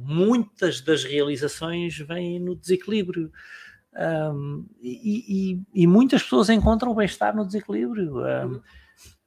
muitas 0.03 0.79
das 0.79 1.03
realizações 1.03 1.97
vêm 1.97 2.39
no 2.39 2.55
desequilíbrio. 2.55 3.29
Um, 3.93 4.65
e, 4.81 5.51
e, 5.53 5.83
e, 5.83 5.85
muitas 5.85 6.23
pessoas 6.23 6.49
encontram 6.49 6.91
o 6.91 6.95
bem-estar 6.95 7.35
no 7.35 7.45
desequilíbrio. 7.45 8.19
Um, 8.19 8.61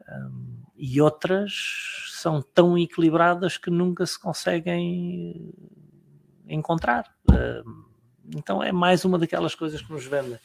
um, 0.09 0.64
e 0.77 1.01
outras 1.01 1.53
são 2.11 2.43
tão 2.43 2.77
equilibradas 2.77 3.57
que 3.57 3.71
nunca 3.71 4.05
se 4.07 4.19
conseguem 4.19 5.53
encontrar. 6.49 7.15
Então 8.35 8.63
é 8.63 8.73
mais 8.73 9.05
uma 9.05 9.19
daquelas 9.19 9.55
coisas 9.55 9.81
que 9.83 9.93
nos 9.93 10.05
vendem. 10.05 10.39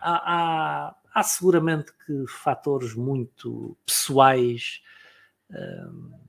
Há, 0.00 0.34
há, 0.34 0.96
há 1.14 1.22
seguramente 1.22 1.92
que 2.06 2.26
fatores 2.28 2.94
muito 2.94 3.76
pessoais 3.84 4.82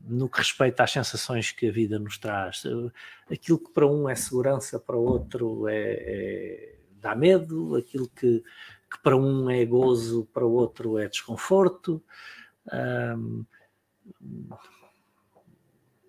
no 0.07 0.29
que 0.29 0.37
respeita 0.37 0.83
às 0.83 0.91
sensações 0.91 1.51
que 1.51 1.67
a 1.67 1.71
vida 1.71 1.97
nos 1.97 2.17
traz. 2.17 2.63
Aquilo 3.31 3.59
que 3.59 3.71
para 3.71 3.87
um 3.87 4.07
é 4.09 4.15
segurança, 4.15 4.79
para 4.79 4.97
outro 4.97 5.67
é, 5.67 5.75
é 5.77 6.75
dá 6.99 7.15
medo, 7.15 7.75
aquilo 7.75 8.07
que, 8.09 8.43
que 8.91 9.01
para 9.03 9.15
um 9.15 9.49
é 9.49 9.65
gozo, 9.65 10.27
para 10.33 10.45
outro 10.45 10.97
é 10.97 11.07
desconforto. 11.07 12.03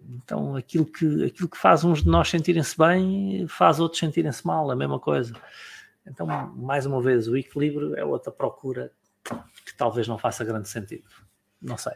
Então, 0.08 0.54
aquilo 0.54 0.86
que, 0.86 1.24
aquilo 1.24 1.48
que 1.48 1.58
faz 1.58 1.84
uns 1.84 2.02
de 2.02 2.08
nós 2.08 2.28
sentirem-se 2.28 2.76
bem, 2.78 3.46
faz 3.48 3.80
outros 3.80 3.98
sentirem-se 3.98 4.46
mal, 4.46 4.70
a 4.70 4.76
mesma 4.76 5.00
coisa. 5.00 5.34
Então, 6.06 6.26
mais 6.26 6.86
uma 6.86 7.02
vez, 7.02 7.26
o 7.26 7.36
equilíbrio 7.36 7.96
é 7.96 8.04
outra 8.04 8.30
procura 8.30 8.92
que 9.64 9.76
talvez 9.76 10.06
não 10.06 10.16
faça 10.16 10.44
grande 10.44 10.68
sentido. 10.68 11.08
Não 11.60 11.76
sei. 11.76 11.94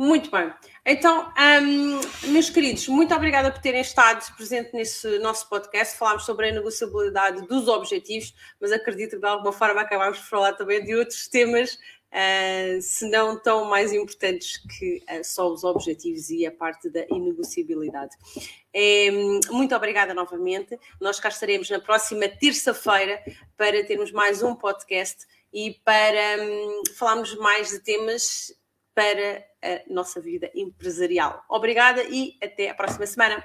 Muito 0.00 0.30
bem. 0.30 0.50
Então, 0.86 1.30
um, 1.62 2.30
meus 2.32 2.48
queridos, 2.48 2.88
muito 2.88 3.14
obrigada 3.14 3.52
por 3.52 3.60
terem 3.60 3.82
estado 3.82 4.34
presente 4.34 4.72
nesse 4.72 5.18
nosso 5.18 5.46
podcast. 5.46 5.98
Falámos 5.98 6.24
sobre 6.24 6.48
a 6.48 6.52
negociabilidade 6.54 7.46
dos 7.46 7.68
objetivos, 7.68 8.34
mas 8.58 8.72
acredito 8.72 9.10
que 9.10 9.18
de 9.18 9.26
alguma 9.26 9.52
forma 9.52 9.82
acabámos 9.82 10.18
por 10.20 10.26
falar 10.26 10.54
também 10.54 10.82
de 10.82 10.94
outros 10.94 11.28
temas 11.28 11.78
uh, 12.12 12.80
se 12.80 13.08
não 13.08 13.38
tão 13.38 13.64
mais 13.64 13.92
importantes 13.92 14.58
que 14.58 15.02
uh, 15.10 15.24
só 15.24 15.50
os 15.52 15.64
objetivos 15.64 16.30
e 16.30 16.46
a 16.46 16.52
parte 16.52 16.88
da 16.90 17.04
inegociabilidade. 17.10 18.16
É, 18.72 19.10
muito 19.50 19.74
obrigada 19.74 20.14
novamente. 20.14 20.78
Nós 21.00 21.18
cá 21.18 21.28
estaremos 21.28 21.68
na 21.70 21.80
próxima 21.80 22.28
terça-feira 22.28 23.22
para 23.56 23.84
termos 23.84 24.12
mais 24.12 24.42
um 24.42 24.54
podcast 24.54 25.26
e 25.52 25.74
para 25.84 26.42
um, 26.42 26.82
falarmos 26.96 27.34
mais 27.36 27.70
de 27.70 27.80
temas 27.80 28.54
para 28.94 29.44
a 29.62 29.82
nossa 29.92 30.20
vida 30.20 30.50
empresarial. 30.54 31.44
Obrigada 31.48 32.02
e 32.04 32.36
até 32.42 32.70
a 32.70 32.74
próxima 32.74 33.06
semana. 33.06 33.44